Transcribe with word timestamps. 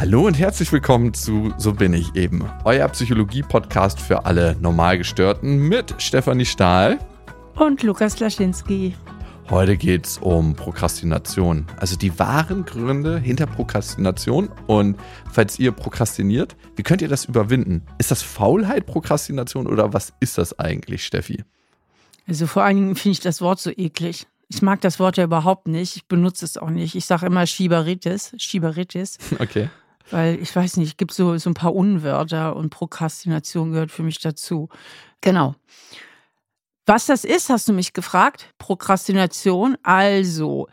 Hallo 0.00 0.26
und 0.26 0.38
herzlich 0.38 0.72
willkommen 0.72 1.12
zu 1.12 1.52
So 1.58 1.74
bin 1.74 1.92
ich 1.92 2.14
eben, 2.14 2.42
euer 2.64 2.88
Psychologie-Podcast 2.88 4.00
für 4.00 4.24
alle 4.24 4.56
Normalgestörten 4.58 5.58
mit 5.58 5.94
Stefanie 5.98 6.46
Stahl 6.46 6.98
und 7.54 7.82
Lukas 7.82 8.18
Laschinski. 8.18 8.94
Heute 9.50 9.76
geht 9.76 10.06
es 10.06 10.16
um 10.16 10.54
Prokrastination, 10.54 11.66
also 11.76 11.96
die 11.96 12.18
wahren 12.18 12.64
Gründe 12.64 13.18
hinter 13.18 13.44
Prokrastination. 13.44 14.48
Und 14.66 14.96
falls 15.30 15.58
ihr 15.58 15.70
prokrastiniert, 15.70 16.56
wie 16.76 16.82
könnt 16.82 17.02
ihr 17.02 17.08
das 17.08 17.26
überwinden? 17.26 17.82
Ist 17.98 18.10
das 18.10 18.22
Faulheit, 18.22 18.86
Prokrastination 18.86 19.66
oder 19.66 19.92
was 19.92 20.14
ist 20.20 20.38
das 20.38 20.58
eigentlich, 20.58 21.04
Steffi? 21.04 21.44
Also 22.26 22.46
vor 22.46 22.62
allen 22.62 22.76
Dingen 22.76 22.96
finde 22.96 23.12
ich 23.12 23.20
das 23.20 23.42
Wort 23.42 23.60
so 23.60 23.70
eklig. 23.70 24.26
Ich 24.48 24.62
mag 24.62 24.80
das 24.80 24.98
Wort 24.98 25.18
ja 25.18 25.24
überhaupt 25.24 25.68
nicht. 25.68 25.94
Ich 25.94 26.06
benutze 26.06 26.46
es 26.46 26.56
auch 26.56 26.70
nicht. 26.70 26.94
Ich 26.94 27.04
sage 27.04 27.26
immer 27.26 27.46
Schieberitis. 27.46 28.32
Schieberitis. 28.38 29.18
Okay. 29.38 29.68
Weil 30.10 30.40
ich 30.40 30.54
weiß 30.54 30.76
nicht, 30.76 30.88
es 30.90 30.96
gibt 30.96 31.12
so, 31.12 31.36
so 31.38 31.50
ein 31.50 31.54
paar 31.54 31.74
Unwörter 31.74 32.56
und 32.56 32.70
Prokrastination 32.70 33.72
gehört 33.72 33.90
für 33.90 34.02
mich 34.02 34.18
dazu. 34.18 34.68
Genau. 35.20 35.54
Was 36.86 37.06
das 37.06 37.24
ist, 37.24 37.50
hast 37.50 37.68
du 37.68 37.72
mich 37.72 37.92
gefragt. 37.92 38.52
Prokrastination. 38.58 39.76
Also, 39.82 40.68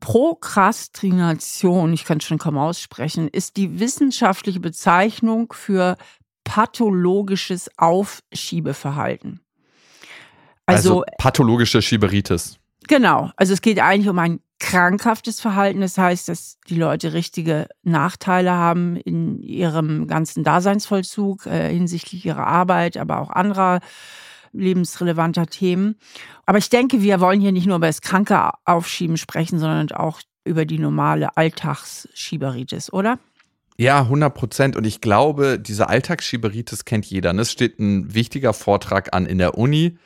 Prokrastination, 0.00 1.92
ich 1.92 2.04
kann 2.04 2.18
es 2.18 2.24
schon 2.24 2.38
kaum 2.38 2.58
aussprechen, 2.58 3.28
ist 3.28 3.56
die 3.56 3.78
wissenschaftliche 3.80 4.60
Bezeichnung 4.60 5.52
für 5.52 5.96
pathologisches 6.44 7.70
Aufschiebeverhalten. 7.76 9.40
Also, 10.66 11.00
also 11.00 11.04
pathologische 11.18 11.82
Schieberitis. 11.82 12.58
Genau. 12.88 13.30
Also 13.36 13.52
es 13.52 13.62
geht 13.62 13.80
eigentlich 13.80 14.08
um 14.08 14.18
ein 14.18 14.40
krankhaftes 14.58 15.40
Verhalten. 15.40 15.80
Das 15.80 15.98
heißt, 15.98 16.28
dass 16.28 16.58
die 16.68 16.76
Leute 16.76 17.12
richtige 17.12 17.68
Nachteile 17.82 18.52
haben 18.52 18.96
in 18.96 19.40
ihrem 19.42 20.06
ganzen 20.06 20.44
Daseinsvollzug 20.44 21.46
äh, 21.46 21.72
hinsichtlich 21.72 22.24
ihrer 22.24 22.46
Arbeit, 22.46 22.96
aber 22.96 23.20
auch 23.20 23.30
anderer 23.30 23.80
lebensrelevanter 24.52 25.46
Themen. 25.46 25.96
Aber 26.46 26.58
ich 26.58 26.70
denke, 26.70 27.02
wir 27.02 27.20
wollen 27.20 27.40
hier 27.40 27.52
nicht 27.52 27.66
nur 27.66 27.76
über 27.76 27.88
das 27.88 28.00
kranke 28.00 28.50
Aufschieben 28.64 29.16
sprechen, 29.16 29.58
sondern 29.58 29.92
auch 29.92 30.20
über 30.44 30.64
die 30.64 30.78
normale 30.78 31.36
Alltagsschieberitis, 31.36 32.92
oder? 32.92 33.18
Ja, 33.76 34.00
100 34.00 34.32
Prozent. 34.32 34.76
Und 34.76 34.86
ich 34.86 35.02
glaube, 35.02 35.58
diese 35.58 35.88
Alltagsschieberitis 35.88 36.86
kennt 36.86 37.04
jeder. 37.04 37.34
Es 37.34 37.52
steht 37.52 37.78
ein 37.78 38.14
wichtiger 38.14 38.54
Vortrag 38.54 39.14
an 39.14 39.26
in 39.26 39.38
der 39.38 39.58
Uni 39.58 39.98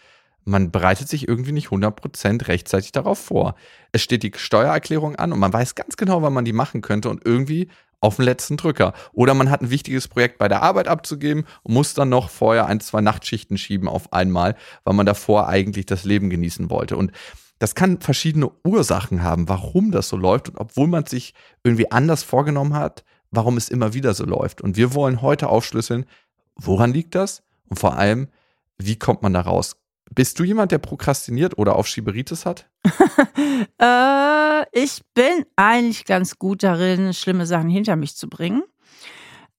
man 0.44 0.70
bereitet 0.70 1.08
sich 1.08 1.28
irgendwie 1.28 1.52
nicht 1.52 1.69
100% 1.69 2.48
rechtzeitig 2.48 2.92
darauf 2.92 3.19
vor. 3.19 3.55
Es 3.92 4.02
steht 4.02 4.22
die 4.22 4.33
Steuererklärung 4.34 5.16
an 5.16 5.33
und 5.33 5.38
man 5.38 5.52
weiß 5.52 5.74
ganz 5.74 5.96
genau, 5.96 6.22
wann 6.22 6.33
man 6.33 6.44
die 6.44 6.52
machen 6.52 6.80
könnte 6.80 7.08
und 7.10 7.24
irgendwie 7.24 7.69
auf 8.00 8.16
den 8.16 8.24
letzten 8.24 8.56
Drücker. 8.56 8.94
Oder 9.12 9.34
man 9.34 9.50
hat 9.50 9.61
ein 9.61 9.70
wichtiges 9.70 10.08
Projekt 10.08 10.38
bei 10.38 10.48
der 10.48 10.62
Arbeit 10.62 10.88
abzugeben 10.88 11.44
und 11.62 11.74
muss 11.74 11.94
dann 11.94 12.08
noch 12.08 12.30
vorher 12.30 12.66
ein, 12.66 12.80
zwei 12.80 13.00
Nachtschichten 13.00 13.58
schieben 13.58 13.88
auf 13.88 14.12
einmal, 14.12 14.56
weil 14.84 14.94
man 14.94 15.06
davor 15.06 15.48
eigentlich 15.48 15.86
das 15.86 16.05
Leben 16.05 16.30
genießen 16.30 16.70
wollte. 16.70 16.96
Und 16.96 17.12
das 17.58 17.74
kann 17.74 18.00
verschiedene 18.00 18.50
Ursachen 18.64 19.22
haben, 19.22 19.48
warum 19.48 19.91
das 19.91 20.08
so 20.08 20.16
läuft 20.16 20.48
und 20.48 20.58
obwohl 20.58 20.86
man 20.86 21.05
sich 21.05 21.34
irgendwie 21.62 21.91
anders 21.91 22.22
vorgenommen 22.22 22.74
hat, 22.74 23.05
warum 23.30 23.58
es 23.58 23.68
immer 23.68 23.92
wieder 23.92 24.14
so 24.14 24.24
läuft. 24.24 24.62
Und 24.62 24.77
wir 24.77 24.94
wollen 24.94 25.20
heute 25.20 25.48
aufschlüsseln, 25.48 26.06
woran 26.56 26.92
liegt 26.92 27.14
das 27.14 27.42
und 27.68 27.78
vor 27.78 27.96
allem, 27.96 28.28
wie 28.78 28.96
kommt 28.96 29.22
man 29.22 29.34
da 29.34 29.42
raus? 29.42 29.77
Bist 30.12 30.39
du 30.39 30.44
jemand, 30.44 30.72
der 30.72 30.78
prokrastiniert 30.78 31.56
oder 31.56 31.77
auf 31.77 31.86
Schieberitis 31.86 32.44
hat? 32.44 32.69
äh, 33.78 34.62
ich 34.72 35.02
bin 35.14 35.44
eigentlich 35.56 36.05
ganz 36.05 36.39
gut 36.39 36.62
darin, 36.62 37.14
schlimme 37.14 37.47
Sachen 37.47 37.70
hinter 37.70 37.97
mich 37.97 38.17
zu 38.17 38.28
bringen. 38.28 38.62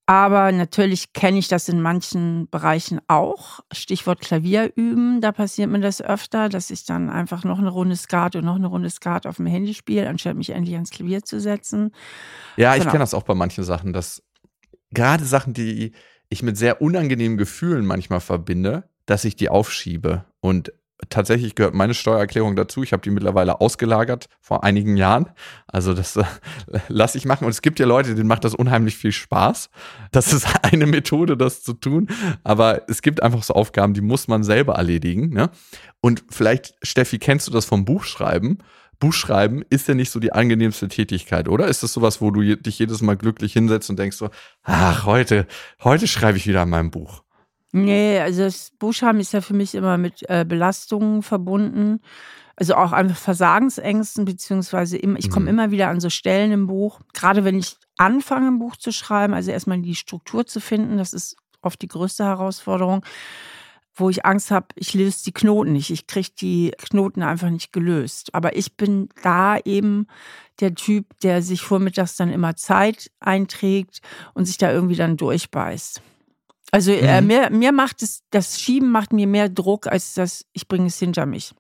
Aber 0.08 0.52
natürlich 0.52 1.14
kenne 1.14 1.40
ich 1.40 1.48
das 1.48 1.70
in 1.70 1.80
manchen 1.80 2.50
Bereichen 2.50 3.00
auch. 3.08 3.62
Stichwort 3.72 4.20
Klavier 4.20 4.74
üben, 4.76 5.22
da 5.22 5.32
passiert 5.32 5.70
mir 5.70 5.80
das 5.80 6.02
öfter, 6.02 6.50
dass 6.50 6.70
ich 6.70 6.84
dann 6.84 7.10
einfach 7.10 7.46
noch 7.46 7.60
eine 7.60 7.70
Runde 7.70 7.96
Skat 7.96 8.36
und 8.36 8.44
noch 8.44 8.56
eine 8.56 8.68
Runde 8.68 8.90
Skat 8.90 9.26
auf 9.26 9.38
dem 9.38 9.46
Handy 9.46 9.74
spiele, 9.74 10.10
anstatt 10.10 10.36
mich 10.36 10.50
endlich 10.50 10.76
ans 10.76 10.90
Klavier 10.90 11.24
zu 11.24 11.40
setzen. 11.40 11.94
Ja, 12.58 12.74
ich 12.74 12.82
genau. 12.82 12.92
kenne 12.92 13.04
das 13.04 13.14
auch 13.14 13.24
bei 13.24 13.36
manchen 13.36 13.64
Sachen, 13.64 13.94
dass 13.94 14.22
gerade 14.92 15.24
Sachen, 15.24 15.54
die 15.54 15.94
ich 16.28 16.44
mit 16.44 16.58
sehr 16.58 16.82
unangenehmen 16.82 17.38
Gefühlen 17.38 17.86
manchmal 17.86 18.20
verbinde, 18.20 18.90
dass 19.06 19.26
ich 19.26 19.36
die 19.36 19.50
aufschiebe. 19.50 20.26
Und 20.40 20.72
tatsächlich 21.10 21.56
gehört 21.56 21.74
meine 21.74 21.94
Steuererklärung 21.94 22.56
dazu. 22.56 22.84
Ich 22.84 22.94
habe 22.94 23.02
die 23.02 23.10
mittlerweile 23.10 23.62
ausgelagert 23.62 24.28
vor 24.40 24.64
einigen 24.64 24.98
Jahren. 24.98 25.30
Also 25.68 25.94
das 25.94 26.16
äh, 26.16 26.24
lasse 26.88 27.18
ich 27.18 27.26
machen. 27.26 27.46
Und 27.46 27.52
es 27.52 27.62
gibt 27.62 27.80
ja 27.80 27.86
Leute, 27.86 28.16
denen 28.16 28.28
macht 28.28 28.44
das 28.44 28.56
unheimlich 28.56 28.98
viel 28.98 29.12
Spaß. 29.12 29.70
Das 30.12 30.34
ist 30.34 30.48
eine 30.64 30.86
Methode, 30.86 31.38
das 31.38 31.64
zu 31.64 31.74
tun. 31.74 32.08
Aber 32.44 32.84
es 32.90 33.02
gibt 33.02 33.24
einfach 33.24 33.44
so 33.44 33.54
Aufgaben, 33.54 33.94
die 33.94 34.02
muss 34.02 34.28
man 34.28 34.44
selber 34.44 34.76
erledigen. 34.76 35.30
Ne? 35.30 35.50
Und 36.02 36.24
vielleicht, 36.30 36.76
Steffi, 36.82 37.20
kennst 37.20 37.48
du 37.48 37.52
das 37.52 37.66
vom 37.66 37.86
Buchschreiben? 37.86 38.60
Buchschreiben 39.00 39.66
ist 39.70 39.88
ja 39.88 39.96
nicht 39.96 40.12
so 40.12 40.20
die 40.20 40.32
angenehmste 40.32 40.88
Tätigkeit, 40.88 41.50
oder? 41.50 41.68
Ist 41.68 41.82
das 41.82 41.92
sowas, 41.92 42.22
wo 42.22 42.30
du 42.30 42.56
dich 42.56 42.78
jedes 42.78 43.02
Mal 43.02 43.18
glücklich 43.18 43.52
hinsetzt 43.52 43.90
und 43.90 43.98
denkst 43.98 44.16
so, 44.16 44.30
ach, 44.62 45.06
heute, 45.08 45.48
heute 45.84 46.08
schreibe 46.08 46.38
ich 46.38 46.46
wieder 46.46 46.62
an 46.62 46.70
meinem 46.70 46.92
Buch? 46.92 47.24
Nee, 47.72 48.20
also 48.20 48.44
das 48.44 48.72
Buchschreiben 48.80 49.22
ist 49.22 49.34
ja 49.34 49.42
für 49.42 49.54
mich 49.54 49.76
immer 49.76 49.98
mit 49.98 50.30
äh, 50.30 50.46
Belastungen 50.48 51.24
verbunden. 51.24 52.02
Also 52.56 52.76
auch 52.76 52.92
einfach 52.92 53.18
Versagensängsten, 53.18 54.26
beziehungsweise 54.26 54.98
im, 54.98 55.16
ich 55.16 55.30
komme 55.30 55.44
mhm. 55.44 55.50
immer 55.50 55.72
wieder 55.72 55.88
an 55.88 56.00
so 56.00 56.10
Stellen 56.10 56.52
im 56.52 56.68
Buch, 56.68 57.00
gerade 57.14 57.44
wenn 57.44 57.58
ich 57.58 57.78
anfange, 57.98 58.48
ein 58.48 58.60
Buch 58.60 58.76
zu 58.76 58.92
schreiben, 58.92 59.34
also 59.34 59.52
erstmal 59.52 59.80
die 59.80 59.96
Struktur 59.96 60.46
zu 60.46 60.60
finden, 60.60 60.98
das 60.98 61.14
ist 61.14 61.38
oft 61.62 61.82
die 61.82 61.88
größte 61.88 62.26
Herausforderung, 62.26 63.06
wo 63.96 64.10
ich 64.10 64.26
Angst 64.26 64.52
habe, 64.52 64.68
ich 64.76 64.94
löse 64.94 65.24
die 65.26 65.32
Knoten 65.32 65.74
nicht. 65.74 65.90
Ich 65.90 66.08
kriege 66.08 66.30
die 66.40 66.72
Knoten 66.78 67.24
einfach 67.24 67.50
nicht 67.50 67.74
gelöst. 67.74 68.34
Aber 68.34 68.56
ich 68.56 68.76
bin 68.78 69.10
da 69.22 69.58
eben 69.58 70.08
der 70.60 70.76
Typ, 70.76 71.06
der 71.22 71.42
sich 71.42 71.62
vormittags 71.62 72.16
dann 72.16 72.32
immer 72.32 72.56
Zeit 72.56 73.12
einträgt 73.20 74.02
und 74.34 74.46
sich 74.46 74.58
da 74.58 74.72
irgendwie 74.72 74.96
dann 74.96 75.18
durchbeißt. 75.18 76.02
Also 76.72 76.92
äh, 76.92 77.22
mhm. 77.22 77.28
mir, 77.28 77.50
mir 77.50 77.72
macht 77.74 78.02
es, 78.02 78.24
das 78.32 78.60
Schieben 78.60 78.92
macht 78.92 79.12
mir 79.12 79.28
mehr 79.28 79.50
Druck, 79.50 79.88
als 79.88 80.14
das, 80.14 80.46
ich 80.54 80.68
bringe 80.68 80.88
es 80.88 80.98
hinter 80.98 81.26
mich. 81.26 81.54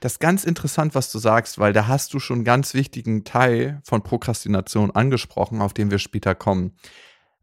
Das 0.00 0.12
ist 0.12 0.18
ganz 0.20 0.44
interessant, 0.44 0.94
was 0.94 1.12
du 1.12 1.18
sagst, 1.18 1.58
weil 1.58 1.72
da 1.72 1.86
hast 1.86 2.12
du 2.14 2.18
schon 2.18 2.38
einen 2.38 2.44
ganz 2.44 2.74
wichtigen 2.74 3.24
Teil 3.24 3.80
von 3.84 4.02
Prokrastination 4.02 4.90
angesprochen, 4.90 5.60
auf 5.60 5.74
den 5.74 5.90
wir 5.90 5.98
später 5.98 6.34
kommen. 6.34 6.72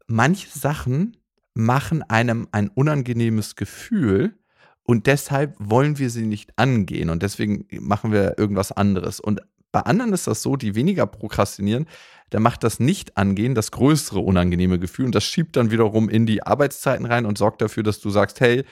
Manche 0.06 0.48
Sachen 0.50 1.16
machen 1.54 2.02
einem 2.02 2.48
ein 2.52 2.68
unangenehmes 2.68 3.56
Gefühl 3.56 4.36
und 4.82 5.06
deshalb 5.06 5.54
wollen 5.58 5.98
wir 5.98 6.10
sie 6.10 6.26
nicht 6.26 6.58
angehen 6.58 7.08
und 7.08 7.22
deswegen 7.22 7.66
machen 7.80 8.12
wir 8.12 8.38
irgendwas 8.38 8.72
anderes. 8.72 9.18
Und 9.20 9.40
bei 9.74 9.80
anderen 9.80 10.12
ist 10.12 10.28
das 10.28 10.40
so, 10.40 10.54
die 10.54 10.76
weniger 10.76 11.04
prokrastinieren, 11.04 11.86
da 12.30 12.38
macht 12.38 12.62
das 12.62 12.78
Nicht-Angehen 12.78 13.56
das 13.56 13.72
größere 13.72 14.20
unangenehme 14.20 14.78
Gefühl 14.78 15.06
und 15.06 15.16
das 15.16 15.24
schiebt 15.24 15.56
dann 15.56 15.72
wiederum 15.72 16.08
in 16.08 16.26
die 16.26 16.44
Arbeitszeiten 16.44 17.04
rein 17.06 17.26
und 17.26 17.38
sorgt 17.38 17.60
dafür, 17.60 17.82
dass 17.82 17.98
du 17.98 18.08
sagst, 18.10 18.38
hey, 18.38 18.64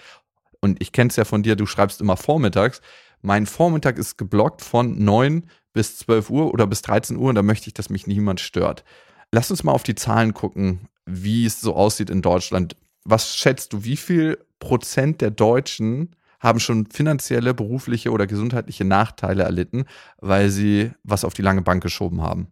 und 0.60 0.80
ich 0.80 0.92
kenne 0.92 1.10
es 1.10 1.16
ja 1.16 1.24
von 1.24 1.42
dir, 1.42 1.56
du 1.56 1.66
schreibst 1.66 2.00
immer 2.00 2.16
vormittags. 2.16 2.82
Mein 3.20 3.46
Vormittag 3.46 3.98
ist 3.98 4.16
geblockt 4.16 4.62
von 4.62 4.96
9 5.04 5.48
bis 5.72 5.98
12 5.98 6.30
Uhr 6.30 6.54
oder 6.54 6.68
bis 6.68 6.82
13 6.82 7.16
Uhr 7.16 7.30
und 7.30 7.34
da 7.34 7.42
möchte 7.42 7.66
ich, 7.66 7.74
dass 7.74 7.90
mich 7.90 8.06
niemand 8.06 8.38
stört. 8.38 8.84
Lass 9.32 9.50
uns 9.50 9.64
mal 9.64 9.72
auf 9.72 9.82
die 9.82 9.96
Zahlen 9.96 10.34
gucken, 10.34 10.86
wie 11.04 11.44
es 11.44 11.60
so 11.60 11.74
aussieht 11.74 12.10
in 12.10 12.22
Deutschland. 12.22 12.76
Was 13.02 13.36
schätzt 13.36 13.72
du, 13.72 13.82
wie 13.82 13.96
viel 13.96 14.38
Prozent 14.60 15.20
der 15.20 15.32
Deutschen 15.32 16.14
haben 16.42 16.60
schon 16.60 16.86
finanzielle, 16.86 17.54
berufliche 17.54 18.10
oder 18.10 18.26
gesundheitliche 18.26 18.84
Nachteile 18.84 19.44
erlitten, 19.44 19.84
weil 20.18 20.50
sie 20.50 20.90
was 21.04 21.24
auf 21.24 21.34
die 21.34 21.42
lange 21.42 21.62
Bank 21.62 21.82
geschoben 21.82 22.20
haben? 22.20 22.48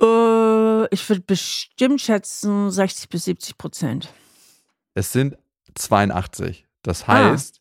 Äh, 0.00 0.86
ich 0.94 1.08
würde 1.08 1.22
bestimmt 1.26 2.00
schätzen 2.00 2.70
60 2.70 3.08
bis 3.08 3.24
70 3.24 3.58
Prozent. 3.58 4.14
Es 4.94 5.12
sind 5.12 5.36
82. 5.74 6.66
Das 6.82 7.02
ah. 7.08 7.30
heißt, 7.30 7.60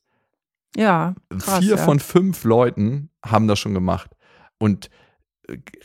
ah. 0.77 0.79
ja, 0.79 1.15
krass, 1.29 1.59
vier 1.59 1.75
ja. 1.75 1.83
von 1.83 1.99
fünf 1.99 2.43
Leuten 2.43 3.09
haben 3.25 3.47
das 3.47 3.59
schon 3.59 3.73
gemacht. 3.73 4.11
Und 4.59 4.89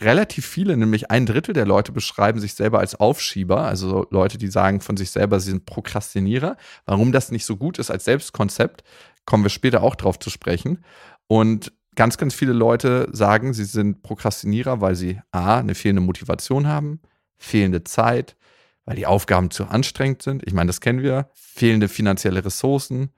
relativ 0.01 0.47
viele, 0.47 0.77
nämlich 0.77 1.11
ein 1.11 1.27
Drittel 1.27 1.53
der 1.53 1.67
Leute 1.67 1.93
beschreiben 1.93 2.41
sich 2.41 2.55
selber 2.55 2.79
als 2.79 2.95
Aufschieber, 2.95 3.63
also 3.63 4.07
Leute, 4.11 4.39
die 4.39 4.49
sagen 4.49 4.81
von 4.81 4.97
sich 4.97 5.11
selber, 5.11 5.41
sie 5.41 5.51
sind 5.51 5.67
Prokrastinierer. 5.67 6.57
Warum 6.87 7.13
das 7.13 7.31
nicht 7.31 7.45
so 7.45 7.57
gut 7.57 7.79
ist 7.79 7.91
als 7.91 8.05
Selbstkonzept, 8.05 8.85
kommen 9.27 9.45
wir 9.45 9.51
später 9.51 9.83
auch 9.83 9.95
drauf 9.95 10.19
zu 10.19 10.31
sprechen. 10.31 10.85
Und 11.27 11.73
ganz, 11.95 12.17
ganz 12.17 12.35
viele 12.35 12.53
Leute 12.53 13.09
sagen, 13.13 13.53
sie 13.53 13.65
sind 13.65 14.03
Prokrastinierer, 14.03 14.81
weil 14.81 14.95
sie 14.95 15.21
A, 15.31 15.59
eine 15.59 15.75
fehlende 15.75 16.03
Motivation 16.03 16.67
haben, 16.67 17.01
fehlende 17.39 17.85
Zeit, 17.85 18.37
weil 18.85 18.97
die 18.97 19.07
Aufgaben 19.07 19.51
zu 19.51 19.67
anstrengend 19.67 20.23
sind. 20.23 20.43
Ich 20.47 20.55
meine, 20.55 20.69
das 20.69 20.81
kennen 20.81 21.03
wir. 21.03 21.31
Fehlende 21.35 21.89
finanzielle 21.89 22.45
Ressourcen. 22.45 23.11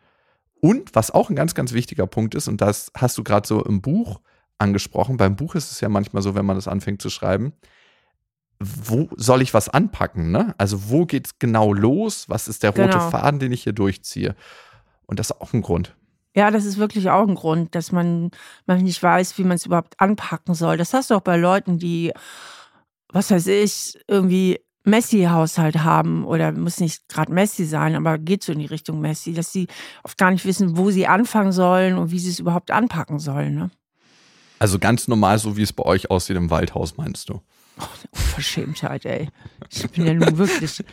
Und 0.61 0.95
was 0.95 1.11
auch 1.11 1.31
ein 1.31 1.37
ganz, 1.37 1.55
ganz 1.55 1.73
wichtiger 1.73 2.07
Punkt 2.07 2.35
ist, 2.35 2.49
und 2.49 2.61
das 2.61 2.91
hast 2.97 3.19
du 3.19 3.25
gerade 3.25 3.47
so 3.47 3.65
im 3.65 3.81
Buch 3.81 4.21
angesprochen, 4.63 5.17
beim 5.17 5.37
Buch 5.37 5.55
ist 5.55 5.71
es 5.71 5.81
ja 5.81 5.89
manchmal 5.89 6.23
so, 6.23 6.35
wenn 6.35 6.47
man 6.47 6.57
das 6.57 6.69
anfängt 6.69 7.03
zu 7.03 7.11
schreiben, 7.11 7.53
wo 8.61 9.09
soll 9.17 9.43
ich 9.43 9.55
was 9.55 9.69
anpacken? 9.69 10.31
Ne? 10.31 10.55
Also 10.57 10.89
wo 10.89 11.05
geht 11.05 11.27
es 11.27 11.39
genau 11.39 11.73
los? 11.73 12.29
Was 12.29 12.49
ist 12.49 12.63
der 12.63 12.71
rote 12.71 12.83
Genau. 12.83 13.11
Faden, 13.11 13.41
den 13.41 13.53
ich 13.53 13.65
hier 13.65 13.73
durchziehe? 13.73 14.37
Und 15.07 15.19
das 15.19 15.31
ist 15.31 15.41
auch 15.41 15.53
ein 15.53 15.63
Grund. 15.63 15.95
Ja, 16.35 16.51
das 16.51 16.65
ist 16.65 16.79
wirklich 16.79 17.11
auch 17.11 17.27
ein 17.29 17.35
Grund, 17.35 17.75
dass 17.75 17.93
man, 17.93 18.31
man 18.67 18.83
nicht 18.83 19.03
weiß, 19.03 19.37
wie 19.37 19.45
man 19.45 19.57
es 19.57 19.67
überhaupt 19.67 20.01
anpacken 20.01 20.55
soll. 20.55 20.77
Das 20.77 20.95
hast 20.95 21.11
du 21.11 21.15
auch 21.17 21.21
bei 21.21 21.37
Leuten, 21.37 21.79
die, 21.79 22.13
was 23.13 23.31
weiß 23.31 23.49
ich, 23.49 23.99
irgendwie 24.09 24.61
Messi-Haushalt 24.85 25.85
haben 25.85 26.25
oder 26.25 26.53
muss 26.53 26.81
nicht 26.81 27.09
gerade 27.09 27.33
Messi 27.33 27.65
sein, 27.67 27.95
aber 27.95 28.19
geht 28.19 28.43
so 28.43 28.53
in 28.53 28.59
die 28.59 28.67
Richtung 28.67 29.01
Messi, 29.01 29.35
dass 29.35 29.53
sie 29.53 29.69
oft 30.03 30.19
gar 30.19 30.31
nicht 30.31 30.45
wissen, 30.45 30.77
wo 30.77 30.91
sie 30.91 31.07
anfangen 31.07 31.53
sollen 31.53 31.99
und 31.99 32.11
wie 32.11 32.19
sie 32.19 32.31
es 32.31 32.39
überhaupt 32.41 32.71
anpacken 32.71 33.19
sollen. 33.19 33.55
Ne? 33.55 33.71
Also 34.63 34.79
ganz 34.79 35.09
normal, 35.09 35.41
so 35.41 35.57
wie 35.57 35.63
es 35.63 35.73
bei 35.73 35.83
euch 35.83 36.09
aussieht 36.09 36.37
im 36.37 36.49
Waldhaus, 36.49 36.97
meinst 36.97 37.29
du? 37.29 37.41
Unverschämtheit, 38.13 39.05
ey. 39.05 39.29
Ich 39.69 39.91
bin 39.91 40.07
ja 40.07 40.15
nun 40.15 40.39
wirklich 40.39 40.85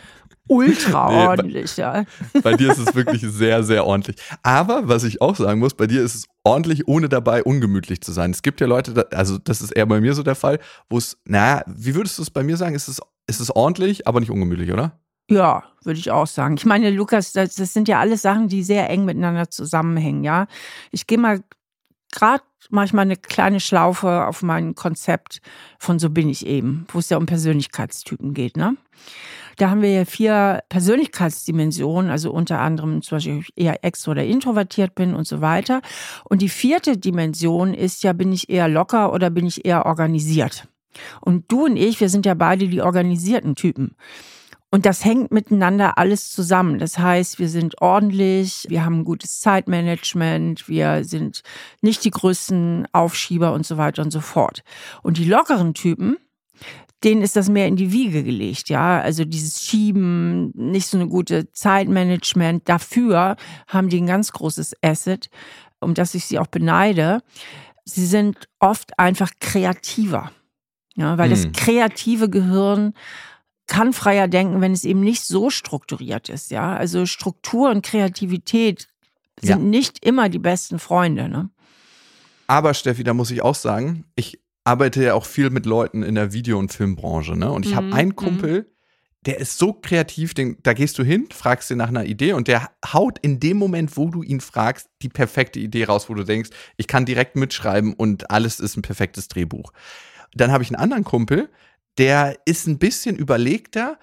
ultra 0.48 1.12
Nee, 1.12 1.28
ordentlich, 1.28 1.78
ja. 1.78 2.04
Bei 2.42 2.56
dir 2.56 2.72
ist 2.72 2.80
es 2.80 2.96
wirklich 2.96 3.22
sehr, 3.22 3.64
sehr 3.64 3.86
ordentlich. 3.86 4.16
Aber 4.42 4.88
was 4.88 5.04
ich 5.04 5.22
auch 5.22 5.36
sagen 5.36 5.60
muss, 5.60 5.76
bei 5.76 5.86
dir 5.86 6.02
ist 6.02 6.16
es 6.16 6.26
ordentlich, 6.44 6.88
ohne 6.88 7.10
dabei 7.10 7.44
ungemütlich 7.44 8.02
zu 8.02 8.12
sein. 8.12 8.32
Es 8.32 8.42
gibt 8.42 8.60
ja 8.60 8.66
Leute, 8.66 9.08
also 9.12 9.38
das 9.38 9.62
ist 9.62 9.70
eher 9.70 9.86
bei 9.86 10.02
mir 10.02 10.16
so 10.16 10.24
der 10.24 10.34
Fall, 10.34 10.58
wo 10.90 10.98
es, 10.98 11.20
naja, 11.26 11.62
wie 11.68 11.94
würdest 11.94 12.18
du 12.18 12.24
es 12.24 12.32
bei 12.32 12.42
mir 12.42 12.58
sagen? 12.58 12.74
Ist 12.74 12.88
es, 12.88 13.00
ist 13.28 13.40
es 13.40 13.56
ordentlich, 13.56 14.08
aber 14.08 14.20
nicht 14.20 14.32
ungemütlich, 14.32 14.72
oder? 14.72 15.00
Ja, 15.30 15.64
würde 15.84 16.00
ich 16.00 16.10
auch 16.10 16.26
sagen. 16.26 16.56
Ich 16.58 16.66
meine, 16.66 16.90
Lukas, 16.90 17.34
das, 17.34 17.54
das 17.54 17.72
sind 17.72 17.88
ja 17.88 18.00
alles 18.00 18.24
Sachen, 18.24 18.48
die 18.48 18.64
sehr 18.64 18.90
eng 18.90 19.06
miteinander 19.06 19.52
zusammenhängen, 19.52 20.24
ja. 20.24 20.48
Ich 20.90 21.06
gehe 21.06 21.20
mal 21.20 21.44
gerade 22.12 22.42
manchmal 22.70 23.04
eine 23.04 23.16
kleine 23.16 23.60
Schlaufe 23.60 24.26
auf 24.28 24.42
mein 24.42 24.76
Konzept 24.76 25.42
von 25.78 26.00
So 26.00 26.10
bin 26.10 26.30
ich 26.30 26.46
eben, 26.46 26.86
wo 26.90 27.00
es 27.00 27.10
ja 27.10 27.18
um 27.18 27.26
Persönlichkeitstypen 27.26 28.34
geht, 28.34 28.58
ne? 28.58 28.76
Da 29.58 29.70
haben 29.70 29.82
wir 29.82 29.92
ja 29.92 30.06
vier 30.06 30.64
Persönlichkeitsdimensionen, 30.70 32.10
also 32.10 32.32
unter 32.32 32.60
anderem 32.60 33.02
zum 33.02 33.18
Beispiel 33.18 33.38
ob 33.38 33.42
ich 33.42 33.54
eher 33.58 33.84
extro 33.84 34.12
oder 34.12 34.24
introvertiert 34.24 34.96
bin 34.96 35.14
und 35.14 35.28
so 35.28 35.42
weiter. 35.42 35.82
Und 36.24 36.42
die 36.42 36.48
vierte 36.48 36.98
Dimension 36.98 37.74
ist 37.74 38.04
ja, 38.04 38.14
bin 38.14 38.32
ich 38.32 38.50
eher 38.50 38.70
locker 38.70 39.12
oder 39.12 39.30
bin 39.30 39.46
ich 39.46 39.66
eher 39.66 39.86
organisiert? 39.86 40.68
Und 41.20 41.52
du 41.52 41.66
und 41.66 41.76
ich, 41.76 42.00
wir 42.00 42.08
sind 42.08 42.26
ja 42.26 42.36
beide 42.36 42.68
die 42.68 42.82
organisierten 42.82 43.56
Typen. 43.56 43.96
Und 44.72 44.86
das 44.86 45.04
hängt 45.04 45.32
miteinander 45.32 45.98
alles 45.98 46.32
zusammen. 46.32 46.78
Das 46.78 47.00
heißt, 47.00 47.40
wir 47.40 47.50
sind 47.50 47.82
ordentlich, 47.82 48.66
wir 48.70 48.86
haben 48.86 49.00
ein 49.00 49.04
gutes 49.06 49.40
Zeitmanagement, 49.40 50.68
wir 50.68 51.04
sind 51.04 51.42
nicht 51.82 52.04
die 52.06 52.12
größten 52.12 52.88
Aufschieber 52.92 53.54
und 53.54 53.66
so 53.66 53.78
weiter 53.78 54.04
und 54.04 54.12
so 54.12 54.22
fort. 54.22 54.62
Und 55.02 55.18
die 55.18 55.26
lockeren 55.26 55.74
Typen, 55.74 56.18
denen 57.04 57.22
ist 57.24 57.36
das 57.36 57.50
mehr 57.50 57.66
in 57.68 57.78
die 57.78 57.92
Wiege 57.92 58.24
gelegt, 58.24 58.70
ja. 58.70 59.02
Also 59.02 59.26
dieses 59.26 59.64
Schieben, 59.64 60.52
nicht 60.54 60.86
so 60.88 60.98
eine 60.98 61.08
gute 61.08 61.52
Zeitmanagement. 61.52 62.68
Dafür 62.70 63.38
haben 63.68 63.90
die 63.90 64.02
ein 64.02 64.06
ganz 64.08 64.32
großes 64.34 64.76
Asset, 64.84 65.30
um 65.80 65.94
das 65.96 66.14
ich 66.14 66.26
sie 66.26 66.38
auch 66.38 66.48
beneide. 66.48 67.22
Sie 67.86 68.06
sind 68.06 68.38
oft 68.60 69.00
einfach 69.00 69.32
kreativer. 69.40 70.32
Ja, 70.96 71.18
weil 71.18 71.30
das 71.30 71.46
Hm. 71.46 71.54
kreative 71.54 72.30
Gehirn 72.30 72.94
kann 73.70 73.94
freier 73.94 74.28
denken, 74.28 74.62
wenn 74.62 74.74
es 74.74 74.84
eben 74.84 75.02
nicht 75.02 75.24
so 75.24 75.50
strukturiert 75.50 76.30
ist, 76.30 76.52
ja. 76.52 76.76
Also 76.76 77.06
Struktur 77.06 77.70
und 77.70 77.86
Kreativität 77.86 78.88
sind 79.42 79.62
Ja. 79.62 79.70
nicht 79.70 80.06
immer 80.06 80.30
die 80.30 80.40
besten 80.40 80.80
Freunde, 80.80 81.30
ne? 81.30 81.50
Aber 82.48 82.74
Steffi, 82.74 83.04
da 83.04 83.14
muss 83.14 83.32
ich 83.32 83.42
auch 83.42 83.56
sagen, 83.56 84.06
ich 84.16 84.40
arbeite 84.64 85.04
ja 85.04 85.14
auch 85.14 85.26
viel 85.26 85.50
mit 85.50 85.66
Leuten 85.66 86.04
in 86.04 86.16
der 86.16 86.34
Video- 86.34 86.58
und 86.60 86.74
Filmbranche, 86.74 87.36
ne? 87.36 87.52
Und 87.52 87.66
ich 87.66 87.76
habe 87.76 87.88
Mhm, 87.88 87.94
einen 87.94 88.16
Kumpel, 88.16 88.72
der 89.26 89.40
ist 89.40 89.58
so 89.58 89.74
kreativ, 89.74 90.34
den, 90.34 90.58
da 90.64 90.74
gehst 90.74 90.98
du 90.98 91.04
hin, 91.04 91.28
fragst 91.32 91.70
ihn 91.72 91.78
nach 91.78 91.90
einer 91.90 92.06
Idee 92.06 92.34
und 92.34 92.48
der 92.48 92.70
haut 92.94 93.20
in 93.20 93.40
dem 93.40 93.58
Moment, 93.58 93.98
wo 93.98 94.10
du 94.10 94.24
ihn 94.24 94.40
fragst, 94.42 94.90
die 95.02 95.10
perfekte 95.10 95.60
Idee 95.60 95.86
raus, 95.86 96.10
wo 96.10 96.14
du 96.14 96.24
denkst, 96.24 96.50
ich 96.78 96.88
kann 96.88 97.06
direkt 97.06 97.36
mitschreiben 97.36 97.94
und 97.94 98.32
alles 98.32 98.60
ist 98.60 98.78
ein 98.78 98.82
perfektes 98.82 99.28
Drehbuch. 99.28 99.72
Dann 100.34 100.52
habe 100.52 100.64
ich 100.64 100.70
einen 100.70 100.82
anderen 100.82 101.04
Kumpel, 101.04 101.50
der 102.00 102.38
ist 102.46 102.66
ein 102.66 102.80
bisschen 102.80 103.16
überlegter, 103.16 104.00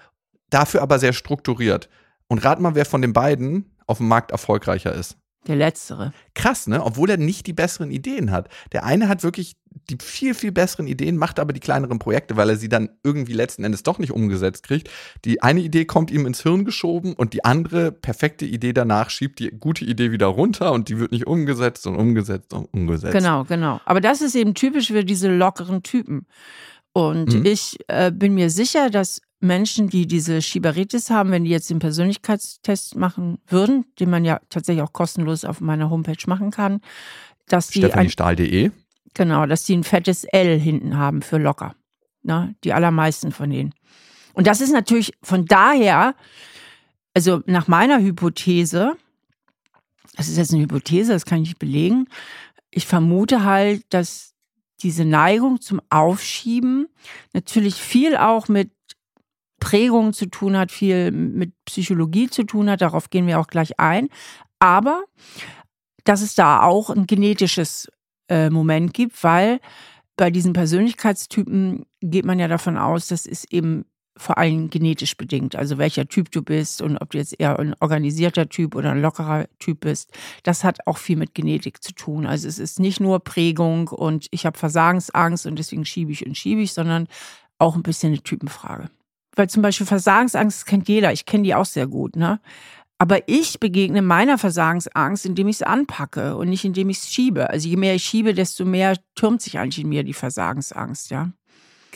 dafür 0.49 0.81
aber 0.81 0.99
sehr 0.99 1.13
strukturiert. 1.13 1.89
Und 2.27 2.45
rat 2.45 2.59
mal, 2.59 2.75
wer 2.75 2.85
von 2.85 3.01
den 3.01 3.13
beiden 3.13 3.75
auf 3.87 3.97
dem 3.97 4.07
Markt 4.07 4.31
erfolgreicher 4.31 4.93
ist. 4.93 5.17
Der 5.47 5.55
Letztere. 5.55 6.11
Krass, 6.33 6.67
ne? 6.67 6.83
Obwohl 6.83 7.09
er 7.09 7.17
nicht 7.17 7.47
die 7.47 7.53
besseren 7.53 7.89
Ideen 7.89 8.31
hat. 8.31 8.49
Der 8.73 8.83
eine 8.83 9.07
hat 9.07 9.23
wirklich 9.23 9.55
die 9.89 9.97
viel, 10.01 10.33
viel 10.33 10.51
besseren 10.51 10.87
Ideen, 10.87 11.17
macht 11.17 11.39
aber 11.39 11.53
die 11.53 11.59
kleineren 11.59 11.99
Projekte, 11.99 12.35
weil 12.35 12.49
er 12.49 12.57
sie 12.57 12.67
dann 12.67 12.89
irgendwie 13.03 13.33
letzten 13.33 13.63
Endes 13.63 13.83
doch 13.83 13.99
nicht 13.99 14.11
umgesetzt 14.11 14.63
kriegt. 14.63 14.89
Die 15.23 15.41
eine 15.41 15.61
Idee 15.61 15.85
kommt 15.85 16.11
ihm 16.11 16.25
ins 16.25 16.41
Hirn 16.41 16.65
geschoben 16.65 17.13
und 17.13 17.33
die 17.33 17.45
andere 17.45 17.91
perfekte 17.91 18.45
Idee 18.45 18.73
danach 18.73 19.09
schiebt 19.09 19.39
die 19.39 19.51
gute 19.51 19.85
Idee 19.85 20.11
wieder 20.11 20.27
runter 20.27 20.73
und 20.73 20.89
die 20.89 20.99
wird 20.99 21.11
nicht 21.11 21.27
umgesetzt 21.27 21.87
und 21.87 21.95
umgesetzt 21.95 22.53
und 22.53 22.65
umgesetzt. 22.73 23.13
Genau, 23.13 23.45
genau. 23.45 23.79
Aber 23.85 24.01
das 24.01 24.21
ist 24.21 24.35
eben 24.35 24.53
typisch 24.53 24.87
für 24.87 25.05
diese 25.05 25.33
lockeren 25.33 25.83
Typen. 25.83 26.25
Und 26.97 27.31
Mhm. 27.31 27.45
ich 27.45 27.77
äh, 27.89 28.11
bin 28.11 28.33
mir 28.33 28.49
sicher, 28.49 28.89
dass 28.89 29.21
Menschen, 29.39 29.87
die 29.87 30.07
diese 30.07 30.41
Schieberitis 30.41 31.11
haben, 31.11 31.29
wenn 31.29 31.43
die 31.43 31.51
jetzt 31.51 31.69
den 31.69 31.77
Persönlichkeitstest 31.77 32.95
machen 32.95 33.37
würden, 33.45 33.85
den 33.99 34.09
man 34.09 34.25
ja 34.25 34.39
tatsächlich 34.49 34.81
auch 34.81 34.93
kostenlos 34.93 35.45
auf 35.45 35.61
meiner 35.61 35.91
Homepage 35.91 36.23
machen 36.25 36.49
kann, 36.49 36.81
dass 37.47 37.67
die 37.67 37.81
ein, 37.93 38.09
genau, 39.13 39.45
dass 39.45 39.63
die 39.63 39.77
ein 39.77 39.83
fettes 39.83 40.23
L 40.23 40.59
hinten 40.59 40.97
haben 40.97 41.21
für 41.21 41.37
locker. 41.37 41.75
Na, 42.23 42.49
die 42.63 42.73
allermeisten 42.73 43.31
von 43.31 43.51
denen. 43.51 43.75
Und 44.33 44.47
das 44.47 44.59
ist 44.59 44.71
natürlich 44.73 45.13
von 45.21 45.45
daher, 45.45 46.15
also 47.13 47.43
nach 47.45 47.67
meiner 47.67 47.99
Hypothese, 47.99 48.97
das 50.15 50.29
ist 50.29 50.37
jetzt 50.37 50.51
eine 50.51 50.63
Hypothese, 50.63 51.13
das 51.13 51.25
kann 51.25 51.43
ich 51.43 51.49
nicht 51.49 51.59
belegen. 51.59 52.07
Ich 52.71 52.87
vermute 52.87 53.43
halt, 53.43 53.83
dass 53.89 54.33
diese 54.81 55.05
Neigung 55.05 55.61
zum 55.61 55.81
Aufschieben 55.89 56.87
natürlich 57.33 57.75
viel 57.75 58.15
auch 58.15 58.47
mit 58.47 58.71
Prägung 59.59 60.13
zu 60.13 60.27
tun 60.27 60.57
hat, 60.57 60.71
viel 60.71 61.11
mit 61.11 61.53
Psychologie 61.65 62.29
zu 62.29 62.43
tun 62.43 62.69
hat. 62.69 62.81
Darauf 62.81 63.09
gehen 63.09 63.27
wir 63.27 63.39
auch 63.39 63.47
gleich 63.47 63.79
ein. 63.79 64.09
Aber 64.59 65.03
dass 66.03 66.21
es 66.21 66.35
da 66.35 66.61
auch 66.61 66.89
ein 66.89 67.07
genetisches 67.07 67.89
äh, 68.29 68.49
Moment 68.49 68.93
gibt, 68.93 69.23
weil 69.23 69.59
bei 70.15 70.31
diesen 70.31 70.53
Persönlichkeitstypen 70.53 71.85
geht 72.01 72.25
man 72.25 72.39
ja 72.39 72.47
davon 72.47 72.77
aus, 72.77 73.07
das 73.07 73.25
ist 73.25 73.51
eben 73.53 73.85
vor 74.17 74.37
allem 74.37 74.69
genetisch 74.69 75.15
bedingt. 75.17 75.55
Also 75.55 75.77
welcher 75.77 76.07
Typ 76.07 76.31
du 76.31 76.41
bist 76.41 76.81
und 76.81 76.97
ob 76.97 77.11
du 77.11 77.17
jetzt 77.17 77.39
eher 77.39 77.57
ein 77.59 77.75
organisierter 77.79 78.49
Typ 78.49 78.75
oder 78.75 78.91
ein 78.91 79.01
lockerer 79.01 79.45
Typ 79.59 79.81
bist, 79.81 80.11
das 80.43 80.63
hat 80.63 80.85
auch 80.85 80.97
viel 80.97 81.17
mit 81.17 81.33
Genetik 81.33 81.83
zu 81.83 81.93
tun. 81.93 82.25
Also 82.25 82.47
es 82.47 82.59
ist 82.59 82.79
nicht 82.79 82.99
nur 82.99 83.19
Prägung 83.19 83.87
und 83.87 84.27
ich 84.31 84.45
habe 84.45 84.57
Versagensangst 84.57 85.45
und 85.45 85.57
deswegen 85.57 85.85
schiebe 85.85 86.11
ich 86.11 86.25
und 86.25 86.37
schiebe 86.37 86.61
ich, 86.61 86.73
sondern 86.73 87.07
auch 87.59 87.75
ein 87.75 87.83
bisschen 87.83 88.13
eine 88.13 88.21
Typenfrage. 88.21 88.89
Weil 89.35 89.49
zum 89.49 89.61
Beispiel 89.61 89.85
Versagensangst 89.85 90.65
kennt 90.65 90.87
jeder, 90.87 91.13
ich 91.13 91.25
kenne 91.25 91.43
die 91.43 91.55
auch 91.55 91.65
sehr 91.65 91.87
gut, 91.87 92.15
ne? 92.15 92.39
Aber 92.99 93.27
ich 93.27 93.59
begegne 93.59 94.01
meiner 94.01 94.39
Versagensangst, 94.39 95.27
indem 95.27 95.47
ich 95.47 95.57
es 95.57 95.61
anpacke 95.61 96.35
und 96.35 96.49
nicht 96.49 96.65
indem 96.65 96.89
ich 96.89 96.97
es 96.97 97.11
schiebe. 97.11 97.47
Also 97.49 97.67
je 97.69 97.77
mehr 97.77 97.93
ich 97.93 98.03
schiebe, 98.03 98.33
desto 98.33 98.65
mehr 98.65 98.97
türmt 99.13 99.43
sich 99.43 99.59
eigentlich 99.59 99.83
in 99.83 99.89
mir 99.89 100.03
die 100.03 100.13
Versagensangst, 100.13 101.11
ja. 101.11 101.31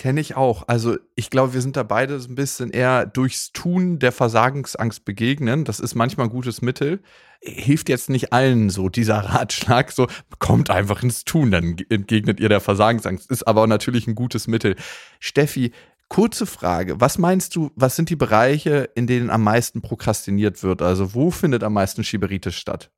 Kenne 0.01 0.19
ich 0.19 0.35
auch. 0.35 0.63
Also 0.67 0.97
ich 1.13 1.29
glaube, 1.29 1.53
wir 1.53 1.61
sind 1.61 1.77
da 1.77 1.83
beide 1.83 2.15
ein 2.15 2.33
bisschen 2.33 2.71
eher 2.71 3.05
durchs 3.05 3.51
Tun 3.51 3.99
der 3.99 4.11
Versagensangst 4.11 5.05
begegnen. 5.05 5.63
Das 5.63 5.79
ist 5.79 5.93
manchmal 5.93 6.25
ein 6.25 6.31
gutes 6.31 6.63
Mittel. 6.63 7.03
Hilft 7.39 7.87
jetzt 7.87 8.09
nicht 8.09 8.33
allen 8.33 8.71
so 8.71 8.89
dieser 8.89 9.17
Ratschlag, 9.19 9.91
so 9.91 10.07
kommt 10.39 10.71
einfach 10.71 11.03
ins 11.03 11.23
Tun, 11.23 11.51
dann 11.51 11.77
entgegnet 11.89 12.39
ihr 12.39 12.49
der 12.49 12.61
Versagensangst. 12.61 13.29
Ist 13.29 13.43
aber 13.43 13.67
natürlich 13.67 14.07
ein 14.07 14.15
gutes 14.15 14.47
Mittel. 14.47 14.75
Steffi, 15.19 15.71
kurze 16.07 16.47
Frage. 16.47 16.99
Was 16.99 17.19
meinst 17.19 17.55
du, 17.55 17.69
was 17.75 17.95
sind 17.95 18.09
die 18.09 18.15
Bereiche, 18.15 18.89
in 18.95 19.05
denen 19.05 19.29
am 19.29 19.43
meisten 19.43 19.83
prokrastiniert 19.83 20.63
wird? 20.63 20.81
Also 20.81 21.13
wo 21.13 21.29
findet 21.29 21.63
am 21.63 21.73
meisten 21.73 22.03
Schieberitis 22.03 22.55
statt? 22.55 22.89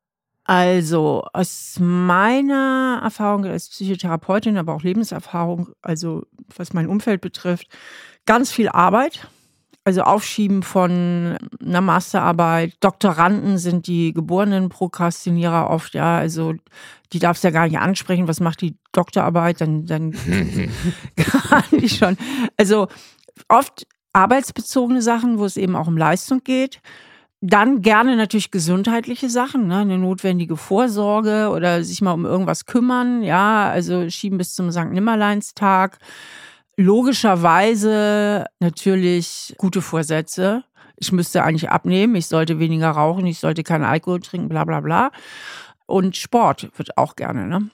Also 0.44 1.24
aus 1.32 1.78
meiner 1.80 3.00
Erfahrung 3.02 3.46
als 3.46 3.70
Psychotherapeutin, 3.70 4.58
aber 4.58 4.74
auch 4.74 4.82
Lebenserfahrung, 4.82 5.70
also 5.80 6.26
was 6.54 6.74
mein 6.74 6.86
Umfeld 6.86 7.22
betrifft, 7.22 7.68
ganz 8.26 8.52
viel 8.52 8.68
Arbeit. 8.68 9.26
Also 9.86 10.02
Aufschieben 10.02 10.62
von 10.62 11.36
einer 11.60 11.80
Masterarbeit. 11.82 12.74
Doktoranden 12.80 13.58
sind 13.58 13.86
die 13.86 14.14
geborenen 14.14 14.70
Prokrastinierer 14.70 15.68
oft, 15.68 15.92
ja. 15.92 16.16
Also 16.16 16.54
die 17.12 17.18
darfst 17.18 17.44
ja 17.44 17.50
gar 17.50 17.66
nicht 17.66 17.78
ansprechen. 17.78 18.26
Was 18.26 18.40
macht 18.40 18.62
die 18.62 18.76
Doktorarbeit? 18.92 19.60
Dann, 19.60 19.84
dann 19.84 20.12
die 21.70 21.88
schon. 21.88 22.16
Also 22.56 22.88
oft 23.48 23.86
arbeitsbezogene 24.14 25.02
Sachen, 25.02 25.38
wo 25.38 25.44
es 25.44 25.58
eben 25.58 25.76
auch 25.76 25.86
um 25.86 25.98
Leistung 25.98 26.42
geht. 26.42 26.80
Dann 27.46 27.82
gerne 27.82 28.16
natürlich 28.16 28.50
gesundheitliche 28.50 29.28
Sachen, 29.28 29.66
ne? 29.66 29.80
eine 29.80 29.98
notwendige 29.98 30.56
Vorsorge 30.56 31.50
oder 31.50 31.84
sich 31.84 32.00
mal 32.00 32.12
um 32.12 32.24
irgendwas 32.24 32.64
kümmern, 32.64 33.22
ja, 33.22 33.68
also 33.68 34.08
schieben 34.08 34.38
bis 34.38 34.54
zum 34.54 34.70
St. 34.72 34.92
Nimmerleinstag. 34.92 35.98
logischerweise 36.78 38.46
natürlich 38.60 39.54
gute 39.58 39.82
Vorsätze. 39.82 40.64
Ich 40.96 41.12
müsste 41.12 41.44
eigentlich 41.44 41.68
abnehmen, 41.68 42.14
ich 42.14 42.28
sollte 42.28 42.58
weniger 42.60 42.90
rauchen, 42.92 43.26
ich 43.26 43.40
sollte 43.40 43.62
keinen 43.62 43.84
Alkohol 43.84 44.20
trinken, 44.20 44.48
bla 44.48 44.64
bla 44.64 44.80
bla. 44.80 45.10
Und 45.84 46.16
Sport 46.16 46.70
wird 46.78 46.96
auch 46.96 47.14
gerne, 47.14 47.46
ne? 47.46 47.68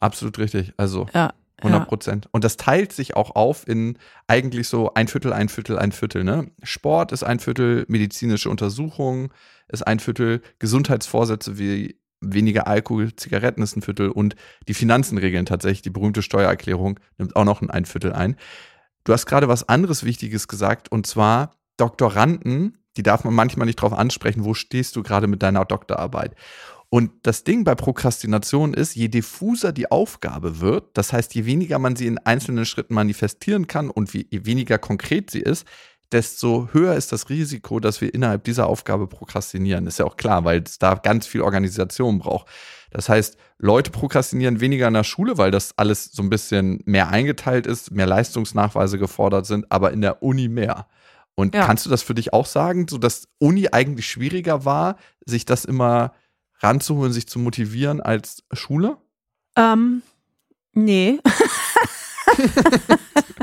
Absolut 0.00 0.38
richtig. 0.38 0.72
Also 0.78 1.06
ja, 1.12 1.34
100 1.58 1.88
Prozent. 1.88 2.24
Ja. 2.26 2.30
Und 2.32 2.44
das 2.44 2.56
teilt 2.56 2.92
sich 2.92 3.16
auch 3.16 3.34
auf 3.34 3.66
in 3.66 3.98
eigentlich 4.26 4.68
so 4.68 4.92
ein 4.94 5.08
Viertel, 5.08 5.32
ein 5.32 5.48
Viertel, 5.48 5.78
ein 5.78 5.92
Viertel. 5.92 6.24
Ne? 6.24 6.50
Sport 6.62 7.12
ist 7.12 7.22
ein 7.22 7.40
Viertel, 7.40 7.84
medizinische 7.88 8.50
Untersuchungen 8.50 9.30
ist 9.68 9.86
ein 9.86 9.98
Viertel, 9.98 10.42
Gesundheitsvorsätze 10.58 11.58
wie 11.58 11.98
weniger 12.20 12.66
Alkohol, 12.66 13.14
Zigaretten 13.14 13.62
ist 13.62 13.76
ein 13.76 13.82
Viertel 13.82 14.10
und 14.10 14.36
die 14.68 14.74
Finanzen 14.74 15.18
regeln 15.18 15.46
tatsächlich. 15.46 15.82
Die 15.82 15.90
berühmte 15.90 16.22
Steuererklärung 16.22 17.00
nimmt 17.18 17.36
auch 17.36 17.44
noch 17.44 17.62
ein 17.62 17.84
Viertel 17.84 18.12
ein. 18.12 18.36
Du 19.04 19.12
hast 19.12 19.26
gerade 19.26 19.48
was 19.48 19.68
anderes 19.68 20.04
Wichtiges 20.04 20.48
gesagt 20.48 20.90
und 20.90 21.06
zwar 21.06 21.56
Doktoranden, 21.76 22.78
die 22.96 23.02
darf 23.02 23.24
man 23.24 23.34
manchmal 23.34 23.66
nicht 23.66 23.76
drauf 23.76 23.92
ansprechen, 23.92 24.44
wo 24.44 24.54
stehst 24.54 24.96
du 24.96 25.02
gerade 25.02 25.26
mit 25.26 25.42
deiner 25.42 25.64
Doktorarbeit. 25.64 26.34
Und 26.96 27.10
das 27.24 27.44
Ding 27.44 27.62
bei 27.64 27.74
Prokrastination 27.74 28.72
ist, 28.72 28.94
je 28.94 29.08
diffuser 29.08 29.72
die 29.72 29.90
Aufgabe 29.90 30.60
wird, 30.60 30.96
das 30.96 31.12
heißt, 31.12 31.34
je 31.34 31.44
weniger 31.44 31.78
man 31.78 31.94
sie 31.94 32.06
in 32.06 32.16
einzelnen 32.16 32.64
Schritten 32.64 32.94
manifestieren 32.94 33.66
kann 33.66 33.90
und 33.90 34.14
je 34.14 34.46
weniger 34.46 34.78
konkret 34.78 35.28
sie 35.30 35.40
ist, 35.40 35.66
desto 36.10 36.70
höher 36.72 36.94
ist 36.94 37.12
das 37.12 37.28
Risiko, 37.28 37.80
dass 37.80 38.00
wir 38.00 38.14
innerhalb 38.14 38.44
dieser 38.44 38.66
Aufgabe 38.66 39.08
prokrastinieren. 39.08 39.86
Ist 39.86 39.98
ja 39.98 40.06
auch 40.06 40.16
klar, 40.16 40.46
weil 40.46 40.62
es 40.62 40.78
da 40.78 40.94
ganz 40.94 41.26
viel 41.26 41.42
Organisation 41.42 42.18
braucht. 42.18 42.46
Das 42.90 43.10
heißt, 43.10 43.36
Leute 43.58 43.90
prokrastinieren 43.90 44.60
weniger 44.60 44.88
in 44.88 44.94
der 44.94 45.04
Schule, 45.04 45.36
weil 45.36 45.50
das 45.50 45.76
alles 45.76 46.04
so 46.04 46.22
ein 46.22 46.30
bisschen 46.30 46.80
mehr 46.86 47.10
eingeteilt 47.10 47.66
ist, 47.66 47.90
mehr 47.90 48.06
Leistungsnachweise 48.06 48.96
gefordert 48.98 49.44
sind, 49.44 49.70
aber 49.70 49.92
in 49.92 50.00
der 50.00 50.22
Uni 50.22 50.48
mehr. 50.48 50.86
Und 51.34 51.54
ja. 51.54 51.66
kannst 51.66 51.84
du 51.84 51.90
das 51.90 52.02
für 52.02 52.14
dich 52.14 52.32
auch 52.32 52.46
sagen, 52.46 52.86
so 52.88 52.96
dass 52.96 53.28
Uni 53.36 53.68
eigentlich 53.70 54.08
schwieriger 54.08 54.64
war, 54.64 54.96
sich 55.26 55.44
das 55.44 55.66
immer 55.66 56.14
ranzuholen, 56.60 57.12
sich 57.12 57.28
zu 57.28 57.38
motivieren 57.38 58.00
als 58.00 58.42
Schule? 58.52 58.96
Ähm, 59.56 60.02
nee. 60.72 61.18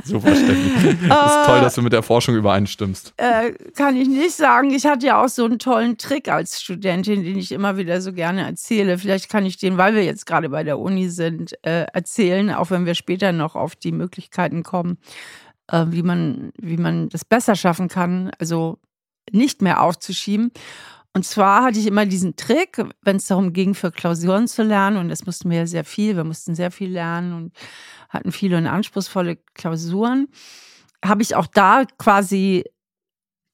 Super, 0.04 0.36
Steffi. 0.36 0.98
Das 1.08 1.36
ist 1.36 1.46
toll, 1.46 1.62
dass 1.62 1.76
du 1.76 1.82
mit 1.82 1.94
der 1.94 2.04
Forschung 2.04 2.36
übereinstimmst. 2.36 3.14
Äh, 3.18 3.54
kann 3.76 3.96
ich 3.96 4.08
nicht 4.08 4.36
sagen. 4.36 4.72
Ich 4.72 4.86
hatte 4.86 5.06
ja 5.06 5.24
auch 5.24 5.30
so 5.30 5.46
einen 5.46 5.60
tollen 5.60 5.98
Trick 5.98 6.28
als 6.28 6.62
Studentin, 6.62 7.24
den 7.24 7.38
ich 7.38 7.52
immer 7.52 7.78
wieder 7.78 8.02
so 8.02 8.12
gerne 8.14 8.46
erzähle. 8.46 8.98
Vielleicht 8.98 9.30
kann 9.30 9.46
ich 9.46 9.58
den, 9.58 9.78
weil 9.78 9.96
wir 9.96 10.04
jetzt 10.04 10.26
gerade 10.26 10.50
bei 10.50 10.64
der 10.64 10.80
Uni 10.80 11.10
sind, 11.10 11.54
äh, 11.66 11.86
erzählen, 11.94 12.52
auch 12.52 12.70
wenn 12.70 12.86
wir 12.86 12.96
später 12.96 13.32
noch 13.32 13.56
auf 13.56 13.76
die 13.76 13.92
Möglichkeiten 13.92 14.64
kommen, 14.64 14.98
äh, 15.68 15.86
wie, 15.90 16.04
man, 16.04 16.52
wie 16.60 16.78
man 16.78 17.10
das 17.10 17.24
besser 17.24 17.56
schaffen 17.56 17.88
kann, 17.88 18.32
also 18.40 18.80
nicht 19.32 19.62
mehr 19.62 19.82
aufzuschieben. 19.82 20.52
Und 21.16 21.26
zwar 21.26 21.64
hatte 21.64 21.80
ich 21.80 21.86
immer 21.86 22.08
diesen 22.08 22.36
Trick, 22.36 22.84
wenn 23.04 23.18
es 23.18 23.28
darum 23.28 23.54
ging, 23.54 23.76
für 23.76 23.92
Klausuren 23.92 24.48
zu 24.48 24.64
lernen, 24.64 24.98
und 24.98 25.10
das 25.10 25.26
mussten 25.28 25.50
wir 25.52 25.68
sehr 25.68 25.84
viel, 25.84 26.16
wir 26.16 26.24
mussten 26.24 26.56
sehr 26.56 26.72
viel 26.72 26.92
lernen 26.92 27.34
und 27.34 27.54
hatten 28.10 28.32
viele 28.32 28.58
und 28.58 28.66
anspruchsvolle 28.66 29.38
Klausuren, 29.54 30.28
habe 31.06 31.22
ich 31.22 31.36
auch 31.36 31.48
da 31.48 31.86
quasi 31.98 32.64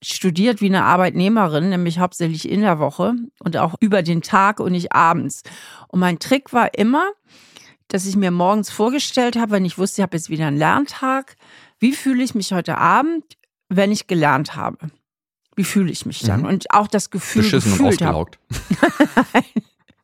studiert 0.02 0.62
wie 0.62 0.68
eine 0.68 0.86
Arbeitnehmerin, 0.86 1.70
nämlich 1.70 2.00
hauptsächlich 2.00 2.48
in 2.48 2.62
der 2.62 2.80
Woche 2.80 3.16
und 3.40 3.58
auch 3.58 3.76
über 3.82 4.04
den 4.04 4.22
Tag 4.22 4.62
und 4.62 4.72
nicht 4.72 4.94
abends. 4.94 5.44
Und 5.90 6.00
mein 6.00 6.20
Trick 6.20 6.54
war 6.54 6.74
immer, 6.78 7.12
dass 7.90 8.06
ich 8.06 8.16
mir 8.16 8.32
morgens 8.32 8.70
vorgestellt 8.70 9.36
habe, 9.36 9.52
wenn 9.52 9.66
ich 9.66 9.78
wusste, 9.78 10.02
ich 10.02 10.04
habe 10.04 10.16
jetzt 10.16 10.30
wieder 10.30 10.48
einen 10.48 10.58
Lerntag, 10.58 11.36
wie 11.80 11.92
fühle 11.92 12.24
ich 12.24 12.36
mich 12.36 12.54
heute 12.54 12.78
Abend, 12.78 13.26
wenn 13.68 13.92
ich 13.92 14.08
gelernt 14.08 14.56
habe? 14.56 14.78
Wie 15.60 15.66
fühle 15.66 15.92
ich 15.92 16.06
mich 16.06 16.22
dann? 16.22 16.44
Mhm. 16.44 16.46
Und 16.46 16.72
auch 16.72 16.88
das 16.88 17.10
Gefühl 17.10 17.42
Beschissen 17.42 17.72
gefühlt 17.72 18.02
und 18.02 18.08
ausgelaugt. 18.08 18.40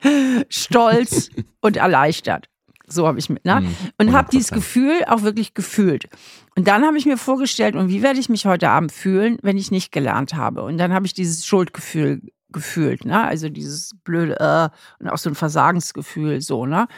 Stolz 0.50 1.30
und 1.62 1.78
erleichtert. 1.78 2.50
So 2.88 3.08
habe 3.08 3.20
ich 3.20 3.30
mit, 3.30 3.46
ne? 3.46 3.62
Mhm, 3.62 3.76
und 3.98 4.12
habe 4.12 4.28
dieses 4.30 4.52
Gefühl 4.52 5.06
auch 5.08 5.22
wirklich 5.22 5.54
gefühlt. 5.54 6.10
Und 6.58 6.68
dann 6.68 6.84
habe 6.84 6.98
ich 6.98 7.06
mir 7.06 7.16
vorgestellt, 7.16 7.78
und 7.78 7.88
wie 7.88 8.04
werde 8.04 8.20
ich 8.20 8.28
mich 8.28 8.46
heute 8.46 8.70
Abend 8.70 8.92
fühlen, 8.92 9.38
wenn 9.44 9.56
ich 9.56 9.72
nicht 9.72 9.94
gelernt 9.94 10.34
habe? 10.34 10.62
Und 10.64 10.78
dann 10.78 10.92
habe 10.92 11.06
ich 11.06 11.14
dieses 11.14 11.46
Schuldgefühl 11.46 12.22
gefühlt, 12.50 13.06
ne? 13.06 13.24
Also 13.24 13.48
dieses 13.48 13.92
blöde 14.04 14.38
äh, 14.38 14.70
und 15.02 15.10
auch 15.10 15.18
so 15.18 15.30
ein 15.30 15.36
Versagensgefühl, 15.36 16.42
so, 16.42 16.66
ne? 16.66 16.90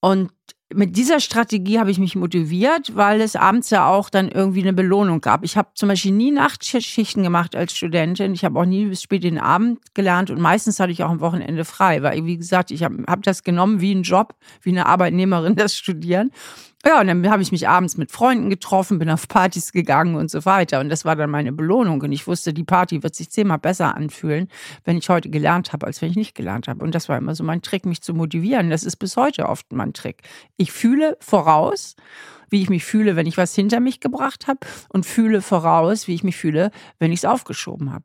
Und 0.00 0.32
mit 0.74 0.96
dieser 0.96 1.20
Strategie 1.20 1.78
habe 1.78 1.90
ich 1.90 1.98
mich 1.98 2.16
motiviert, 2.16 2.94
weil 2.96 3.20
es 3.20 3.36
abends 3.36 3.70
ja 3.70 3.88
auch 3.88 4.10
dann 4.10 4.28
irgendwie 4.28 4.62
eine 4.62 4.72
Belohnung 4.72 5.20
gab. 5.20 5.44
Ich 5.44 5.56
habe 5.56 5.68
zum 5.74 5.88
Beispiel 5.88 6.12
nie 6.12 6.30
Nachtschichten 6.30 7.22
gemacht 7.22 7.56
als 7.56 7.76
Studentin. 7.76 8.34
Ich 8.34 8.44
habe 8.44 8.58
auch 8.58 8.64
nie 8.64 8.86
bis 8.86 9.02
spät 9.02 9.24
den 9.24 9.38
Abend 9.38 9.80
gelernt 9.94 10.30
und 10.30 10.40
meistens 10.40 10.80
hatte 10.80 10.92
ich 10.92 11.02
auch 11.02 11.10
am 11.10 11.20
Wochenende 11.20 11.64
frei, 11.64 12.02
weil, 12.02 12.24
wie 12.24 12.36
gesagt, 12.36 12.70
ich 12.70 12.82
habe 12.82 13.04
hab 13.06 13.22
das 13.22 13.42
genommen 13.42 13.80
wie 13.80 13.94
ein 13.94 14.02
Job, 14.02 14.34
wie 14.62 14.70
eine 14.70 14.86
Arbeitnehmerin 14.86 15.56
das 15.56 15.76
Studieren. 15.76 16.30
Ja, 16.84 17.00
und 17.00 17.06
dann 17.06 17.30
habe 17.30 17.42
ich 17.42 17.52
mich 17.52 17.68
abends 17.68 17.96
mit 17.96 18.10
Freunden 18.10 18.50
getroffen, 18.50 18.98
bin 18.98 19.08
auf 19.08 19.28
Partys 19.28 19.70
gegangen 19.70 20.16
und 20.16 20.32
so 20.32 20.44
weiter. 20.44 20.80
Und 20.80 20.88
das 20.88 21.04
war 21.04 21.14
dann 21.14 21.30
meine 21.30 21.52
Belohnung. 21.52 22.00
Und 22.00 22.10
ich 22.10 22.26
wusste, 22.26 22.52
die 22.52 22.64
Party 22.64 23.04
wird 23.04 23.14
sich 23.14 23.30
zehnmal 23.30 23.58
besser 23.58 23.94
anfühlen, 23.94 24.48
wenn 24.84 24.98
ich 24.98 25.08
heute 25.08 25.30
gelernt 25.30 25.72
habe, 25.72 25.86
als 25.86 26.02
wenn 26.02 26.10
ich 26.10 26.16
nicht 26.16 26.34
gelernt 26.34 26.66
habe. 26.66 26.84
Und 26.84 26.92
das 26.94 27.08
war 27.08 27.18
immer 27.18 27.36
so 27.36 27.44
mein 27.44 27.62
Trick, 27.62 27.86
mich 27.86 28.02
zu 28.02 28.14
motivieren. 28.14 28.68
Das 28.68 28.82
ist 28.82 28.96
bis 28.96 29.16
heute 29.16 29.48
oft 29.48 29.72
mein 29.72 29.92
Trick. 29.92 30.22
Ich 30.56 30.72
fühle 30.72 31.16
voraus, 31.20 31.94
wie 32.50 32.62
ich 32.62 32.68
mich 32.68 32.84
fühle, 32.84 33.14
wenn 33.14 33.26
ich 33.26 33.36
was 33.36 33.54
hinter 33.54 33.78
mich 33.78 34.00
gebracht 34.00 34.48
habe 34.48 34.60
und 34.88 35.06
fühle 35.06 35.40
voraus, 35.40 36.08
wie 36.08 36.14
ich 36.14 36.24
mich 36.24 36.36
fühle, 36.36 36.72
wenn 36.98 37.12
ich 37.12 37.20
es 37.20 37.24
aufgeschoben 37.24 37.92
habe. 37.92 38.04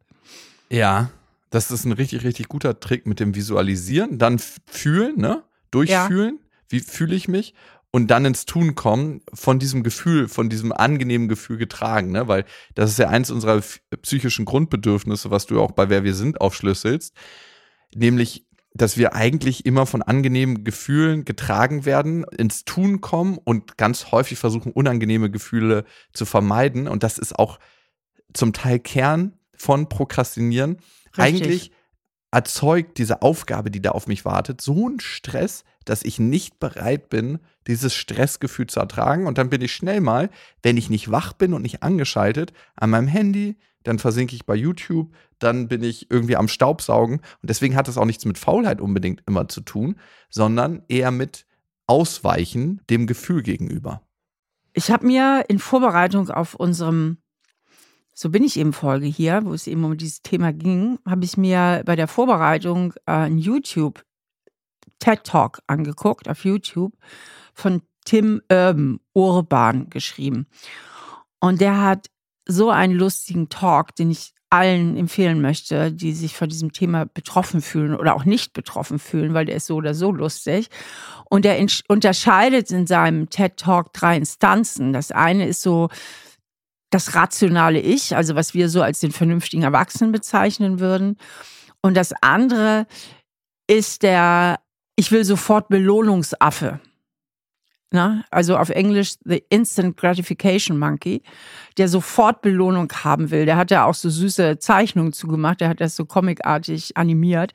Ja, 0.70 1.10
das 1.50 1.72
ist 1.72 1.86
ein 1.86 1.94
richtig, 1.94 2.24
richtig 2.24 2.48
guter 2.48 2.80
Trick 2.80 3.08
mit 3.08 3.20
dem 3.20 3.34
Visualisieren, 3.34 4.20
dann 4.20 4.40
fühlen, 4.68 5.18
ne? 5.18 5.44
Durchfühlen. 5.72 6.36
Ja. 6.36 6.48
Wie 6.70 6.80
fühle 6.82 7.16
ich 7.16 7.28
mich? 7.28 7.54
Und 7.92 8.08
dann 8.08 8.26
ins 8.26 8.46
Tun 8.46 8.76
kommen, 8.76 9.22
von 9.34 9.60
diesem 9.60 9.84
Gefühl, 9.84 10.28
von 10.28 10.50
diesem 10.50 10.72
angenehmen 10.72 11.28
Gefühl 11.28 11.58
getragen, 11.58 12.12
ne? 12.12 12.28
Weil 12.28 12.46
das 12.76 12.92
ist 12.92 13.00
ja 13.00 13.10
eins 13.10 13.32
unserer 13.32 13.62
psychischen 14.02 14.46
Grundbedürfnisse, 14.46 15.32
was 15.32 15.46
du 15.46 15.62
auch 15.62 15.72
bei 15.72 15.90
Wer 15.90 16.04
wir 16.04 16.14
sind 16.14 16.42
aufschlüsselst, 16.42 17.14
nämlich 17.96 18.48
dass 18.74 18.98
wir 18.98 19.16
eigentlich 19.16 19.66
immer 19.66 19.86
von 19.88 20.04
angenehmen 20.04 20.64
Gefühlen 20.64 21.26
getragen 21.26 21.86
werden, 21.86 22.24
ins 22.26 22.64
Tun 22.64 23.02
kommen 23.02 23.40
und 23.44 23.78
ganz 23.78 24.12
häufig 24.12 24.38
versuchen, 24.38 24.72
unangenehme 24.72 25.32
Gefühle 25.32 25.84
zu 26.14 26.26
vermeiden. 26.26 26.88
Und 26.88 27.02
das 27.02 27.18
ist 27.18 27.38
auch 27.38 27.60
zum 28.34 28.54
Teil 28.54 28.80
Kern 28.80 29.34
von 29.58 29.90
Prokrastinieren. 29.90 30.78
Richtig. 31.18 31.18
Eigentlich 31.18 31.72
erzeugt 32.32 32.98
diese 32.98 33.22
Aufgabe, 33.22 33.72
die 33.72 33.82
da 33.82 33.92
auf 33.92 34.08
mich 34.08 34.26
wartet, 34.26 34.62
so 34.62 34.88
einen 34.88 35.00
Stress, 35.00 35.64
dass 35.86 36.04
ich 36.04 36.20
nicht 36.20 36.60
bereit 36.60 37.10
bin, 37.10 37.40
dieses 37.68 37.94
Stressgefühl 37.94 38.68
zu 38.68 38.80
ertragen. 38.80 39.28
Und 39.28 39.38
dann 39.38 39.50
bin 39.50 39.62
ich 39.62 39.74
schnell 39.74 40.02
mal, 40.02 40.30
wenn 40.62 40.78
ich 40.78 40.90
nicht 40.90 41.12
wach 41.12 41.34
bin 41.34 41.54
und 41.54 41.62
nicht 41.62 41.84
angeschaltet, 41.84 42.54
an 42.76 42.90
meinem 42.90 43.08
Handy, 43.08 43.58
dann 43.84 44.00
versinke 44.00 44.36
ich 44.36 44.46
bei 44.46 44.56
YouTube, 44.56 45.14
dann 45.40 45.70
bin 45.70 45.82
ich 45.82 46.12
irgendwie 46.12 46.36
am 46.36 46.50
Staubsaugen. 46.50 47.18
Und 47.18 47.50
deswegen 47.50 47.76
hat 47.76 47.88
das 47.88 47.98
auch 47.98 48.06
nichts 48.06 48.26
mit 48.26 48.38
Faulheit 48.38 48.82
unbedingt 48.82 49.24
immer 49.26 49.48
zu 49.48 49.62
tun, 49.62 49.96
sondern 50.30 50.84
eher 50.90 51.12
mit 51.12 51.46
Ausweichen 51.86 52.82
dem 52.90 53.08
Gefühl 53.08 53.44
gegenüber. 53.44 54.02
Ich 54.74 54.92
habe 54.92 55.08
mir 55.08 55.46
in 55.48 55.60
Vorbereitung 55.60 56.30
auf 56.30 56.54
unserem 56.54 57.18
so 58.20 58.32
bin 58.32 58.44
ich 58.44 58.58
eben 58.58 58.74
Folge 58.74 59.06
hier, 59.06 59.46
wo 59.46 59.54
es 59.54 59.68
eben 59.68 59.84
um 59.84 59.96
dieses 59.96 60.24
Thema 60.24 60.52
ging, 60.52 60.98
habe 61.06 61.24
ich 61.24 61.38
mir 61.38 61.84
bei 61.86 61.96
der 61.96 62.08
Vorbereitung 62.08 62.94
äh, 63.06 63.12
ein 63.12 63.38
YouTube 63.38 64.04
TED 64.98 65.24
Talk 65.24 65.60
angeguckt 65.68 66.28
auf 66.28 66.44
YouTube 66.44 66.94
von 67.54 67.84
Tim 68.06 68.42
Urban, 68.52 69.00
Urban 69.14 69.90
geschrieben. 69.92 70.48
Und 71.40 71.62
der 71.62 71.80
hat 71.80 72.08
so 72.48 72.72
einen 72.72 72.94
lustigen 72.94 73.50
Talk, 73.50 73.94
den 73.94 74.10
ich 74.10 74.34
allen 74.50 74.98
empfehlen 74.98 75.40
möchte, 75.40 75.92
die 75.92 76.14
sich 76.14 76.36
von 76.36 76.50
diesem 76.50 76.74
Thema 76.74 77.06
betroffen 77.06 77.62
fühlen 77.62 77.94
oder 77.94 78.16
auch 78.16 78.26
nicht 78.26 78.52
betroffen 78.54 78.98
fühlen, 78.98 79.36
weil 79.36 79.46
der 79.46 79.58
ist 79.58 79.68
so 79.68 79.76
oder 79.76 79.94
so 79.94 80.12
lustig. 80.12 80.70
Und 81.30 81.46
er 81.46 81.64
unterscheidet 81.88 82.72
in 82.72 82.88
seinem 82.88 83.30
TED 83.30 83.58
Talk 83.58 83.94
drei 83.94 84.18
Instanzen. 84.18 84.92
Das 84.92 85.12
eine 85.12 85.48
ist 85.48 85.62
so 85.62 85.90
das 86.90 87.16
rationale 87.16 87.80
Ich, 87.80 88.16
also 88.16 88.36
was 88.36 88.54
wir 88.54 88.70
so 88.70 88.82
als 88.82 89.00
den 89.00 89.12
vernünftigen 89.12 89.64
Erwachsenen 89.64 90.12
bezeichnen 90.12 90.80
würden. 90.80 91.18
Und 91.82 91.96
das 91.96 92.14
andere 92.22 92.88
ist 93.68 94.04
der 94.04 94.60
ich 94.98 95.12
will 95.12 95.24
sofort 95.24 95.70
Belohnungsaffe. 95.70 96.80
Na, 97.92 98.26
also 98.32 98.58
auf 98.58 98.70
Englisch 98.70 99.14
The 99.24 99.44
Instant 99.50 99.96
Gratification 99.96 100.78
Monkey, 100.78 101.22
der 101.78 101.88
sofort 101.88 102.42
Belohnung 102.42 102.92
haben 102.92 103.32
will. 103.32 103.46
Der 103.46 103.56
hat 103.56 103.72
ja 103.72 103.86
auch 103.86 103.94
so 103.94 104.10
süße 104.10 104.60
Zeichnungen 104.60 105.14
zugemacht, 105.14 105.62
der 105.62 105.70
hat 105.70 105.80
das 105.80 105.96
so 105.96 106.06
comicartig 106.06 106.98
animiert. 106.98 107.54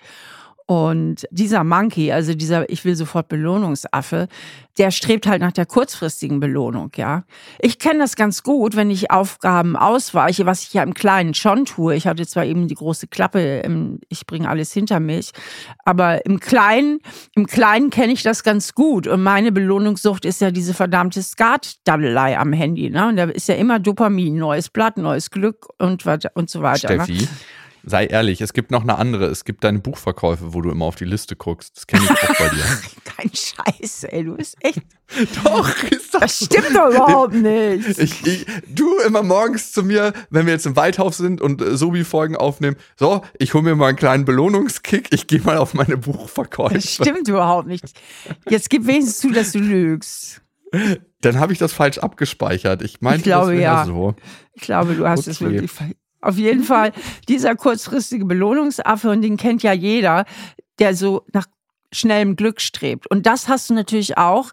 Und 0.72 1.26
dieser 1.30 1.64
Monkey, 1.64 2.12
also 2.12 2.32
dieser 2.32 2.70
Ich 2.70 2.86
will 2.86 2.96
sofort 2.96 3.28
Belohnungsaffe, 3.28 4.26
der 4.78 4.90
strebt 4.90 5.26
halt 5.26 5.42
nach 5.42 5.52
der 5.52 5.66
kurzfristigen 5.66 6.40
Belohnung, 6.40 6.90
ja. 6.96 7.24
Ich 7.58 7.78
kenne 7.78 7.98
das 7.98 8.16
ganz 8.16 8.42
gut, 8.42 8.74
wenn 8.74 8.90
ich 8.90 9.10
Aufgaben 9.10 9.76
ausweiche, 9.76 10.46
was 10.46 10.62
ich 10.62 10.72
ja 10.72 10.82
im 10.82 10.94
Kleinen 10.94 11.34
schon 11.34 11.66
tue. 11.66 11.94
Ich 11.94 12.06
hatte 12.06 12.26
zwar 12.26 12.46
eben 12.46 12.68
die 12.68 12.74
große 12.74 13.06
Klappe, 13.08 13.62
ich 14.08 14.26
bringe 14.26 14.48
alles 14.48 14.72
hinter 14.72 14.98
mich, 14.98 15.32
aber 15.84 16.24
im 16.24 16.40
Kleinen, 16.40 17.00
im 17.34 17.46
Kleinen 17.46 17.90
kenne 17.90 18.14
ich 18.14 18.22
das 18.22 18.42
ganz 18.42 18.72
gut. 18.72 19.06
Und 19.06 19.22
meine 19.22 19.52
Belohnungssucht 19.52 20.24
ist 20.24 20.40
ja 20.40 20.50
diese 20.50 20.72
verdammte 20.72 21.22
Skat-Daddelei 21.22 22.38
am 22.38 22.54
Handy, 22.54 22.88
ne? 22.88 23.08
Und 23.08 23.16
da 23.16 23.24
ist 23.24 23.46
ja 23.46 23.56
immer 23.56 23.78
Dopamin, 23.78 24.36
neues 24.36 24.70
Blatt, 24.70 24.96
neues 24.96 25.30
Glück 25.30 25.68
und, 25.76 26.02
und 26.32 26.48
so 26.48 26.62
weiter. 26.62 26.96
Ne? 26.96 27.04
Steffi. 27.04 27.24
Ne? 27.24 27.28
Sei 27.84 28.06
ehrlich, 28.06 28.40
es 28.40 28.52
gibt 28.52 28.70
noch 28.70 28.82
eine 28.82 28.96
andere. 28.96 29.26
Es 29.26 29.44
gibt 29.44 29.64
deine 29.64 29.80
Buchverkäufe, 29.80 30.54
wo 30.54 30.60
du 30.60 30.70
immer 30.70 30.84
auf 30.84 30.94
die 30.94 31.04
Liste 31.04 31.34
guckst. 31.34 31.76
Das 31.76 31.86
kenne 31.86 32.04
ich 32.04 32.10
auch 32.10 32.38
bei 32.38 32.48
dir. 32.48 32.64
Kein 33.04 33.30
Scheiß, 33.34 34.04
ey. 34.04 34.24
Du 34.24 34.36
bist 34.36 34.56
echt. 34.60 34.82
doch, 35.44 35.68
ist 35.84 36.14
doch 36.14 36.20
Das 36.20 36.44
stimmt 36.44 36.74
doch 36.74 36.90
überhaupt 36.94 37.34
nicht. 37.34 37.98
Ich, 37.98 38.26
ich, 38.26 38.46
du 38.68 38.98
immer 39.06 39.22
morgens 39.22 39.72
zu 39.72 39.82
mir, 39.82 40.12
wenn 40.30 40.46
wir 40.46 40.52
jetzt 40.52 40.66
im 40.66 40.76
Waldhaus 40.76 41.16
sind 41.16 41.40
und 41.40 41.60
äh, 41.60 41.76
Sobi-Folgen 41.76 42.36
aufnehmen. 42.36 42.76
So, 42.96 43.22
ich 43.38 43.54
hole 43.54 43.64
mir 43.64 43.74
mal 43.74 43.88
einen 43.88 43.96
kleinen 43.96 44.24
Belohnungskick. 44.24 45.12
Ich 45.12 45.26
gehe 45.26 45.40
mal 45.40 45.58
auf 45.58 45.74
meine 45.74 45.96
Buchverkäufe. 45.96 46.74
Das 46.74 46.94
stimmt 46.94 47.26
überhaupt 47.26 47.66
nicht. 47.66 47.84
Jetzt 48.48 48.70
gib 48.70 48.86
wenigstens 48.86 49.18
zu, 49.18 49.30
dass 49.30 49.52
du 49.52 49.58
lügst. 49.58 50.40
Dann 51.20 51.38
habe 51.38 51.52
ich 51.52 51.58
das 51.58 51.72
falsch 51.72 51.98
abgespeichert. 51.98 52.82
Ich 52.82 53.00
meine, 53.00 53.18
ich 53.18 53.22
glaube, 53.24 53.52
das 53.52 53.60
ja. 53.60 53.84
so. 53.84 54.14
Ich 54.54 54.62
glaube, 54.62 54.94
du 54.94 55.06
hast 55.06 55.26
es 55.26 55.40
wirklich 55.40 55.70
auf 56.22 56.36
jeden 56.36 56.64
Fall 56.64 56.92
dieser 57.28 57.56
kurzfristige 57.56 58.24
Belohnungsaffe 58.24 59.10
und 59.10 59.22
den 59.22 59.36
kennt 59.36 59.62
ja 59.62 59.72
jeder, 59.72 60.24
der 60.78 60.94
so 60.94 61.24
nach 61.32 61.46
schnellem 61.92 62.36
Glück 62.36 62.60
strebt. 62.60 63.06
Und 63.08 63.26
das 63.26 63.48
hast 63.48 63.68
du 63.68 63.74
natürlich 63.74 64.16
auch. 64.16 64.50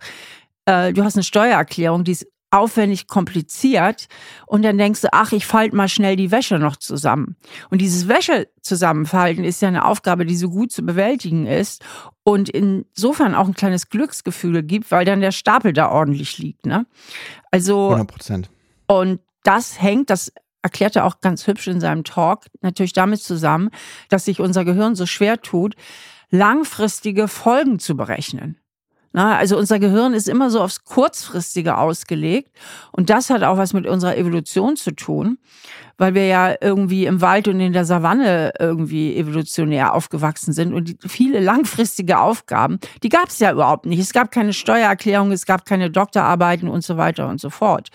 Äh, 0.66 0.94
du 0.94 1.04
hast 1.04 1.16
eine 1.16 1.24
Steuererklärung, 1.24 2.04
die 2.04 2.12
ist 2.12 2.28
aufwendig 2.52 3.08
kompliziert 3.08 4.08
und 4.48 4.64
dann 4.64 4.78
denkst 4.78 5.02
du, 5.02 5.10
ach, 5.12 5.32
ich 5.34 5.46
falte 5.46 5.76
mal 5.76 5.88
schnell 5.88 6.16
die 6.16 6.32
Wäsche 6.32 6.58
noch 6.58 6.78
zusammen. 6.78 7.36
Und 7.70 7.80
dieses 7.80 8.08
Wäsche 8.08 8.48
zusammenfalten 8.62 9.44
ist 9.44 9.62
ja 9.62 9.68
eine 9.68 9.86
Aufgabe, 9.86 10.26
die 10.26 10.36
so 10.36 10.50
gut 10.50 10.72
zu 10.72 10.82
bewältigen 10.82 11.46
ist 11.46 11.84
und 12.24 12.50
insofern 12.50 13.36
auch 13.36 13.48
ein 13.48 13.54
kleines 13.54 13.90
Glücksgefühl 13.90 14.64
gibt, 14.64 14.90
weil 14.90 15.06
dann 15.06 15.22
der 15.22 15.32
Stapel 15.32 15.74
da 15.74 15.92
ordentlich 15.92 16.40
liegt. 16.40 16.66
Ne? 16.66 16.88
Also 17.52 17.90
100 17.90 18.08
Prozent. 18.08 18.50
Und 18.88 19.20
das 19.44 19.80
hängt, 19.80 20.10
das 20.10 20.34
erklärt 20.62 20.96
er 20.96 21.06
auch 21.06 21.22
ganz 21.22 21.48
hübsch 21.48 21.68
in 21.68 21.80
seinem 21.80 22.04
Talk, 22.04 22.46
natürlich 22.62 22.94
damit 22.94 23.22
zusammen, 23.22 23.70
dass 24.10 24.26
sich 24.26 24.40
unser 24.40 24.66
Gehirn 24.66 24.96
so 24.96 25.06
schwer 25.06 25.42
tut, 25.42 25.76
langfristige 26.30 27.28
Folgen 27.28 27.80
zu 27.80 27.96
berechnen. 27.96 28.58
Na, 29.12 29.38
also 29.38 29.58
unser 29.58 29.80
Gehirn 29.80 30.14
ist 30.14 30.30
immer 30.30 30.52
so 30.52 30.62
aufs 30.62 30.84
Kurzfristige 30.84 31.80
ausgelegt 31.80 32.52
und 32.92 33.10
das 33.10 33.32
hat 33.32 33.42
auch 33.42 33.58
was 33.58 33.74
mit 33.74 33.88
unserer 33.88 34.16
Evolution 34.16 34.76
zu 34.76 34.92
tun, 34.92 35.40
weil 35.98 36.14
wir 36.14 36.28
ja 36.28 36.54
irgendwie 36.62 37.08
im 37.08 37.20
Wald 37.20 37.48
und 37.48 37.60
in 37.60 37.74
der 37.74 37.86
Savanne 37.86 38.54
irgendwie 38.60 39.18
evolutionär 39.18 39.96
aufgewachsen 39.96 40.54
sind 40.54 40.76
und 40.76 40.96
viele 41.08 41.40
langfristige 41.40 42.20
Aufgaben, 42.20 42.80
die 43.02 43.10
gab 43.10 43.30
es 43.30 43.40
ja 43.40 43.52
überhaupt 43.52 43.88
nicht. 43.88 44.00
Es 44.00 44.14
gab 44.14 44.30
keine 44.30 44.54
Steuererklärung, 44.54 45.32
es 45.32 45.48
gab 45.48 45.66
keine 45.66 45.90
Doktorarbeiten 45.90 46.70
und 46.70 46.84
so 46.84 46.96
weiter 46.96 47.28
und 47.30 47.42
so 47.42 47.50
fort. 47.50 47.90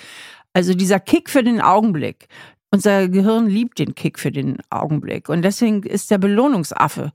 Also 0.52 0.75
dieser 0.75 1.00
Kick 1.00 1.30
für 1.30 1.44
den 1.44 1.61
Augenblick, 1.61 2.28
unser 2.74 3.08
Gehirn 3.08 3.46
liebt 3.46 3.78
den 3.78 3.94
Kick 3.94 4.18
für 4.18 4.32
den 4.32 4.58
Augenblick. 4.68 5.28
Und 5.28 5.42
deswegen 5.42 5.84
ist 5.84 6.10
der 6.10 6.18
Belohnungsaffe 6.18 7.12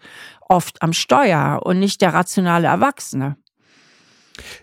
oft 0.47 0.81
am 0.81 0.93
Steuer 0.93 1.61
und 1.63 1.79
nicht 1.79 2.01
der 2.01 2.13
rationale 2.13 2.67
Erwachsene. 2.67 3.35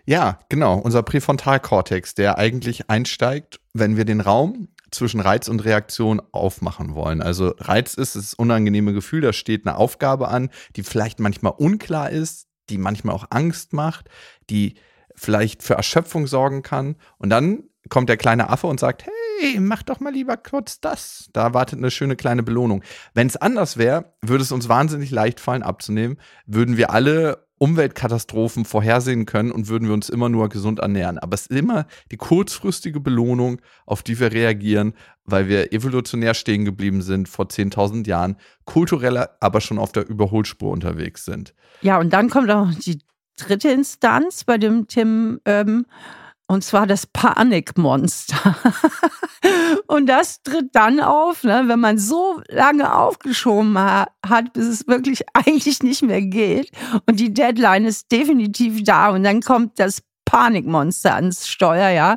Ja, 0.06 0.38
genau. 0.48 0.78
Unser 0.78 1.02
Präfrontalkortex, 1.02 2.14
der 2.14 2.38
eigentlich 2.38 2.88
einsteigt, 2.88 3.60
wenn 3.74 3.98
wir 3.98 4.06
den 4.06 4.22
Raum 4.22 4.68
zwischen 4.90 5.20
Reiz 5.20 5.48
und 5.48 5.66
Reaktion 5.66 6.22
aufmachen 6.32 6.94
wollen. 6.94 7.20
Also 7.20 7.52
Reiz 7.58 7.92
ist 7.92 8.16
das 8.16 8.32
unangenehme 8.32 8.94
Gefühl, 8.94 9.20
da 9.20 9.34
steht 9.34 9.66
eine 9.66 9.76
Aufgabe 9.76 10.28
an, 10.28 10.48
die 10.76 10.82
vielleicht 10.82 11.20
manchmal 11.20 11.52
unklar 11.58 12.08
ist, 12.08 12.46
die 12.70 12.78
manchmal 12.78 13.14
auch 13.14 13.26
Angst 13.28 13.74
macht, 13.74 14.08
die 14.48 14.76
vielleicht 15.14 15.62
für 15.62 15.74
Erschöpfung 15.74 16.26
sorgen 16.26 16.62
kann. 16.62 16.96
Und 17.18 17.28
dann 17.28 17.64
kommt 17.88 18.08
der 18.08 18.16
kleine 18.16 18.50
Affe 18.50 18.66
und 18.66 18.80
sagt, 18.80 19.04
hey, 19.04 19.60
mach 19.60 19.82
doch 19.82 20.00
mal 20.00 20.12
lieber 20.12 20.36
kurz 20.36 20.80
das. 20.80 21.28
Da 21.32 21.54
wartet 21.54 21.78
eine 21.78 21.90
schöne 21.90 22.16
kleine 22.16 22.42
Belohnung. 22.42 22.82
Wenn 23.14 23.26
es 23.26 23.36
anders 23.36 23.76
wäre, 23.76 24.12
würde 24.22 24.42
es 24.42 24.52
uns 24.52 24.68
wahnsinnig 24.68 25.10
leicht 25.10 25.40
fallen 25.40 25.62
abzunehmen, 25.62 26.18
würden 26.46 26.76
wir 26.76 26.90
alle 26.90 27.46
Umweltkatastrophen 27.58 28.64
vorhersehen 28.66 29.24
können 29.24 29.50
und 29.50 29.68
würden 29.68 29.88
wir 29.88 29.94
uns 29.94 30.10
immer 30.10 30.28
nur 30.28 30.48
gesund 30.48 30.80
ernähren. 30.80 31.18
Aber 31.18 31.34
es 31.34 31.46
ist 31.46 31.58
immer 31.58 31.86
die 32.10 32.18
kurzfristige 32.18 33.00
Belohnung, 33.00 33.62
auf 33.86 34.02
die 34.02 34.20
wir 34.20 34.32
reagieren, 34.32 34.92
weil 35.24 35.48
wir 35.48 35.72
evolutionär 35.72 36.34
stehen 36.34 36.64
geblieben 36.64 37.00
sind 37.00 37.28
vor 37.28 37.46
10.000 37.46 38.06
Jahren, 38.06 38.36
kulturell 38.64 39.26
aber 39.40 39.60
schon 39.60 39.78
auf 39.78 39.92
der 39.92 40.06
Überholspur 40.06 40.70
unterwegs 40.70 41.24
sind. 41.24 41.54
Ja, 41.80 41.98
und 41.98 42.12
dann 42.12 42.28
kommt 42.28 42.50
auch 42.50 42.68
die 42.74 42.98
dritte 43.38 43.70
Instanz 43.70 44.44
bei 44.44 44.58
dem 44.58 44.86
Tim. 44.86 45.40
Ähm 45.44 45.86
und 46.46 46.62
zwar 46.62 46.86
das 46.86 47.06
Panikmonster. 47.06 48.56
und 49.86 50.06
das 50.06 50.42
tritt 50.42 50.74
dann 50.74 51.00
auf, 51.00 51.42
ne, 51.42 51.64
wenn 51.66 51.80
man 51.80 51.98
so 51.98 52.40
lange 52.48 52.94
aufgeschoben 52.94 53.78
hat, 53.78 54.52
bis 54.52 54.66
es 54.66 54.86
wirklich 54.86 55.24
eigentlich 55.34 55.82
nicht 55.82 56.02
mehr 56.02 56.22
geht. 56.22 56.70
Und 57.06 57.18
die 57.18 57.34
Deadline 57.34 57.84
ist 57.84 58.12
definitiv 58.12 58.84
da. 58.84 59.10
Und 59.10 59.24
dann 59.24 59.40
kommt 59.40 59.78
das 59.78 60.02
Panikmonster 60.24 61.14
ans 61.14 61.48
Steuer, 61.48 61.90
ja. 61.90 62.16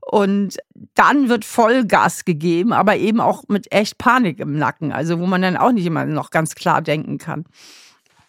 Und 0.00 0.58
dann 0.94 1.28
wird 1.28 1.44
Vollgas 1.44 2.24
gegeben, 2.24 2.72
aber 2.72 2.96
eben 2.96 3.20
auch 3.20 3.44
mit 3.48 3.72
echt 3.72 3.96
Panik 3.96 4.40
im 4.40 4.58
Nacken. 4.58 4.92
Also 4.92 5.20
wo 5.20 5.26
man 5.26 5.40
dann 5.40 5.56
auch 5.56 5.72
nicht 5.72 5.86
immer 5.86 6.04
noch 6.04 6.30
ganz 6.30 6.54
klar 6.54 6.82
denken 6.82 7.18
kann. 7.18 7.44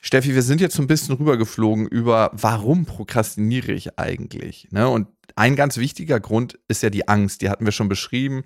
Steffi, 0.04 0.34
wir 0.34 0.42
sind 0.42 0.62
jetzt 0.62 0.76
so 0.76 0.82
ein 0.82 0.88
bisschen 0.88 1.16
rübergeflogen 1.16 1.88
über, 1.88 2.32
warum 2.34 2.86
prokrastiniere 2.86 3.72
ich 3.72 4.00
eigentlich? 4.00 4.68
Ne? 4.72 4.90
Und 4.90 5.08
ein 5.36 5.56
ganz 5.56 5.78
wichtiger 5.78 6.20
Grund 6.20 6.60
ist 6.68 6.84
ja 6.84 6.90
die 6.90 7.08
Angst, 7.08 7.42
die 7.42 7.50
hatten 7.50 7.66
wir 7.66 7.72
schon 7.72 7.90
beschrieben, 7.90 8.44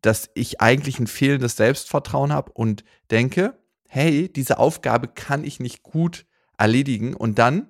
dass 0.00 0.30
ich 0.34 0.60
eigentlich 0.60 0.98
ein 0.98 1.06
fehlendes 1.06 1.56
Selbstvertrauen 1.56 2.32
habe 2.32 2.52
und 2.52 2.84
denke, 3.10 3.58
hey, 3.88 4.30
diese 4.32 4.58
Aufgabe 4.58 5.08
kann 5.08 5.44
ich 5.44 5.60
nicht 5.60 5.82
gut 5.82 6.26
erledigen 6.58 7.14
und 7.14 7.38
dann 7.38 7.68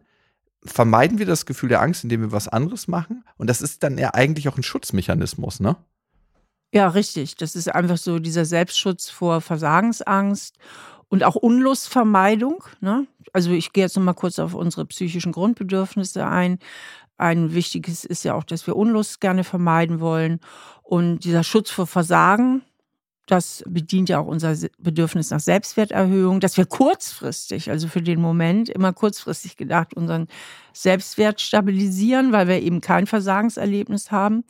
vermeiden 0.64 1.18
wir 1.18 1.26
das 1.26 1.46
Gefühl 1.46 1.68
der 1.68 1.82
Angst, 1.82 2.04
indem 2.04 2.20
wir 2.20 2.32
was 2.32 2.48
anderes 2.48 2.88
machen 2.88 3.24
und 3.36 3.48
das 3.50 3.60
ist 3.60 3.82
dann 3.82 3.98
ja 3.98 4.14
eigentlich 4.14 4.48
auch 4.48 4.56
ein 4.56 4.62
Schutzmechanismus, 4.62 5.60
ne? 5.60 5.76
Ja, 6.74 6.88
richtig. 6.88 7.36
Das 7.36 7.54
ist 7.54 7.68
einfach 7.68 7.98
so 7.98 8.18
dieser 8.18 8.46
Selbstschutz 8.46 9.10
vor 9.10 9.42
Versagensangst 9.42 10.56
und 11.08 11.22
auch 11.22 11.34
Unlustvermeidung. 11.34 12.64
Ne? 12.80 13.06
Also 13.34 13.50
ich 13.50 13.74
gehe 13.74 13.84
jetzt 13.84 13.96
noch 13.96 14.02
mal 14.02 14.14
kurz 14.14 14.38
auf 14.38 14.54
unsere 14.54 14.86
psychischen 14.86 15.32
Grundbedürfnisse 15.32 16.26
ein. 16.26 16.58
Ein 17.18 17.54
wichtiges 17.54 18.04
ist 18.04 18.24
ja 18.24 18.34
auch, 18.34 18.44
dass 18.44 18.66
wir 18.66 18.76
Unlust 18.76 19.20
gerne 19.20 19.44
vermeiden 19.44 20.00
wollen. 20.00 20.40
Und 20.82 21.20
dieser 21.20 21.44
Schutz 21.44 21.70
vor 21.70 21.86
Versagen, 21.86 22.62
das 23.26 23.62
bedient 23.66 24.08
ja 24.08 24.18
auch 24.18 24.26
unser 24.26 24.56
Bedürfnis 24.78 25.30
nach 25.30 25.40
Selbstwerterhöhung, 25.40 26.40
dass 26.40 26.56
wir 26.56 26.66
kurzfristig, 26.66 27.70
also 27.70 27.86
für 27.88 28.02
den 28.02 28.20
Moment, 28.20 28.68
immer 28.68 28.92
kurzfristig 28.92 29.56
gedacht, 29.56 29.94
unseren 29.94 30.26
Selbstwert 30.72 31.40
stabilisieren, 31.40 32.32
weil 32.32 32.48
wir 32.48 32.60
eben 32.60 32.80
kein 32.80 33.06
Versagenserlebnis 33.06 34.10
haben. 34.10 34.44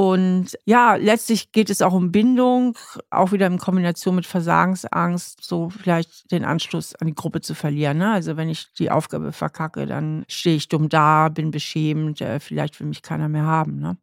Und 0.00 0.58
ja, 0.64 0.94
letztlich 0.94 1.52
geht 1.52 1.68
es 1.68 1.82
auch 1.82 1.92
um 1.92 2.10
Bindung, 2.10 2.74
auch 3.10 3.32
wieder 3.32 3.46
in 3.46 3.58
Kombination 3.58 4.14
mit 4.14 4.24
Versagensangst, 4.24 5.44
so 5.44 5.68
vielleicht 5.68 6.32
den 6.32 6.42
Anschluss 6.42 6.94
an 6.94 7.08
die 7.08 7.14
Gruppe 7.14 7.42
zu 7.42 7.54
verlieren. 7.54 7.98
Ne? 7.98 8.10
Also 8.10 8.38
wenn 8.38 8.48
ich 8.48 8.72
die 8.78 8.90
Aufgabe 8.90 9.30
verkacke, 9.30 9.84
dann 9.84 10.24
stehe 10.26 10.56
ich 10.56 10.68
dumm 10.68 10.88
da, 10.88 11.28
bin 11.28 11.50
beschämt, 11.50 12.22
äh, 12.22 12.40
vielleicht 12.40 12.80
will 12.80 12.86
mich 12.86 13.02
keiner 13.02 13.28
mehr 13.28 13.44
haben. 13.44 13.78
Ne? 13.78 13.98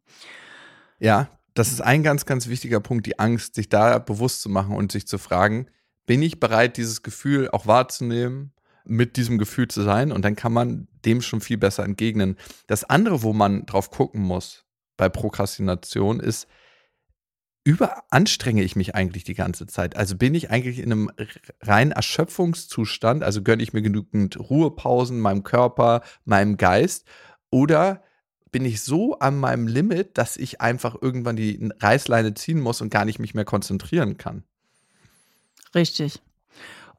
Ja, 1.00 1.30
das 1.54 1.72
ist 1.72 1.80
ein 1.80 2.04
ganz, 2.04 2.26
ganz 2.26 2.46
wichtiger 2.46 2.78
Punkt, 2.78 3.04
die 3.06 3.18
Angst, 3.18 3.56
sich 3.56 3.68
da 3.68 3.98
bewusst 3.98 4.42
zu 4.42 4.48
machen 4.48 4.76
und 4.76 4.92
sich 4.92 5.08
zu 5.08 5.18
fragen, 5.18 5.66
bin 6.06 6.22
ich 6.22 6.38
bereit, 6.38 6.76
dieses 6.76 7.02
Gefühl 7.02 7.50
auch 7.50 7.66
wahrzunehmen, 7.66 8.52
mit 8.84 9.16
diesem 9.16 9.36
Gefühl 9.36 9.66
zu 9.66 9.82
sein? 9.82 10.12
Und 10.12 10.24
dann 10.24 10.36
kann 10.36 10.52
man 10.52 10.86
dem 11.04 11.22
schon 11.22 11.40
viel 11.40 11.58
besser 11.58 11.82
entgegnen. 11.82 12.36
Das 12.68 12.84
andere, 12.84 13.24
wo 13.24 13.32
man 13.32 13.66
drauf 13.66 13.90
gucken 13.90 14.22
muss, 14.22 14.64
bei 14.98 15.08
Prokrastination 15.08 16.20
ist, 16.20 16.46
überanstrenge 17.64 18.62
ich 18.62 18.76
mich 18.76 18.94
eigentlich 18.94 19.24
die 19.24 19.34
ganze 19.34 19.66
Zeit? 19.66 19.96
Also 19.96 20.16
bin 20.16 20.34
ich 20.34 20.50
eigentlich 20.50 20.78
in 20.78 20.92
einem 20.92 21.10
reinen 21.62 21.92
Erschöpfungszustand? 21.92 23.22
Also 23.22 23.42
gönne 23.42 23.62
ich 23.62 23.72
mir 23.72 23.82
genügend 23.82 24.38
Ruhepausen 24.38 25.20
meinem 25.20 25.42
Körper, 25.42 26.02
meinem 26.24 26.58
Geist? 26.58 27.06
Oder 27.50 28.02
bin 28.50 28.64
ich 28.64 28.82
so 28.82 29.18
an 29.18 29.38
meinem 29.38 29.66
Limit, 29.66 30.18
dass 30.18 30.36
ich 30.36 30.60
einfach 30.60 30.96
irgendwann 31.00 31.36
die 31.36 31.70
Reißleine 31.80 32.34
ziehen 32.34 32.60
muss 32.60 32.80
und 32.80 32.90
gar 32.90 33.04
nicht 33.04 33.18
mich 33.18 33.34
mehr 33.34 33.44
konzentrieren 33.44 34.16
kann? 34.16 34.44
Richtig. 35.74 36.20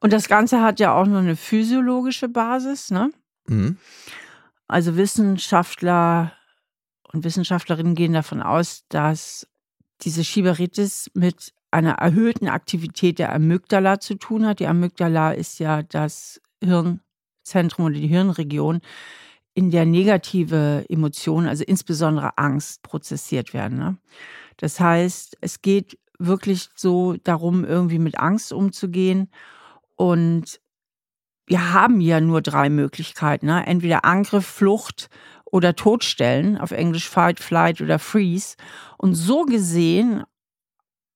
Und 0.00 0.12
das 0.12 0.28
Ganze 0.28 0.62
hat 0.62 0.80
ja 0.80 0.94
auch 0.94 1.06
noch 1.06 1.18
eine 1.18 1.36
physiologische 1.36 2.28
Basis, 2.28 2.90
ne? 2.90 3.10
Mhm. 3.48 3.76
Also 4.68 4.96
Wissenschaftler 4.96 6.32
und 7.12 7.24
Wissenschaftlerinnen 7.24 7.94
gehen 7.94 8.12
davon 8.12 8.42
aus, 8.42 8.84
dass 8.88 9.46
diese 10.02 10.24
Schieberitis 10.24 11.10
mit 11.14 11.52
einer 11.70 11.94
erhöhten 11.94 12.48
Aktivität 12.48 13.18
der 13.18 13.32
Amygdala 13.32 14.00
zu 14.00 14.14
tun 14.16 14.46
hat. 14.46 14.60
Die 14.60 14.66
Amygdala 14.66 15.32
ist 15.32 15.58
ja 15.58 15.82
das 15.82 16.40
Hirnzentrum 16.62 17.86
oder 17.86 17.94
die 17.94 18.08
Hirnregion, 18.08 18.80
in 19.54 19.70
der 19.70 19.84
negative 19.84 20.84
Emotionen, 20.88 21.48
also 21.48 21.64
insbesondere 21.64 22.38
Angst, 22.38 22.82
prozessiert 22.82 23.52
werden. 23.52 23.78
Ne? 23.78 23.96
Das 24.56 24.78
heißt, 24.78 25.36
es 25.40 25.60
geht 25.60 25.98
wirklich 26.18 26.68
so 26.76 27.16
darum, 27.24 27.64
irgendwie 27.64 27.98
mit 27.98 28.18
Angst 28.18 28.52
umzugehen. 28.52 29.30
Und 29.96 30.60
wir 31.46 31.72
haben 31.72 32.00
ja 32.00 32.20
nur 32.20 32.42
drei 32.42 32.70
Möglichkeiten. 32.70 33.46
Ne? 33.46 33.66
Entweder 33.66 34.04
Angriff, 34.04 34.46
Flucht 34.46 35.10
oder 35.52 35.74
Todstellen, 35.74 36.58
auf 36.58 36.70
Englisch 36.70 37.08
Fight, 37.08 37.40
Flight 37.40 37.80
oder 37.80 37.98
Freeze. 37.98 38.56
Und 38.98 39.14
so 39.14 39.44
gesehen, 39.44 40.24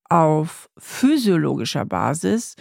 auf 0.08 0.68
physiologischer 0.78 1.84
Basis, 1.84 2.56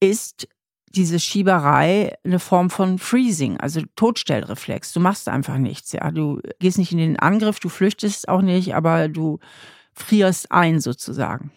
ist 0.00 0.48
diese 0.90 1.20
Schieberei 1.20 2.16
eine 2.24 2.38
Form 2.38 2.70
von 2.70 2.98
Freezing, 2.98 3.58
also 3.58 3.82
Todstellreflex. 3.96 4.92
Du 4.92 5.00
machst 5.00 5.28
einfach 5.28 5.58
nichts, 5.58 5.92
ja. 5.92 6.10
Du 6.10 6.40
gehst 6.60 6.78
nicht 6.78 6.92
in 6.92 6.98
den 6.98 7.18
Angriff, 7.18 7.60
du 7.60 7.68
flüchtest 7.68 8.28
auch 8.28 8.42
nicht, 8.42 8.74
aber 8.74 9.08
du 9.08 9.38
frierst 9.92 10.50
ein 10.50 10.80
sozusagen. 10.80 11.50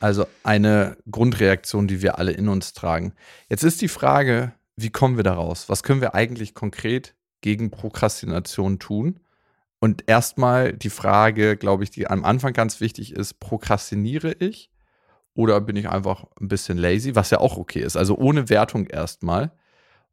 Also 0.00 0.26
eine 0.42 0.96
Grundreaktion, 1.10 1.86
die 1.86 2.02
wir 2.02 2.18
alle 2.18 2.32
in 2.32 2.48
uns 2.48 2.72
tragen. 2.72 3.14
Jetzt 3.48 3.62
ist 3.62 3.80
die 3.82 3.88
Frage, 3.88 4.52
wie 4.76 4.90
kommen 4.90 5.16
wir 5.16 5.22
da 5.22 5.34
raus? 5.34 5.68
Was 5.68 5.82
können 5.82 6.00
wir 6.00 6.14
eigentlich 6.14 6.54
konkret 6.54 7.14
gegen 7.42 7.70
Prokrastination 7.70 8.78
tun? 8.78 9.20
Und 9.78 10.04
erstmal 10.06 10.72
die 10.72 10.90
Frage, 10.90 11.56
glaube 11.56 11.84
ich, 11.84 11.90
die 11.90 12.06
am 12.06 12.24
Anfang 12.24 12.52
ganz 12.52 12.80
wichtig 12.80 13.12
ist, 13.12 13.40
prokrastiniere 13.40 14.32
ich 14.32 14.70
oder 15.34 15.60
bin 15.60 15.76
ich 15.76 15.88
einfach 15.88 16.24
ein 16.40 16.48
bisschen 16.48 16.78
lazy, 16.78 17.14
was 17.14 17.30
ja 17.30 17.38
auch 17.38 17.56
okay 17.56 17.80
ist. 17.80 17.96
Also 17.96 18.16
ohne 18.16 18.48
Wertung 18.48 18.86
erstmal. 18.86 19.52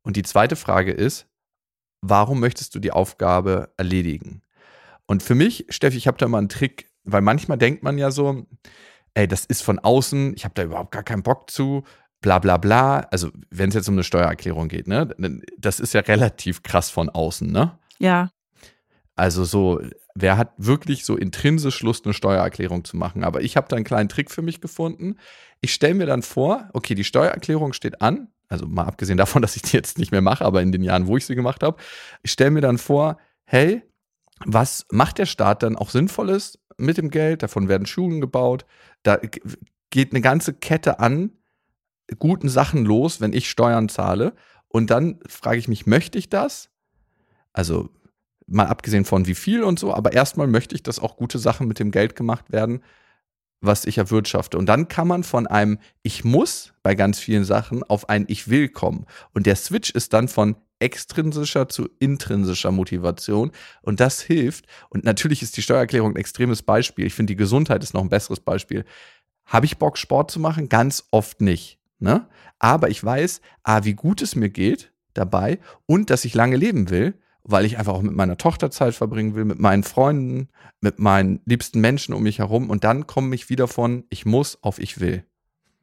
Und 0.01 0.15
die 0.15 0.23
zweite 0.23 0.55
Frage 0.55 0.91
ist, 0.91 1.27
warum 2.01 2.39
möchtest 2.39 2.73
du 2.75 2.79
die 2.79 2.91
Aufgabe 2.91 3.71
erledigen? 3.77 4.41
Und 5.05 5.23
für 5.23 5.35
mich, 5.35 5.65
Steffi, 5.69 5.97
ich 5.97 6.07
habe 6.07 6.17
da 6.17 6.27
mal 6.27 6.37
einen 6.39 6.49
Trick, 6.49 6.89
weil 7.03 7.21
manchmal 7.21 7.57
denkt 7.57 7.83
man 7.83 7.97
ja 7.97 8.11
so, 8.11 8.45
ey, 9.13 9.27
das 9.27 9.45
ist 9.45 9.61
von 9.61 9.79
außen, 9.79 10.33
ich 10.35 10.45
habe 10.45 10.53
da 10.55 10.63
überhaupt 10.63 10.91
gar 10.91 11.03
keinen 11.03 11.23
Bock 11.23 11.49
zu, 11.49 11.83
bla 12.21 12.39
bla 12.39 12.57
bla. 12.57 12.99
Also 13.11 13.29
wenn 13.49 13.69
es 13.69 13.75
jetzt 13.75 13.89
um 13.89 13.95
eine 13.95 14.03
Steuererklärung 14.03 14.67
geht, 14.67 14.87
ne, 14.87 15.09
das 15.57 15.79
ist 15.79 15.93
ja 15.93 16.01
relativ 16.01 16.63
krass 16.63 16.89
von 16.89 17.09
außen, 17.09 17.51
ne? 17.51 17.77
Ja. 17.99 18.31
Also 19.15 19.43
so, 19.43 19.81
wer 20.15 20.37
hat 20.37 20.53
wirklich 20.57 21.03
so 21.03 21.17
intrinsisch 21.17 21.81
Lust, 21.81 22.05
eine 22.05 22.13
Steuererklärung 22.13 22.85
zu 22.85 22.95
machen? 22.95 23.23
Aber 23.23 23.41
ich 23.41 23.57
habe 23.57 23.67
da 23.67 23.75
einen 23.75 23.85
kleinen 23.85 24.09
Trick 24.09 24.31
für 24.31 24.41
mich 24.41 24.61
gefunden. 24.61 25.17
Ich 25.61 25.73
stelle 25.73 25.93
mir 25.93 26.05
dann 26.05 26.21
vor, 26.21 26.69
okay, 26.73 26.95
die 26.95 27.03
Steuererklärung 27.03 27.73
steht 27.73 28.01
an, 28.01 28.29
also 28.47 28.65
mal 28.65 28.85
abgesehen 28.85 29.17
davon, 29.17 29.41
dass 29.43 29.55
ich 29.55 29.61
die 29.61 29.75
jetzt 29.75 29.97
nicht 29.97 30.11
mehr 30.11 30.21
mache, 30.21 30.45
aber 30.45 30.61
in 30.61 30.71
den 30.71 30.83
Jahren, 30.83 31.07
wo 31.07 31.17
ich 31.17 31.25
sie 31.25 31.35
gemacht 31.35 31.63
habe, 31.63 31.77
ich 32.23 32.31
stelle 32.31 32.51
mir 32.51 32.61
dann 32.61 32.77
vor, 32.77 33.17
hey, 33.45 33.81
was 34.45 34.85
macht 34.89 35.17
der 35.17 35.25
Staat 35.25 35.63
dann 35.63 35.75
auch 35.75 35.89
Sinnvolles 35.89 36.59
mit 36.77 36.97
dem 36.97 37.09
Geld? 37.09 37.43
Davon 37.43 37.67
werden 37.67 37.85
Schulen 37.85 38.21
gebaut. 38.21 38.65
Da 39.03 39.19
geht 39.89 40.11
eine 40.11 40.21
ganze 40.21 40.53
Kette 40.53 40.99
an 40.99 41.31
guten 42.17 42.49
Sachen 42.49 42.85
los, 42.85 43.21
wenn 43.21 43.33
ich 43.33 43.49
Steuern 43.49 43.89
zahle. 43.89 44.33
Und 44.67 44.89
dann 44.89 45.19
frage 45.27 45.59
ich 45.59 45.67
mich, 45.67 45.85
möchte 45.85 46.17
ich 46.17 46.29
das? 46.29 46.69
Also 47.53 47.89
mal 48.47 48.67
abgesehen 48.67 49.05
von 49.05 49.27
wie 49.27 49.35
viel 49.35 49.63
und 49.63 49.79
so, 49.79 49.93
aber 49.93 50.13
erstmal 50.13 50.47
möchte 50.47 50.75
ich, 50.75 50.83
dass 50.83 50.99
auch 50.99 51.17
gute 51.17 51.39
Sachen 51.39 51.67
mit 51.67 51.79
dem 51.79 51.91
Geld 51.91 52.15
gemacht 52.15 52.51
werden, 52.51 52.81
was 53.61 53.85
ich 53.85 53.97
erwirtschafte. 53.97 54.57
Und 54.57 54.67
dann 54.67 54.87
kann 54.87 55.07
man 55.07 55.23
von 55.23 55.47
einem 55.47 55.79
Ich 56.01 56.23
muss 56.23 56.73
bei 56.81 56.95
ganz 56.95 57.19
vielen 57.19 57.43
Sachen 57.43 57.83
auf 57.83 58.09
ein 58.09 58.25
Ich 58.27 58.49
will 58.49 58.69
kommen. 58.69 59.05
Und 59.33 59.45
der 59.45 59.55
Switch 59.55 59.91
ist 59.91 60.13
dann 60.13 60.27
von 60.27 60.55
extrinsischer 60.79 61.67
zu 61.67 61.89
intrinsischer 61.99 62.71
Motivation. 62.71 63.51
Und 63.81 63.99
das 63.99 64.21
hilft. 64.21 64.65
Und 64.89 65.03
natürlich 65.03 65.41
ist 65.41 65.57
die 65.57 65.61
Steuererklärung 65.61 66.13
ein 66.13 66.19
extremes 66.19 66.63
Beispiel. 66.63 67.05
Ich 67.05 67.13
finde, 67.13 67.33
die 67.33 67.37
Gesundheit 67.37 67.83
ist 67.83 67.93
noch 67.93 68.01
ein 68.01 68.09
besseres 68.09 68.39
Beispiel. 68.39 68.85
Habe 69.45 69.65
ich 69.65 69.77
Bock, 69.77 69.97
Sport 69.97 70.31
zu 70.31 70.39
machen? 70.39 70.69
Ganz 70.69 71.05
oft 71.11 71.41
nicht. 71.41 71.78
Ne? 71.99 72.27
Aber 72.57 72.89
ich 72.89 73.03
weiß, 73.03 73.41
ah, 73.63 73.83
wie 73.83 73.93
gut 73.93 74.21
es 74.21 74.35
mir 74.35 74.49
geht 74.49 74.91
dabei 75.13 75.59
und 75.85 76.09
dass 76.09 76.25
ich 76.25 76.33
lange 76.33 76.55
leben 76.55 76.89
will 76.89 77.13
weil 77.43 77.65
ich 77.65 77.77
einfach 77.77 77.93
auch 77.93 78.01
mit 78.01 78.15
meiner 78.15 78.37
Tochter 78.37 78.69
Zeit 78.69 78.93
verbringen 78.93 79.33
will, 79.33 79.45
mit 79.45 79.59
meinen 79.59 79.83
Freunden, 79.83 80.49
mit 80.81 80.99
meinen 80.99 81.39
liebsten 81.45 81.81
Menschen 81.81 82.13
um 82.13 82.23
mich 82.23 82.39
herum. 82.39 82.69
Und 82.69 82.83
dann 82.83 83.07
komme 83.07 83.33
ich 83.33 83.49
wieder 83.49 83.67
von 83.67 84.03
ich 84.09 84.25
muss 84.25 84.61
auf 84.61 84.79
ich 84.79 84.99
will. 84.99 85.23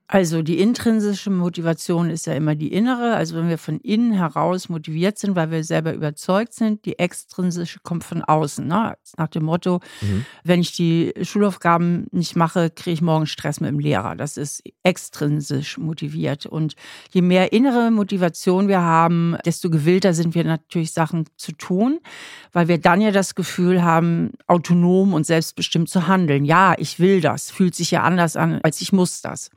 Also 0.09 0.43
die 0.43 0.61
intrinsische 0.61 1.31
Motivation 1.31 2.11
ist 2.11 2.27
ja 2.27 2.35
immer 2.35 2.55
die 2.55 2.73
innere. 2.73 3.17
Also 3.17 3.35
wenn 3.37 3.49
wir 3.49 3.59
von 3.59 3.81
innen 3.81 4.13
heraus 4.13 4.69
motiviert 4.69 5.19
sind, 5.19 5.35
weil 5.35 5.51
wir 5.51 5.65
selber 5.65 5.93
überzeugt 5.95 6.55
sind, 6.55 6.85
die 6.85 7.01
extrinsische 7.01 7.81
kommt 7.83 8.05
von 8.05 8.23
außen. 8.23 8.65
Ne? 8.65 8.97
Nach 9.17 9.29
dem 9.29 9.43
Motto, 9.43 9.81
mhm. 10.03 10.25
wenn 10.45 10.61
ich 10.61 10.73
die 10.73 11.13
Schulaufgaben 11.23 12.07
nicht 12.13 12.37
mache, 12.37 12.71
kriege 12.71 12.95
ich 12.95 13.03
morgen 13.03 13.27
Stress 13.27 13.61
mit 13.61 13.71
dem 13.71 13.81
Lehrer. 13.81 14.15
Das 14.15 14.37
ist 14.37 14.63
extrinsisch 14.85 15.77
motiviert. 15.77 16.47
Und 16.47 16.77
je 17.11 17.23
mehr 17.23 17.53
innere 17.53 17.91
Motivation 17.91 18.69
wir 18.69 18.83
haben, 18.83 19.37
desto 19.45 19.71
gewillter 19.71 20.15
sind 20.15 20.37
wir 20.37 20.45
natürlich 20.45 20.93
Sachen 20.93 21.25
zu 21.37 21.51
tun, 21.51 21.99
weil 22.53 22.69
wir 22.69 22.79
dann 22.79 23.01
ja 23.01 23.11
das 23.11 23.35
Gefühl 23.35 23.83
haben, 23.83 24.31
autonom 24.47 25.15
und 25.15 25.27
selbstbestimmt 25.27 25.89
zu 25.89 26.07
handeln. 26.07 26.45
Ja, 26.45 26.77
ich 26.79 27.01
will 27.01 27.21
das. 27.21 27.51
Fühlt 27.51 27.75
sich 27.75 27.91
ja 27.91 28.05
anders 28.05 28.37
an, 28.37 28.61
als 28.63 28.81
ich 28.81 28.93
muss 28.93 29.21
das. 29.21 29.51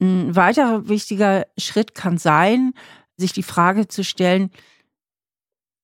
Ein 0.00 0.36
weiterer 0.36 0.88
wichtiger 0.88 1.46
Schritt 1.56 1.94
kann 1.94 2.18
sein, 2.18 2.72
sich 3.16 3.32
die 3.32 3.42
Frage 3.42 3.88
zu 3.88 4.04
stellen, 4.04 4.50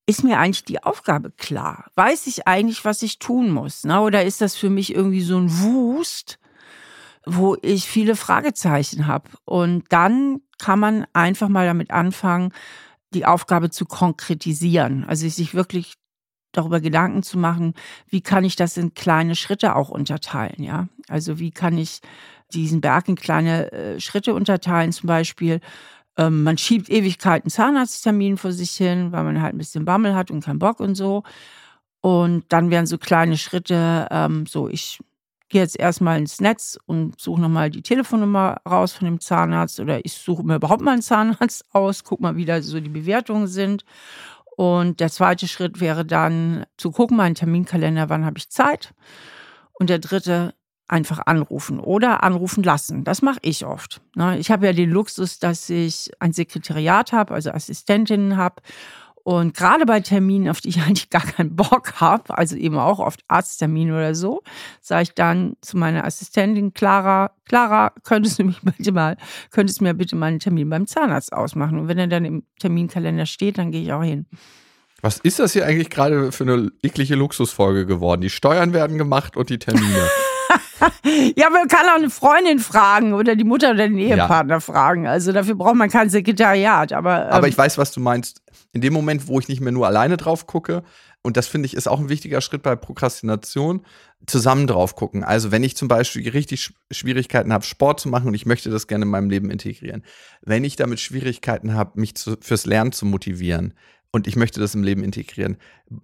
ist 0.06 0.22
mir 0.22 0.38
eigentlich 0.38 0.64
die 0.64 0.82
Aufgabe 0.82 1.30
klar? 1.30 1.86
Weiß 1.94 2.26
ich 2.26 2.46
eigentlich, 2.46 2.84
was 2.84 3.02
ich 3.02 3.18
tun 3.18 3.50
muss? 3.50 3.84
Ne? 3.84 4.00
Oder 4.00 4.24
ist 4.24 4.40
das 4.40 4.54
für 4.54 4.70
mich 4.70 4.94
irgendwie 4.94 5.22
so 5.22 5.38
ein 5.38 5.50
Wust, 5.60 6.38
wo 7.24 7.56
ich 7.62 7.88
viele 7.88 8.14
Fragezeichen 8.14 9.06
habe? 9.06 9.30
Und 9.44 9.84
dann 9.88 10.42
kann 10.58 10.78
man 10.78 11.06
einfach 11.12 11.48
mal 11.48 11.66
damit 11.66 11.90
anfangen, 11.90 12.52
die 13.14 13.24
Aufgabe 13.24 13.70
zu 13.70 13.86
konkretisieren. 13.86 15.04
Also 15.04 15.28
sich 15.28 15.54
wirklich 15.54 15.94
darüber 16.52 16.80
Gedanken 16.80 17.22
zu 17.22 17.38
machen, 17.38 17.74
wie 18.08 18.20
kann 18.20 18.44
ich 18.44 18.56
das 18.56 18.76
in 18.76 18.94
kleine 18.94 19.34
Schritte 19.34 19.74
auch 19.74 19.88
unterteilen, 19.88 20.62
ja? 20.62 20.88
Also 21.08 21.38
wie 21.38 21.50
kann 21.50 21.78
ich 21.78 22.00
diesen 22.54 22.80
Berg 22.80 23.08
in 23.08 23.16
kleine 23.16 23.72
äh, 23.72 24.00
Schritte 24.00 24.34
unterteilen, 24.34 24.92
zum 24.92 25.06
Beispiel 25.06 25.60
ähm, 26.16 26.44
man 26.44 26.58
schiebt 26.58 26.90
Ewigkeiten 26.90 27.50
Zahnarzttermin 27.50 28.36
vor 28.36 28.52
sich 28.52 28.70
hin, 28.72 29.12
weil 29.12 29.24
man 29.24 29.42
halt 29.42 29.54
ein 29.54 29.58
bisschen 29.58 29.84
Bammel 29.84 30.14
hat 30.14 30.30
und 30.30 30.44
keinen 30.44 30.58
Bock 30.58 30.80
und 30.80 30.94
so. 30.94 31.24
Und 32.00 32.44
dann 32.50 32.70
werden 32.70 32.86
so 32.86 32.98
kleine 32.98 33.36
Schritte, 33.36 34.08
ähm, 34.10 34.46
so 34.46 34.68
ich 34.68 35.00
gehe 35.48 35.62
jetzt 35.62 35.78
erstmal 35.78 36.18
ins 36.18 36.40
Netz 36.40 36.78
und 36.86 37.20
suche 37.20 37.40
nochmal 37.40 37.70
die 37.70 37.82
Telefonnummer 37.82 38.60
raus 38.68 38.92
von 38.92 39.06
dem 39.06 39.20
Zahnarzt 39.20 39.80
oder 39.80 40.04
ich 40.04 40.12
suche 40.14 40.42
mir 40.42 40.56
überhaupt 40.56 40.82
mal 40.82 40.92
einen 40.92 41.02
Zahnarzt 41.02 41.64
aus, 41.72 42.04
guck 42.04 42.20
mal, 42.20 42.36
wie 42.36 42.44
da 42.44 42.62
so 42.62 42.80
die 42.80 42.88
Bewertungen 42.88 43.46
sind. 43.46 43.84
Und 44.56 45.00
der 45.00 45.10
zweite 45.10 45.48
Schritt 45.48 45.80
wäre 45.80 46.04
dann 46.04 46.64
zu 46.76 46.92
gucken, 46.92 47.16
meinen 47.16 47.34
Terminkalender, 47.34 48.08
wann 48.08 48.24
habe 48.24 48.38
ich 48.38 48.50
Zeit. 48.50 48.94
Und 49.72 49.90
der 49.90 49.98
dritte, 49.98 50.54
einfach 50.88 51.20
anrufen 51.26 51.80
oder 51.80 52.22
anrufen 52.22 52.62
lassen. 52.62 53.04
Das 53.04 53.22
mache 53.22 53.38
ich 53.42 53.64
oft. 53.64 54.00
Ne? 54.14 54.38
Ich 54.38 54.50
habe 54.50 54.66
ja 54.66 54.72
den 54.72 54.90
Luxus, 54.90 55.38
dass 55.38 55.70
ich 55.70 56.10
ein 56.18 56.32
Sekretariat 56.32 57.12
habe, 57.12 57.34
also 57.34 57.50
Assistentinnen 57.50 58.36
habe. 58.36 58.62
Und 59.24 59.56
gerade 59.56 59.86
bei 59.86 60.00
Terminen, 60.00 60.50
auf 60.50 60.60
die 60.60 60.68
ich 60.68 60.80
eigentlich 60.86 61.08
gar 61.08 61.22
keinen 61.22 61.56
Bock 61.56 61.94
habe, 62.00 62.36
also 62.36 62.56
eben 62.56 62.78
auch 62.78 62.98
oft 62.98 63.20
Arzttermine 63.28 63.94
oder 63.94 64.14
so, 64.14 64.42
sage 64.82 65.04
ich 65.04 65.14
dann 65.14 65.56
zu 65.62 65.78
meiner 65.78 66.04
Assistentin 66.04 66.74
Clara, 66.74 67.30
Clara, 67.46 67.92
könntest 68.02 68.38
du 68.38 68.44
mich 68.44 68.60
bitte 68.62 68.92
mal, 68.92 69.16
könntest 69.50 69.80
du 69.80 69.84
mir 69.84 69.94
bitte 69.94 70.16
mal 70.16 70.26
einen 70.26 70.40
Termin 70.40 70.68
beim 70.68 70.86
Zahnarzt 70.86 71.32
ausmachen? 71.32 71.78
Und 71.78 71.88
wenn 71.88 71.98
er 71.98 72.08
dann 72.08 72.26
im 72.26 72.44
Terminkalender 72.60 73.24
steht, 73.24 73.56
dann 73.56 73.72
gehe 73.72 73.82
ich 73.82 73.92
auch 73.92 74.02
hin. 74.02 74.26
Was 75.00 75.18
ist 75.18 75.38
das 75.38 75.52
hier 75.52 75.66
eigentlich 75.66 75.90
gerade 75.90 76.32
für 76.32 76.44
eine 76.44 76.70
eklige 76.82 77.14
Luxusfolge 77.14 77.86
geworden? 77.86 78.20
Die 78.20 78.30
Steuern 78.30 78.72
werden 78.72 78.98
gemacht 78.98 79.36
und 79.36 79.48
die 79.50 79.58
Termine. 79.58 80.08
ja, 81.36 81.50
man 81.50 81.68
kann 81.68 81.86
auch 81.88 81.96
eine 81.96 82.10
Freundin 82.10 82.58
fragen 82.58 83.12
oder 83.14 83.36
die 83.36 83.44
Mutter 83.44 83.70
oder 83.70 83.88
den 83.88 83.98
Ehepartner 83.98 84.54
ja. 84.54 84.60
fragen. 84.60 85.06
Also 85.06 85.32
dafür 85.32 85.54
braucht 85.54 85.76
man 85.76 85.90
kein 85.90 86.10
Sekretariat. 86.10 86.92
Aber, 86.92 87.26
ähm, 87.26 87.32
aber 87.32 87.48
ich 87.48 87.56
weiß, 87.56 87.78
was 87.78 87.92
du 87.92 88.00
meinst. 88.00 88.42
In 88.72 88.80
dem 88.80 88.92
Moment, 88.92 89.28
wo 89.28 89.38
ich 89.38 89.48
nicht 89.48 89.60
mehr 89.60 89.72
nur 89.72 89.86
alleine 89.86 90.16
drauf 90.16 90.48
gucke, 90.48 90.82
und 91.26 91.38
das 91.38 91.46
finde 91.46 91.66
ich 91.66 91.74
ist 91.74 91.88
auch 91.88 92.00
ein 92.00 92.10
wichtiger 92.10 92.42
Schritt 92.42 92.62
bei 92.62 92.76
Prokrastination, 92.76 93.86
zusammen 94.26 94.66
drauf 94.66 94.94
gucken. 94.94 95.24
Also 95.24 95.50
wenn 95.50 95.64
ich 95.64 95.74
zum 95.74 95.88
Beispiel 95.88 96.28
richtig 96.28 96.74
Schwierigkeiten 96.90 97.52
habe, 97.52 97.64
Sport 97.64 98.00
zu 98.00 98.10
machen 98.10 98.28
und 98.28 98.34
ich 98.34 98.44
möchte 98.44 98.68
das 98.68 98.86
gerne 98.86 99.04
in 99.04 99.10
meinem 99.10 99.30
Leben 99.30 99.50
integrieren, 99.50 100.04
wenn 100.42 100.64
ich 100.64 100.76
damit 100.76 101.00
Schwierigkeiten 101.00 101.72
habe, 101.72 101.98
mich 101.98 102.14
zu, 102.14 102.36
fürs 102.40 102.66
Lernen 102.66 102.92
zu 102.92 103.06
motivieren, 103.06 103.72
und 104.14 104.28
ich 104.28 104.36
möchte 104.36 104.60
das 104.60 104.76
im 104.76 104.84
Leben 104.84 105.02
integrieren, 105.02 105.56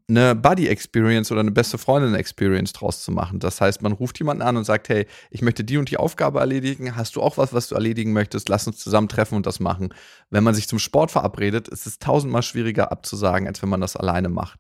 eine 0.08 0.34
Buddy 0.34 0.66
Experience 0.66 1.30
oder 1.30 1.42
eine 1.42 1.52
beste 1.52 1.78
Freundin 1.78 2.16
Experience 2.16 2.72
draus 2.72 3.04
zu 3.04 3.12
machen. 3.12 3.38
Das 3.38 3.60
heißt, 3.60 3.82
man 3.82 3.92
ruft 3.92 4.18
jemanden 4.18 4.42
an 4.42 4.56
und 4.56 4.64
sagt, 4.64 4.88
hey, 4.88 5.06
ich 5.30 5.42
möchte 5.42 5.62
die 5.62 5.78
und 5.78 5.92
die 5.92 5.96
Aufgabe 5.96 6.40
erledigen. 6.40 6.96
Hast 6.96 7.14
du 7.14 7.22
auch 7.22 7.38
was, 7.38 7.52
was 7.52 7.68
du 7.68 7.76
erledigen 7.76 8.12
möchtest? 8.12 8.48
Lass 8.48 8.66
uns 8.66 8.78
zusammen 8.78 9.08
treffen 9.08 9.36
und 9.36 9.46
das 9.46 9.60
machen. 9.60 9.94
Wenn 10.28 10.42
man 10.42 10.56
sich 10.56 10.66
zum 10.66 10.80
Sport 10.80 11.12
verabredet, 11.12 11.68
ist 11.68 11.86
es 11.86 12.00
tausendmal 12.00 12.42
schwieriger 12.42 12.90
abzusagen, 12.90 13.46
als 13.46 13.62
wenn 13.62 13.68
man 13.68 13.80
das 13.80 13.94
alleine 13.94 14.28
macht. 14.28 14.58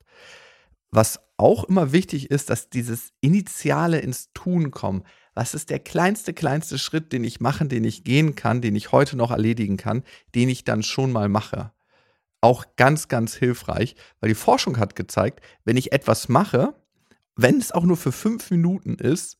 Was 0.92 1.18
auch 1.36 1.64
immer 1.64 1.90
wichtig 1.90 2.30
ist, 2.30 2.50
dass 2.50 2.70
dieses 2.70 3.10
Initiale 3.20 3.98
ins 3.98 4.32
Tun 4.32 4.70
kommen. 4.70 5.02
Was 5.34 5.54
ist 5.54 5.70
der 5.70 5.80
kleinste, 5.80 6.34
kleinste 6.34 6.78
Schritt, 6.78 7.12
den 7.12 7.24
ich 7.24 7.40
machen, 7.40 7.68
den 7.68 7.82
ich 7.82 8.04
gehen 8.04 8.36
kann, 8.36 8.60
den 8.60 8.76
ich 8.76 8.92
heute 8.92 9.16
noch 9.16 9.32
erledigen 9.32 9.76
kann, 9.76 10.04
den 10.36 10.48
ich 10.48 10.62
dann 10.62 10.84
schon 10.84 11.10
mal 11.10 11.28
mache? 11.28 11.72
Auch 12.40 12.64
ganz, 12.76 13.08
ganz 13.08 13.34
hilfreich, 13.34 13.96
weil 14.20 14.28
die 14.28 14.34
Forschung 14.34 14.78
hat 14.78 14.96
gezeigt, 14.96 15.40
wenn 15.64 15.76
ich 15.76 15.92
etwas 15.92 16.28
mache, 16.28 16.74
wenn 17.36 17.58
es 17.58 17.72
auch 17.72 17.84
nur 17.84 17.96
für 17.96 18.12
fünf 18.12 18.50
Minuten 18.50 18.94
ist, 18.94 19.38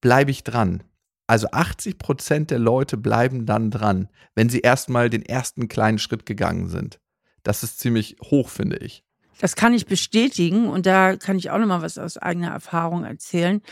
bleibe 0.00 0.30
ich 0.30 0.44
dran. 0.44 0.84
Also 1.26 1.48
80 1.50 1.98
Prozent 1.98 2.50
der 2.50 2.58
Leute 2.58 2.96
bleiben 2.96 3.44
dann 3.44 3.70
dran, 3.70 4.08
wenn 4.34 4.48
sie 4.48 4.60
erstmal 4.60 5.10
den 5.10 5.22
ersten 5.22 5.68
kleinen 5.68 5.98
Schritt 5.98 6.26
gegangen 6.26 6.68
sind. 6.68 7.00
Das 7.42 7.62
ist 7.62 7.78
ziemlich 7.78 8.16
hoch, 8.24 8.48
finde 8.48 8.78
ich. 8.78 9.04
Das 9.40 9.56
kann 9.56 9.72
ich 9.72 9.86
bestätigen 9.86 10.68
und 10.68 10.86
da 10.86 11.16
kann 11.16 11.38
ich 11.38 11.50
auch 11.50 11.58
noch 11.58 11.66
mal 11.66 11.82
was 11.82 11.98
aus 11.98 12.18
eigener 12.18 12.50
Erfahrung 12.50 13.04
erzählen. 13.04 13.62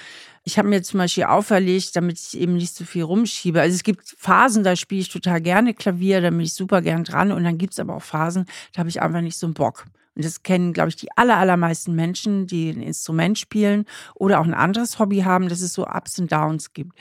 Ich 0.45 0.59
habe 0.59 0.69
mir 0.69 0.83
zum 0.83 0.99
Beispiel 0.99 1.25
auferlegt, 1.25 1.97
damit 1.97 2.21
ich 2.21 2.39
eben 2.39 2.55
nicht 2.55 2.75
so 2.75 2.85
viel 2.85 3.03
rumschiebe. 3.03 3.61
Also 3.61 3.75
es 3.75 3.83
gibt 3.83 4.15
Phasen, 4.17 4.63
da 4.63 4.77
spiele 4.77 5.01
ich 5.01 5.09
total 5.09 5.41
gerne 5.41 5.75
Klavier, 5.75 6.21
da 6.21 6.31
bin 6.31 6.41
ich 6.41 6.55
super 6.55 6.83
gern 6.83 7.03
dran. 7.03 7.33
Und 7.33 7.43
dann 7.43 7.59
gibt 7.59 7.73
es 7.73 7.81
aber 7.81 7.97
auch 7.97 8.03
Phasen, 8.03 8.47
da 8.73 8.79
habe 8.79 8.89
ich 8.89 9.03
einfach 9.03 9.23
nicht 9.23 9.37
so 9.37 9.47
einen 9.47 9.55
Bock. 9.55 9.87
Und 10.15 10.25
das 10.25 10.45
kennen, 10.45 10.73
glaube 10.73 10.89
ich, 10.89 10.97
die 10.97 11.09
aller, 11.17 11.37
allermeisten 11.37 11.95
Menschen, 11.95 12.47
die 12.47 12.71
ein 12.71 12.81
Instrument 12.81 13.39
spielen 13.39 13.85
oder 14.15 14.41
auch 14.41 14.47
ein 14.47 14.55
anderes 14.55 14.99
Hobby 14.99 15.19
haben, 15.23 15.49
dass 15.49 15.61
es 15.61 15.75
so 15.75 15.87
Ups 15.87 16.19
und 16.19 16.31
Downs 16.31 16.73
gibt. 16.73 16.93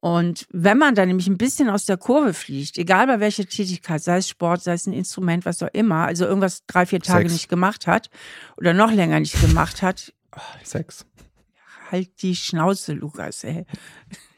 Und 0.00 0.46
wenn 0.50 0.78
man 0.78 0.94
dann 0.94 1.08
nämlich 1.08 1.26
ein 1.26 1.36
bisschen 1.36 1.68
aus 1.68 1.84
der 1.84 1.98
Kurve 1.98 2.32
fliegt, 2.32 2.78
egal 2.78 3.06
bei 3.06 3.20
welcher 3.20 3.44
Tätigkeit, 3.44 4.02
sei 4.02 4.16
es 4.16 4.28
Sport, 4.28 4.62
sei 4.62 4.72
es 4.72 4.86
ein 4.86 4.94
Instrument, 4.94 5.44
was 5.44 5.62
auch 5.62 5.68
immer, 5.74 6.06
also 6.06 6.24
irgendwas 6.24 6.64
drei, 6.66 6.86
vier 6.86 7.00
Tage 7.00 7.24
Sex. 7.24 7.34
nicht 7.34 7.48
gemacht 7.50 7.86
hat 7.86 8.08
oder 8.56 8.72
noch 8.72 8.90
länger 8.90 9.20
nicht 9.20 9.38
gemacht 9.40 9.82
hat. 9.82 10.14
Oh, 10.34 10.40
Sex. 10.64 11.04
Halt 11.90 12.22
die 12.22 12.34
Schnauze, 12.34 12.94
Lukas, 12.94 13.44
ey. 13.44 13.66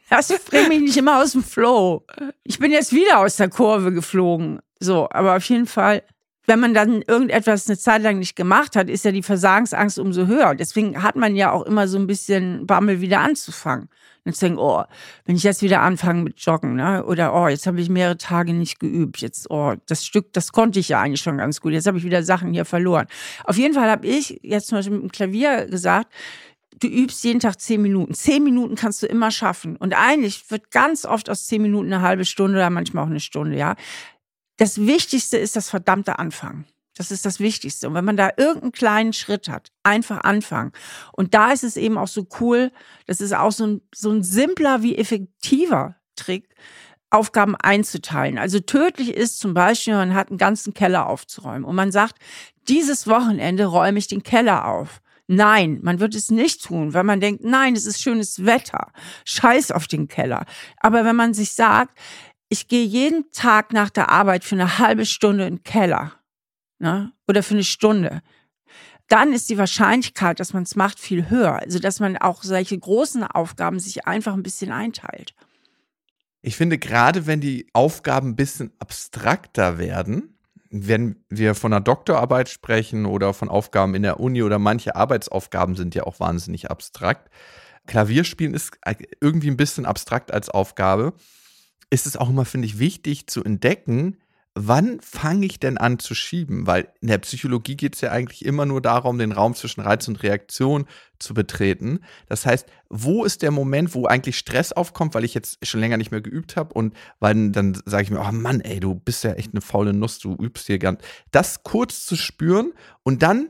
Das 0.09 0.27
bringt 0.45 0.69
mich 0.69 0.81
nicht 0.81 0.97
immer 0.97 1.21
aus 1.21 1.31
dem 1.31 1.43
Flow. 1.43 2.05
Ich 2.43 2.59
bin 2.59 2.71
jetzt 2.71 2.91
wieder 2.91 3.19
aus 3.19 3.37
der 3.37 3.49
Kurve 3.49 3.93
geflogen. 3.93 4.59
So, 4.79 5.07
aber 5.09 5.37
auf 5.37 5.43
jeden 5.45 5.65
Fall 5.65 6.03
wenn 6.45 6.59
man 6.59 6.73
dann 6.73 7.01
irgendetwas 7.01 7.67
eine 7.67 7.77
Zeit 7.77 8.01
lang 8.01 8.19
nicht 8.19 8.35
gemacht 8.35 8.75
hat, 8.75 8.89
ist 8.89 9.05
ja 9.05 9.11
die 9.11 9.23
Versagensangst 9.23 9.97
umso 9.97 10.27
höher. 10.27 10.55
Deswegen 10.55 11.01
hat 11.01 11.15
man 11.15 11.35
ja 11.35 11.51
auch 11.51 11.63
immer 11.63 11.87
so 11.87 11.97
ein 11.97 12.07
bisschen 12.07 12.65
Bammel 12.67 13.01
wieder 13.01 13.21
anzufangen. 13.21 13.89
Und 14.25 14.41
denken, 14.41 14.57
oh, 14.57 14.83
wenn 15.25 15.35
ich 15.35 15.43
jetzt 15.43 15.61
wieder 15.61 15.81
anfange 15.81 16.23
mit 16.23 16.39
Joggen, 16.39 16.75
ne? 16.75 17.03
oder 17.05 17.33
oh, 17.33 17.49
jetzt 17.49 17.67
habe 17.67 17.81
ich 17.81 17.89
mehrere 17.89 18.17
Tage 18.17 18.53
nicht 18.53 18.79
geübt, 18.79 19.17
jetzt, 19.17 19.51
oh, 19.51 19.73
das 19.85 20.05
Stück, 20.05 20.31
das 20.31 20.53
konnte 20.53 20.79
ich 20.79 20.87
ja 20.87 21.01
eigentlich 21.01 21.19
schon 21.19 21.37
ganz 21.37 21.59
gut, 21.59 21.73
jetzt 21.73 21.87
habe 21.87 21.97
ich 21.97 22.05
wieder 22.05 22.23
Sachen 22.23 22.53
hier 22.53 22.63
verloren. 22.63 23.07
Auf 23.43 23.57
jeden 23.57 23.73
Fall 23.73 23.89
habe 23.89 24.07
ich 24.07 24.39
jetzt 24.41 24.67
zum 24.67 24.77
Beispiel 24.77 24.95
mit 24.95 25.03
dem 25.03 25.11
Klavier 25.11 25.65
gesagt, 25.65 26.07
du 26.79 26.87
übst 26.87 27.23
jeden 27.23 27.39
Tag 27.39 27.59
zehn 27.59 27.81
Minuten. 27.81 28.13
Zehn 28.13 28.43
Minuten 28.43 28.75
kannst 28.75 29.03
du 29.03 29.07
immer 29.07 29.31
schaffen. 29.31 29.75
Und 29.75 29.93
eigentlich 29.93 30.49
wird 30.49 30.71
ganz 30.71 31.05
oft 31.05 31.29
aus 31.29 31.47
zehn 31.47 31.61
Minuten 31.61 31.91
eine 31.91 32.01
halbe 32.01 32.25
Stunde 32.25 32.57
oder 32.57 32.69
manchmal 32.69 33.03
auch 33.03 33.09
eine 33.09 33.19
Stunde, 33.19 33.57
ja. 33.57 33.75
Das 34.57 34.79
Wichtigste 34.79 35.37
ist 35.37 35.55
das 35.55 35.69
verdammte 35.69 36.19
Anfangen. 36.19 36.65
Das 36.95 37.09
ist 37.09 37.25
das 37.25 37.39
Wichtigste. 37.39 37.87
Und 37.87 37.95
wenn 37.95 38.05
man 38.05 38.17
da 38.17 38.29
irgendeinen 38.37 38.71
kleinen 38.71 39.13
Schritt 39.13 39.49
hat, 39.49 39.71
einfach 39.81 40.21
anfangen. 40.23 40.71
Und 41.11 41.33
da 41.33 41.51
ist 41.51 41.63
es 41.63 41.75
eben 41.75 41.97
auch 41.97 42.07
so 42.07 42.27
cool, 42.39 42.71
das 43.07 43.19
ist 43.19 43.33
auch 43.33 43.51
so 43.51 43.65
ein, 43.65 43.81
so 43.93 44.11
ein 44.11 44.23
simpler 44.23 44.83
wie 44.83 44.95
effektiver 44.97 45.95
Trick, 46.15 46.53
Aufgaben 47.09 47.55
einzuteilen. 47.55 48.37
Also 48.37 48.59
tödlich 48.59 49.13
ist 49.13 49.39
zum 49.39 49.53
Beispiel, 49.53 49.93
man 49.93 50.13
hat 50.13 50.29
einen 50.29 50.37
ganzen 50.37 50.73
Keller 50.73 51.07
aufzuräumen 51.07 51.63
und 51.63 51.75
man 51.75 51.91
sagt, 51.91 52.17
dieses 52.67 53.07
Wochenende 53.07 53.65
räume 53.65 53.99
ich 53.99 54.07
den 54.07 54.23
Keller 54.23 54.65
auf. 54.65 55.01
Nein, 55.27 55.79
man 55.83 55.99
wird 55.99 56.15
es 56.15 56.31
nicht 56.31 56.63
tun, 56.63 56.93
weil 56.93 57.03
man 57.03 57.21
denkt, 57.21 57.43
nein, 57.43 57.75
es 57.75 57.85
ist 57.85 58.01
schönes 58.01 58.45
Wetter. 58.45 58.91
Scheiß 59.25 59.71
auf 59.71 59.87
den 59.87 60.07
Keller. 60.07 60.45
Aber 60.77 61.05
wenn 61.05 61.15
man 61.15 61.33
sich 61.33 61.53
sagt, 61.53 61.97
ich 62.53 62.67
gehe 62.67 62.85
jeden 62.85 63.31
Tag 63.31 63.73
nach 63.73 63.89
der 63.89 64.09
Arbeit 64.09 64.43
für 64.43 64.53
eine 64.53 64.77
halbe 64.77 65.07
Stunde 65.07 65.47
in 65.47 65.55
den 65.55 65.63
Keller 65.63 66.11
ne? 66.77 67.11
oder 67.27 67.41
für 67.41 67.55
eine 67.55 67.63
Stunde, 67.63 68.21
dann 69.07 69.33
ist 69.33 69.49
die 69.49 69.57
Wahrscheinlichkeit, 69.57 70.39
dass 70.39 70.53
man 70.53 70.61
es 70.61 70.75
macht, 70.75 70.99
viel 70.99 71.31
höher. 71.31 71.55
Also 71.55 71.79
dass 71.79 71.99
man 71.99 72.15
auch 72.15 72.43
solche 72.43 72.77
großen 72.77 73.23
Aufgaben 73.23 73.79
sich 73.79 74.05
einfach 74.05 74.33
ein 74.33 74.43
bisschen 74.43 74.71
einteilt. 74.71 75.33
Ich 76.43 76.55
finde, 76.55 76.77
gerade 76.77 77.25
wenn 77.25 77.41
die 77.41 77.67
Aufgaben 77.73 78.29
ein 78.29 78.35
bisschen 78.35 78.71
abstrakter 78.77 79.79
werden, 79.79 80.37
wenn 80.69 81.23
wir 81.29 81.55
von 81.55 81.73
einer 81.73 81.81
Doktorarbeit 81.81 82.49
sprechen 82.49 83.07
oder 83.07 83.33
von 83.33 83.49
Aufgaben 83.49 83.95
in 83.95 84.03
der 84.03 84.19
Uni 84.19 84.43
oder 84.43 84.59
manche 84.59 84.95
Arbeitsaufgaben 84.95 85.75
sind 85.75 85.95
ja 85.95 86.03
auch 86.03 86.19
wahnsinnig 86.19 86.69
abstrakt. 86.69 87.31
Klavierspielen 87.87 88.53
ist 88.53 88.77
irgendwie 89.21 89.49
ein 89.49 89.57
bisschen 89.57 89.87
abstrakt 89.87 90.31
als 90.31 90.49
Aufgabe 90.49 91.13
ist 91.93 92.07
es 92.07 92.17
auch 92.17 92.29
immer, 92.29 92.43
finde 92.43 92.65
ich, 92.65 92.79
wichtig 92.79 93.27
zu 93.27 93.43
entdecken, 93.43 94.17
wann 94.55 94.99
fange 94.99 95.45
ich 95.45 95.59
denn 95.59 95.77
an 95.77 95.99
zu 95.99 96.15
schieben? 96.15 96.65
Weil 96.65 96.87
in 97.01 97.07
der 97.07 97.19
Psychologie 97.19 97.77
geht 97.77 97.93
es 97.93 98.01
ja 98.01 98.09
eigentlich 98.09 98.43
immer 98.43 98.65
nur 98.65 98.81
darum, 98.81 99.19
den 99.19 99.31
Raum 99.31 99.53
zwischen 99.53 99.81
Reiz 99.81 100.07
und 100.07 100.23
Reaktion 100.23 100.85
zu 101.19 101.35
betreten. 101.35 101.99
Das 102.27 102.47
heißt, 102.47 102.67
wo 102.89 103.23
ist 103.23 103.43
der 103.43 103.51
Moment, 103.51 103.93
wo 103.93 104.07
eigentlich 104.07 104.39
Stress 104.39 104.71
aufkommt, 104.71 105.13
weil 105.13 105.23
ich 105.23 105.35
jetzt 105.35 105.63
schon 105.65 105.81
länger 105.81 105.97
nicht 105.97 106.09
mehr 106.09 106.21
geübt 106.21 106.55
habe 106.55 106.73
und 106.73 106.95
weil 107.19 107.51
dann 107.51 107.79
sage 107.85 108.03
ich 108.03 108.09
mir, 108.09 108.21
oh 108.21 108.31
Mann, 108.31 108.61
ey, 108.61 108.79
du 108.79 108.95
bist 108.95 109.23
ja 109.23 109.33
echt 109.33 109.53
eine 109.53 109.61
faule 109.61 109.93
Nuss, 109.93 110.17
du 110.17 110.35
übst 110.35 110.65
hier 110.65 110.79
gern. 110.79 110.97
Das 111.29 111.61
kurz 111.61 112.07
zu 112.07 112.15
spüren 112.15 112.73
und 113.03 113.21
dann 113.21 113.49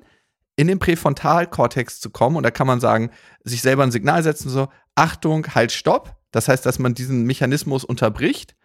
in 0.58 0.67
den 0.67 0.79
Präfrontalkortex 0.79 2.01
zu 2.01 2.10
kommen 2.10 2.36
und 2.36 2.43
da 2.43 2.51
kann 2.51 2.67
man 2.67 2.82
sagen, 2.82 3.10
sich 3.45 3.62
selber 3.62 3.84
ein 3.84 3.91
Signal 3.91 4.21
setzen, 4.21 4.49
so, 4.49 4.67
Achtung, 4.95 5.47
halt, 5.56 5.71
stopp 5.71 6.17
das 6.34 6.50
heißt, 6.50 6.65
dass 6.65 6.80
man 6.80 6.96
diesen 6.96 7.24
Mechanismus 7.24 7.86
unterbricht 7.86 8.56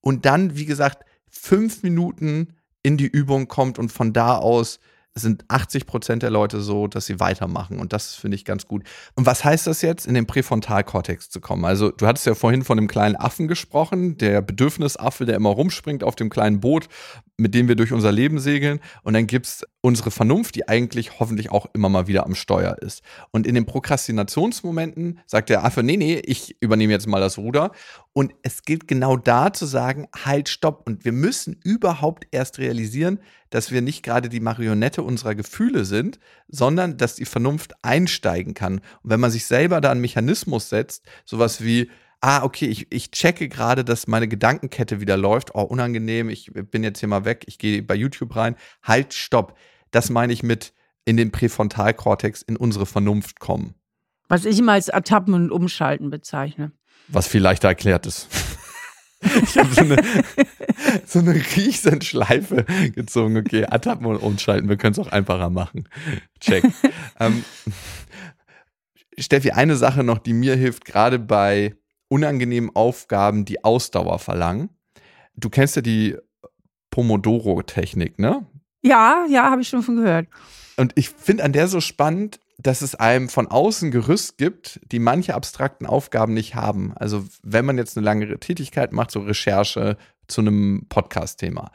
und 0.00 0.24
dann, 0.24 0.56
wie 0.56 0.64
gesagt, 0.64 1.04
fünf 1.28 1.84
Minuten 1.84 2.56
in 2.82 2.96
die 2.96 3.06
Übung 3.06 3.46
kommt 3.46 3.78
und 3.78 3.92
von 3.92 4.12
da 4.12 4.36
aus 4.36 4.80
sind 5.14 5.44
80 5.48 5.86
Prozent 5.86 6.22
der 6.22 6.30
Leute 6.30 6.60
so, 6.60 6.86
dass 6.86 7.06
sie 7.06 7.18
weitermachen. 7.18 7.80
Und 7.80 7.92
das 7.92 8.14
finde 8.14 8.36
ich 8.36 8.44
ganz 8.44 8.66
gut. 8.66 8.84
Und 9.16 9.26
was 9.26 9.44
heißt 9.44 9.66
das 9.66 9.82
jetzt, 9.82 10.06
in 10.06 10.14
den 10.14 10.26
Präfrontalkortex 10.26 11.30
zu 11.30 11.40
kommen? 11.40 11.64
Also, 11.64 11.90
du 11.90 12.06
hattest 12.06 12.26
ja 12.26 12.34
vorhin 12.34 12.62
von 12.62 12.76
dem 12.76 12.86
kleinen 12.86 13.16
Affen 13.16 13.48
gesprochen, 13.48 14.18
der 14.18 14.40
Bedürfnisaffe, 14.40 15.26
der 15.26 15.36
immer 15.36 15.50
rumspringt 15.50 16.04
auf 16.04 16.14
dem 16.14 16.30
kleinen 16.30 16.60
Boot, 16.60 16.88
mit 17.36 17.54
dem 17.54 17.68
wir 17.68 17.74
durch 17.74 17.92
unser 17.92 18.12
Leben 18.12 18.38
segeln. 18.38 18.78
Und 19.02 19.14
dann 19.14 19.26
gibt 19.26 19.46
es 19.46 19.64
unsere 19.80 20.10
Vernunft, 20.10 20.54
die 20.54 20.68
eigentlich 20.68 21.18
hoffentlich 21.18 21.50
auch 21.50 21.66
immer 21.72 21.88
mal 21.88 22.06
wieder 22.06 22.24
am 22.24 22.34
Steuer 22.34 22.76
ist. 22.80 23.02
Und 23.30 23.46
in 23.46 23.54
den 23.54 23.66
Prokrastinationsmomenten 23.66 25.20
sagt 25.26 25.48
der 25.48 25.64
Affe, 25.64 25.82
nee, 25.82 25.96
nee, 25.96 26.20
ich 26.24 26.56
übernehme 26.60 26.92
jetzt 26.92 27.08
mal 27.08 27.20
das 27.20 27.38
Ruder. 27.38 27.72
Und 28.12 28.34
es 28.42 28.62
gilt 28.62 28.88
genau 28.88 29.16
da 29.16 29.52
zu 29.52 29.66
sagen, 29.66 30.08
halt, 30.24 30.48
stopp. 30.48 30.82
Und 30.86 31.04
wir 31.04 31.12
müssen 31.12 31.60
überhaupt 31.62 32.26
erst 32.32 32.58
realisieren, 32.58 33.20
dass 33.50 33.70
wir 33.70 33.82
nicht 33.82 34.02
gerade 34.02 34.28
die 34.28 34.40
Marionette 34.40 35.02
unserer 35.02 35.36
Gefühle 35.36 35.84
sind, 35.84 36.18
sondern 36.48 36.96
dass 36.96 37.14
die 37.14 37.24
Vernunft 37.24 37.74
einsteigen 37.82 38.54
kann. 38.54 38.80
Und 39.02 39.10
wenn 39.10 39.20
man 39.20 39.30
sich 39.30 39.46
selber 39.46 39.80
da 39.80 39.92
einen 39.92 40.00
Mechanismus 40.00 40.68
setzt, 40.68 41.06
sowas 41.24 41.62
wie, 41.62 41.88
ah, 42.20 42.42
okay, 42.42 42.66
ich, 42.66 42.90
ich 42.90 43.12
checke 43.12 43.48
gerade, 43.48 43.84
dass 43.84 44.08
meine 44.08 44.26
Gedankenkette 44.26 45.00
wieder 45.00 45.16
läuft. 45.16 45.54
Oh, 45.54 45.62
unangenehm, 45.62 46.28
ich 46.28 46.50
bin 46.52 46.82
jetzt 46.82 46.98
hier 46.98 47.08
mal 47.08 47.24
weg, 47.24 47.44
ich 47.46 47.58
gehe 47.58 47.82
bei 47.82 47.94
YouTube 47.94 48.34
rein. 48.34 48.56
Halt, 48.82 49.14
stopp. 49.14 49.56
Das 49.92 50.10
meine 50.10 50.32
ich 50.32 50.42
mit 50.42 50.72
in 51.04 51.16
den 51.16 51.30
Präfrontalkortex, 51.30 52.42
in 52.42 52.56
unsere 52.56 52.86
Vernunft 52.86 53.40
kommen. 53.40 53.74
Was 54.28 54.44
ich 54.44 54.58
immer 54.58 54.72
als 54.72 54.88
Ertappen 54.88 55.34
und 55.34 55.50
Umschalten 55.50 56.10
bezeichne. 56.10 56.72
Was 57.12 57.26
viel 57.26 57.42
leichter 57.42 57.68
erklärt 57.68 58.06
ist. 58.06 58.28
ich 59.42 59.58
habe 59.58 59.74
so 59.74 59.80
eine, 59.82 59.96
so 61.06 61.18
eine 61.18 61.34
riesen 61.34 62.00
Schleife 62.00 62.64
gezogen. 62.94 63.36
Okay, 63.36 63.62
Ertappen 63.62 64.06
und 64.06 64.16
Umschalten, 64.16 64.68
wir 64.68 64.76
können 64.76 64.92
es 64.92 64.98
auch 64.98 65.12
einfacher 65.12 65.50
machen. 65.50 65.88
Check. 66.40 66.64
ähm, 67.20 67.44
Steffi, 69.18 69.50
eine 69.50 69.76
Sache 69.76 70.02
noch, 70.04 70.18
die 70.18 70.32
mir 70.32 70.56
hilft, 70.56 70.84
gerade 70.84 71.18
bei 71.18 71.76
unangenehmen 72.08 72.70
Aufgaben, 72.74 73.44
die 73.44 73.62
Ausdauer 73.62 74.18
verlangen. 74.18 74.70
Du 75.36 75.50
kennst 75.50 75.76
ja 75.76 75.82
die 75.82 76.16
Pomodoro-Technik, 76.90 78.18
ne? 78.18 78.46
Ja, 78.82 79.26
ja, 79.28 79.50
habe 79.50 79.60
ich 79.60 79.68
schon 79.68 79.82
von 79.82 79.96
gehört. 79.96 80.26
Und 80.76 80.92
ich 80.96 81.10
finde 81.10 81.44
an 81.44 81.52
der 81.52 81.68
so 81.68 81.80
spannend, 81.80 82.40
dass 82.62 82.82
es 82.82 82.94
einem 82.94 83.28
von 83.28 83.48
außen 83.48 83.90
Gerüst 83.90 84.38
gibt, 84.38 84.80
die 84.90 84.98
manche 84.98 85.34
abstrakten 85.34 85.86
Aufgaben 85.86 86.34
nicht 86.34 86.54
haben. 86.54 86.92
Also 86.96 87.24
wenn 87.42 87.64
man 87.64 87.78
jetzt 87.78 87.96
eine 87.96 88.04
lange 88.04 88.38
Tätigkeit 88.38 88.92
macht, 88.92 89.10
so 89.10 89.20
Recherche 89.20 89.96
zu 90.28 90.40
einem 90.40 90.86
Podcast-Thema, 90.88 91.72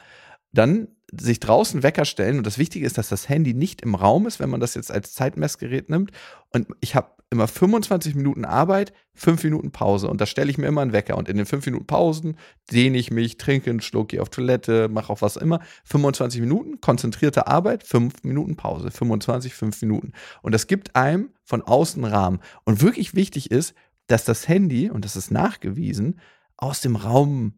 dann 0.53 0.87
sich 1.11 1.39
draußen 1.39 1.83
Wecker 1.83 2.05
stellen. 2.05 2.37
Und 2.37 2.47
das 2.47 2.57
Wichtige 2.57 2.85
ist, 2.85 2.97
dass 2.97 3.09
das 3.09 3.29
Handy 3.29 3.53
nicht 3.53 3.81
im 3.81 3.95
Raum 3.95 4.27
ist, 4.27 4.39
wenn 4.39 4.49
man 4.49 4.59
das 4.59 4.75
jetzt 4.75 4.91
als 4.91 5.13
Zeitmessgerät 5.13 5.89
nimmt. 5.89 6.11
Und 6.49 6.67
ich 6.81 6.95
habe 6.95 7.09
immer 7.29 7.47
25 7.47 8.15
Minuten 8.15 8.45
Arbeit, 8.45 8.93
5 9.13 9.43
Minuten 9.43 9.71
Pause. 9.71 10.09
Und 10.09 10.21
da 10.21 10.25
stelle 10.25 10.49
ich 10.49 10.57
mir 10.57 10.67
immer 10.67 10.81
einen 10.81 10.93
Wecker. 10.93 11.17
Und 11.17 11.29
in 11.29 11.37
den 11.37 11.45
5 11.45 11.65
Minuten 11.65 11.85
Pausen 11.85 12.37
dehne 12.71 12.97
ich 12.97 13.11
mich, 13.11 13.37
trinke 13.37 13.69
einen 13.69 13.81
Schluck, 13.81 14.09
gehe 14.09 14.21
auf 14.21 14.29
Toilette, 14.29 14.89
mache 14.89 15.11
auch 15.11 15.21
was 15.21 15.35
immer. 15.35 15.59
25 15.85 16.41
Minuten, 16.41 16.81
konzentrierte 16.81 17.47
Arbeit, 17.47 17.83
5 17.83 18.23
Minuten 18.23 18.55
Pause. 18.55 18.91
25, 18.91 19.53
5 19.53 19.81
Minuten. 19.81 20.13
Und 20.41 20.53
das 20.53 20.67
gibt 20.67 20.95
einem 20.95 21.29
von 21.43 21.61
außen 21.61 22.03
Rahmen. 22.03 22.39
Und 22.63 22.81
wirklich 22.81 23.15
wichtig 23.15 23.51
ist, 23.51 23.73
dass 24.07 24.23
das 24.23 24.47
Handy, 24.47 24.89
und 24.89 25.03
das 25.05 25.15
ist 25.15 25.31
nachgewiesen, 25.31 26.19
aus 26.57 26.81
dem 26.81 26.95
Raum 26.95 27.53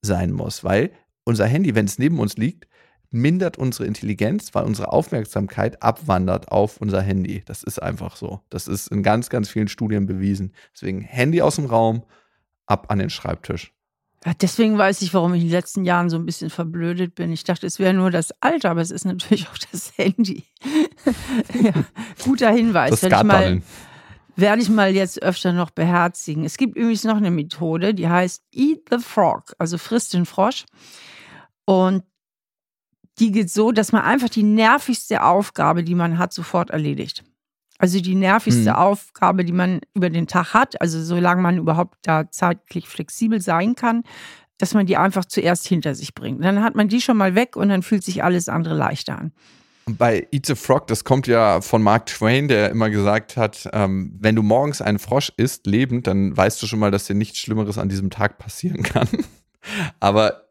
sein 0.00 0.32
muss, 0.32 0.64
weil 0.64 0.92
unser 1.24 1.46
Handy, 1.46 1.74
wenn 1.74 1.84
es 1.84 1.98
neben 1.98 2.18
uns 2.20 2.36
liegt, 2.36 2.66
mindert 3.10 3.56
unsere 3.56 3.86
Intelligenz, 3.86 4.54
weil 4.54 4.64
unsere 4.64 4.92
Aufmerksamkeit 4.92 5.82
abwandert 5.82 6.52
auf 6.52 6.78
unser 6.78 7.00
Handy. 7.00 7.42
Das 7.46 7.62
ist 7.62 7.80
einfach 7.80 8.16
so. 8.16 8.40
Das 8.50 8.68
ist 8.68 8.88
in 8.88 9.02
ganz, 9.02 9.30
ganz 9.30 9.48
vielen 9.48 9.68
Studien 9.68 10.06
bewiesen. 10.06 10.52
Deswegen 10.74 11.00
Handy 11.00 11.40
aus 11.42 11.56
dem 11.56 11.66
Raum, 11.66 12.02
ab 12.66 12.86
an 12.90 12.98
den 12.98 13.10
Schreibtisch. 13.10 13.72
Ja, 14.26 14.32
deswegen 14.34 14.76
weiß 14.76 15.02
ich, 15.02 15.14
warum 15.14 15.32
ich 15.34 15.42
in 15.42 15.48
den 15.48 15.52
letzten 15.52 15.84
Jahren 15.84 16.10
so 16.10 16.16
ein 16.16 16.26
bisschen 16.26 16.50
verblödet 16.50 17.14
bin. 17.14 17.32
Ich 17.32 17.44
dachte, 17.44 17.66
es 17.66 17.78
wäre 17.78 17.94
nur 17.94 18.10
das 18.10 18.32
Alter, 18.40 18.70
aber 18.70 18.80
es 18.80 18.90
ist 18.90 19.04
natürlich 19.04 19.48
auch 19.48 19.58
das 19.70 19.92
Handy. 19.96 20.44
ja, 21.62 21.72
guter 22.24 22.50
Hinweis. 22.50 22.90
Das 22.90 23.02
werde 23.04 23.16
ich, 23.16 23.22
mal, 23.22 23.62
werde 24.34 24.62
ich 24.62 24.68
mal 24.68 24.94
jetzt 24.94 25.22
öfter 25.22 25.52
noch 25.52 25.70
beherzigen. 25.70 26.44
Es 26.44 26.56
gibt 26.56 26.76
übrigens 26.76 27.04
noch 27.04 27.16
eine 27.16 27.30
Methode, 27.30 27.94
die 27.94 28.08
heißt 28.08 28.42
Eat 28.52 28.80
the 28.90 28.98
Frog, 28.98 29.54
also 29.58 29.78
frisst 29.78 30.14
den 30.14 30.26
Frosch. 30.26 30.66
Und 31.64 32.02
die 33.18 33.32
geht 33.32 33.50
so, 33.50 33.72
dass 33.72 33.92
man 33.92 34.02
einfach 34.02 34.28
die 34.28 34.42
nervigste 34.42 35.22
Aufgabe, 35.22 35.84
die 35.84 35.94
man 35.94 36.18
hat, 36.18 36.32
sofort 36.32 36.70
erledigt. 36.70 37.24
Also 37.78 38.00
die 38.00 38.16
nervigste 38.16 38.70
hm. 38.70 38.76
Aufgabe, 38.76 39.44
die 39.44 39.52
man 39.52 39.80
über 39.94 40.10
den 40.10 40.26
Tag 40.26 40.52
hat, 40.52 40.80
also 40.80 41.02
solange 41.02 41.40
man 41.40 41.58
überhaupt 41.58 41.98
da 42.02 42.30
zeitlich 42.30 42.88
flexibel 42.88 43.40
sein 43.40 43.76
kann, 43.76 44.02
dass 44.58 44.74
man 44.74 44.86
die 44.86 44.96
einfach 44.96 45.24
zuerst 45.24 45.66
hinter 45.66 45.94
sich 45.94 46.14
bringt. 46.14 46.44
Dann 46.44 46.62
hat 46.62 46.74
man 46.74 46.88
die 46.88 47.00
schon 47.00 47.16
mal 47.16 47.36
weg 47.36 47.56
und 47.56 47.68
dann 47.68 47.82
fühlt 47.82 48.02
sich 48.02 48.24
alles 48.24 48.48
andere 48.48 48.74
leichter 48.74 49.18
an. 49.18 49.32
Bei 49.86 50.26
Eat 50.32 50.46
the 50.46 50.54
Frog, 50.54 50.88
das 50.88 51.04
kommt 51.04 51.28
ja 51.28 51.60
von 51.62 51.82
Mark 51.82 52.06
Twain, 52.06 52.48
der 52.48 52.70
immer 52.70 52.90
gesagt 52.90 53.36
hat, 53.36 53.68
ähm, 53.72 54.12
wenn 54.20 54.34
du 54.34 54.42
morgens 54.42 54.82
einen 54.82 54.98
Frosch 54.98 55.32
isst, 55.36 55.66
lebend, 55.66 56.06
dann 56.06 56.36
weißt 56.36 56.60
du 56.60 56.66
schon 56.66 56.80
mal, 56.80 56.90
dass 56.90 57.06
dir 57.06 57.14
nichts 57.14 57.38
Schlimmeres 57.38 57.78
an 57.78 57.88
diesem 57.88 58.10
Tag 58.10 58.38
passieren 58.38 58.82
kann. 58.82 59.08
Aber 60.00 60.46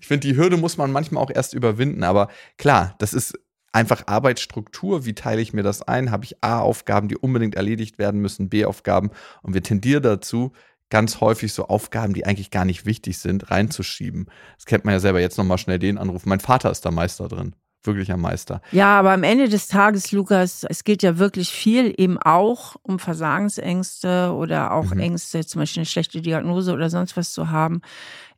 ich 0.00 0.06
finde, 0.06 0.26
die 0.26 0.36
Hürde 0.36 0.56
muss 0.56 0.76
man 0.76 0.92
manchmal 0.92 1.22
auch 1.22 1.30
erst 1.30 1.54
überwinden. 1.54 2.04
Aber 2.04 2.28
klar, 2.56 2.94
das 2.98 3.12
ist 3.12 3.38
einfach 3.72 4.06
Arbeitsstruktur. 4.06 5.04
Wie 5.04 5.14
teile 5.14 5.40
ich 5.40 5.52
mir 5.52 5.62
das 5.62 5.82
ein? 5.82 6.10
Habe 6.10 6.24
ich 6.24 6.42
A-Aufgaben, 6.42 7.08
die 7.08 7.16
unbedingt 7.16 7.54
erledigt 7.54 7.98
werden 7.98 8.20
müssen, 8.20 8.48
B-Aufgaben? 8.48 9.10
Und 9.42 9.54
wir 9.54 9.62
tendieren 9.62 10.02
dazu, 10.02 10.52
ganz 10.88 11.20
häufig 11.20 11.52
so 11.52 11.68
Aufgaben, 11.68 12.14
die 12.14 12.26
eigentlich 12.26 12.50
gar 12.50 12.64
nicht 12.64 12.84
wichtig 12.84 13.18
sind, 13.18 13.50
reinzuschieben. 13.50 14.26
Das 14.56 14.66
kennt 14.66 14.84
man 14.84 14.92
ja 14.92 15.00
selber. 15.00 15.20
Jetzt 15.20 15.38
nochmal 15.38 15.58
schnell 15.58 15.78
den 15.78 15.98
Anruf. 15.98 16.26
Mein 16.26 16.40
Vater 16.40 16.70
ist 16.70 16.84
da 16.84 16.90
Meister 16.90 17.28
drin 17.28 17.54
wirklich 17.84 18.12
ein 18.12 18.20
Meister. 18.20 18.60
Ja, 18.72 18.98
aber 18.98 19.12
am 19.12 19.22
Ende 19.22 19.48
des 19.48 19.68
Tages, 19.68 20.12
Lukas, 20.12 20.64
es 20.68 20.84
geht 20.84 21.02
ja 21.02 21.18
wirklich 21.18 21.50
viel 21.50 21.94
eben 21.96 22.18
auch 22.18 22.76
um 22.82 22.98
Versagensängste 22.98 24.32
oder 24.34 24.72
auch 24.72 24.94
mhm. 24.94 25.00
Ängste, 25.00 25.46
zum 25.46 25.60
Beispiel 25.60 25.80
eine 25.80 25.86
schlechte 25.86 26.20
Diagnose 26.20 26.72
oder 26.72 26.90
sonst 26.90 27.16
was 27.16 27.32
zu 27.32 27.50
haben 27.50 27.80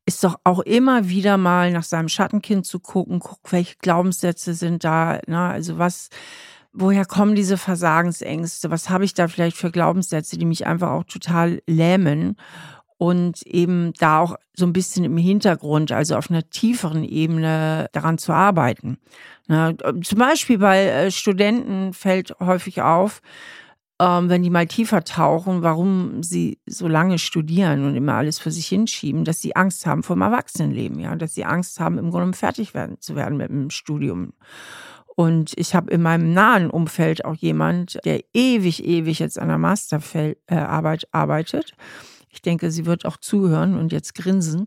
ist 0.07 0.25
doch 0.25 0.37
auch 0.45 0.61
immer 0.61 1.09
wieder 1.09 1.37
mal 1.37 1.71
nach 1.71 1.85
seinem 1.85 2.09
Schattenkind 2.09 2.67
zu 2.67 2.81
gucken, 2.81 3.21
guck, 3.21 3.53
welche 3.53 3.77
Glaubenssätze 3.77 4.55
sind 4.55 4.85
da, 4.85 5.21
ne? 5.27 5.39
also 5.39 5.79
was, 5.79 6.09
woher 6.73 7.05
kommen 7.05 7.35
diese 7.35 7.57
Versagensängste, 7.57 8.71
was 8.71 8.91
habe 8.91 9.05
ich 9.05 9.15
da 9.15 9.29
vielleicht 9.29 9.57
für 9.57 9.71
Glaubenssätze, 9.71 10.39
die 10.39 10.45
mich 10.45 10.67
einfach 10.67 10.91
auch 10.91 11.05
total 11.05 11.63
lähmen 11.67 12.37
und 12.99 13.43
eben 13.47 13.93
da 13.99 14.21
auch 14.21 14.37
so 14.55 14.67
ein 14.67 14.73
bisschen 14.73 15.05
im 15.05 15.17
Hintergrund, 15.17 15.93
also 15.93 16.17
auf 16.17 16.31
einer 16.31 16.49
tieferen 16.51 17.05
Ebene 17.05 17.89
daran 17.93 18.19
zu 18.19 18.33
arbeiten. 18.33 18.99
Ne? 19.49 19.77
Zum 20.05 20.19
Beispiel 20.19 20.59
bei 20.59 20.85
äh, 20.87 21.11
Studenten 21.11 21.95
fällt 21.95 22.39
häufig 22.39 22.81
auf, 22.81 23.21
ähm, 24.03 24.29
wenn 24.29 24.43
die 24.43 24.51
mal 24.51 24.67
tiefer 24.67 25.05
tauchen, 25.05 25.63
warum 25.63 26.25
sie 26.25 26.59
so 26.67 26.89
lange 26.89 27.21
studieren 27.21 27.85
und 27.85 27.95
immer 27.95 28.15
alles 28.15 28.41
für 28.41 28.51
sich 28.51 28.67
hinschieben, 28.67 29.25
dass 29.25 29.41
sie 29.41 29.55
Angst 29.55 29.87
haben 29.87 30.03
vor 30.03 30.17
dem 30.17 30.23
Erwachsenenleben, 30.23 30.99
ja, 30.99 31.15
dass 31.15 31.35
sie 31.35 31.45
Angst 31.45 31.79
haben, 31.79 31.99
im 31.99 32.11
Grunde 32.11 32.37
fertig 32.37 32.75
werden, 32.75 33.01
zu 33.01 33.15
werden 33.15 33.37
mit 33.37 33.51
dem 33.51 33.71
Studium. 33.71 34.33
Und 35.15 35.53
ich 35.57 35.77
habe 35.77 35.93
in 35.93 36.03
meinem 36.03 36.33
nahen 36.33 36.69
Umfeld 36.69 37.25
auch 37.25 37.37
jemand, 37.37 38.01
der 38.05 38.25
ewig, 38.35 38.85
ewig 38.85 39.21
jetzt 39.21 39.39
an 39.39 39.49
der 39.49 39.59
Masterarbeit 39.59 41.07
arbeitet. 41.13 41.75
Ich 42.29 42.43
denke, 42.43 42.73
sie 42.73 42.87
wird 42.87 43.05
auch 43.05 43.19
zuhören 43.19 43.77
und 43.77 43.93
jetzt 43.93 44.17
grinsen 44.17 44.67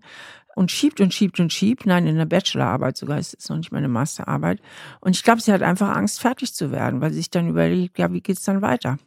und 0.55 0.71
schiebt 0.71 1.01
und 1.01 1.13
schiebt 1.13 1.41
und 1.41 1.51
schiebt. 1.51 1.85
Nein, 1.85 2.07
in 2.07 2.15
der 2.15 2.25
Bachelorarbeit 2.25 2.95
sogar, 2.95 3.17
es 3.17 3.33
ist 3.33 3.49
noch 3.49 3.57
nicht 3.57 3.73
meine 3.73 3.89
Masterarbeit. 3.89 4.61
Und 5.01 5.17
ich 5.17 5.23
glaube, 5.23 5.41
sie 5.41 5.51
hat 5.51 5.61
einfach 5.61 5.93
Angst, 5.93 6.21
fertig 6.21 6.53
zu 6.53 6.71
werden, 6.71 7.01
weil 7.01 7.09
sie 7.09 7.17
sich 7.17 7.31
dann 7.31 7.49
überlegt, 7.49 7.97
ja, 7.97 8.13
wie 8.13 8.21
geht's 8.21 8.43
dann 8.43 8.61
weiter? 8.61 8.97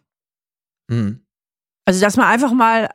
Mhm. 0.89 1.21
Also, 1.85 2.01
dass 2.01 2.17
man 2.17 2.27
einfach 2.27 2.53
mal, 2.53 2.91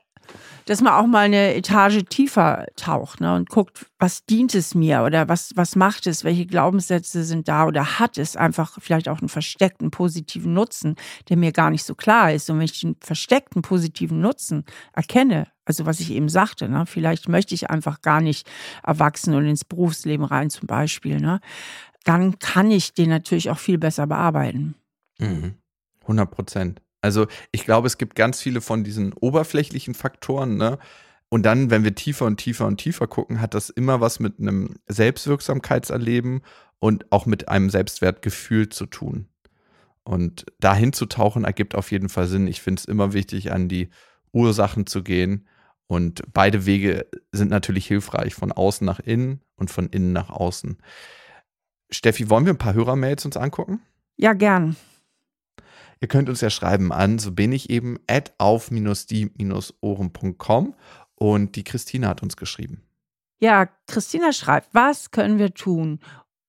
dass 0.65 0.81
man 0.81 0.93
auch 0.93 1.07
mal 1.07 1.25
eine 1.25 1.55
Etage 1.55 2.03
tiefer 2.09 2.67
taucht 2.75 3.21
ne, 3.21 3.35
und 3.35 3.49
guckt, 3.49 3.87
was 3.99 4.25
dient 4.25 4.55
es 4.55 4.75
mir 4.75 5.01
oder 5.03 5.27
was, 5.27 5.51
was 5.55 5.75
macht 5.75 6.07
es, 6.07 6.23
welche 6.23 6.45
Glaubenssätze 6.45 7.23
sind 7.23 7.47
da 7.47 7.65
oder 7.65 7.99
hat 7.99 8.17
es 8.17 8.37
einfach 8.37 8.77
vielleicht 8.79 9.09
auch 9.09 9.19
einen 9.19 9.29
versteckten 9.29 9.91
positiven 9.91 10.53
Nutzen, 10.53 10.95
der 11.29 11.37
mir 11.37 11.51
gar 11.51 11.69
nicht 11.69 11.83
so 11.83 11.95
klar 11.95 12.31
ist. 12.31 12.49
Und 12.49 12.59
wenn 12.59 12.65
ich 12.65 12.79
den 12.79 12.95
versteckten 13.01 13.61
positiven 13.61 14.21
Nutzen 14.21 14.63
erkenne, 14.93 15.47
also 15.65 15.85
was 15.85 15.99
ich 15.99 16.11
eben 16.11 16.29
sagte, 16.29 16.69
ne, 16.69 16.85
vielleicht 16.85 17.27
möchte 17.27 17.55
ich 17.55 17.69
einfach 17.69 18.01
gar 18.01 18.21
nicht 18.21 18.49
erwachsen 18.83 19.33
und 19.33 19.45
ins 19.45 19.65
Berufsleben 19.65 20.25
rein 20.25 20.49
zum 20.49 20.67
Beispiel, 20.67 21.19
ne, 21.19 21.39
dann 22.03 22.37
kann 22.39 22.69
ich 22.69 22.93
den 22.93 23.09
natürlich 23.09 23.49
auch 23.49 23.59
viel 23.59 23.77
besser 23.77 24.07
bearbeiten. 24.07 24.75
Mhm. 25.19 25.55
100 26.01 26.31
Prozent. 26.31 26.82
Also 27.03 27.27
ich 27.51 27.65
glaube, 27.65 27.85
es 27.85 27.97
gibt 27.97 28.15
ganz 28.15 28.41
viele 28.41 28.61
von 28.61 28.83
diesen 28.83 29.11
oberflächlichen 29.13 29.93
Faktoren, 29.93 30.55
ne? 30.55 30.79
Und 31.27 31.43
dann, 31.43 31.69
wenn 31.69 31.83
wir 31.83 31.95
tiefer 31.95 32.25
und 32.25 32.37
tiefer 32.37 32.65
und 32.65 32.77
tiefer 32.77 33.07
gucken, 33.07 33.41
hat 33.41 33.55
das 33.55 33.69
immer 33.69 33.99
was 33.99 34.19
mit 34.19 34.39
einem 34.39 34.75
Selbstwirksamkeitserleben 34.87 36.41
und 36.79 37.11
auch 37.11 37.25
mit 37.25 37.49
einem 37.49 37.69
Selbstwertgefühl 37.69 38.69
zu 38.69 38.85
tun. 38.85 39.27
Und 40.03 40.45
dahin 40.59 40.93
zu 40.93 41.05
tauchen 41.07 41.43
ergibt 41.43 41.75
auf 41.75 41.91
jeden 41.91 42.07
Fall 42.07 42.27
Sinn. 42.27 42.47
Ich 42.47 42.61
finde 42.61 42.79
es 42.79 42.85
immer 42.85 43.13
wichtig, 43.13 43.51
an 43.51 43.67
die 43.67 43.89
Ursachen 44.31 44.85
zu 44.85 45.03
gehen. 45.03 45.47
Und 45.87 46.21
beide 46.31 46.65
Wege 46.65 47.07
sind 47.31 47.49
natürlich 47.49 47.87
hilfreich, 47.87 48.33
von 48.33 48.51
außen 48.51 48.85
nach 48.85 48.99
innen 48.99 49.41
und 49.55 49.71
von 49.71 49.87
innen 49.89 50.13
nach 50.13 50.29
außen. 50.29 50.77
Steffi, 51.89 52.29
wollen 52.29 52.45
wir 52.45 52.53
ein 52.53 52.57
paar 52.57 52.75
Hörermails 52.75 53.25
uns 53.25 53.37
angucken? 53.37 53.81
Ja, 54.15 54.33
gern. 54.33 54.75
Ihr 56.03 56.09
könnt 56.09 56.27
uns 56.27 56.41
ja 56.41 56.49
schreiben 56.49 56.91
an, 56.91 57.17
so 57.17 57.31
bin 57.31 57.53
ich 57.53 57.69
eben, 57.69 57.97
at 58.07 58.33
auf-die-ohren.com 58.37 60.75
und 61.15 61.55
die 61.55 61.63
Christina 61.63 62.09
hat 62.09 62.21
uns 62.21 62.35
geschrieben. 62.35 62.83
Ja, 63.39 63.69
Christina 63.87 64.33
schreibt, 64.33 64.75
was 64.75 65.11
können 65.11 65.39
wir 65.39 65.53
tun, 65.53 66.01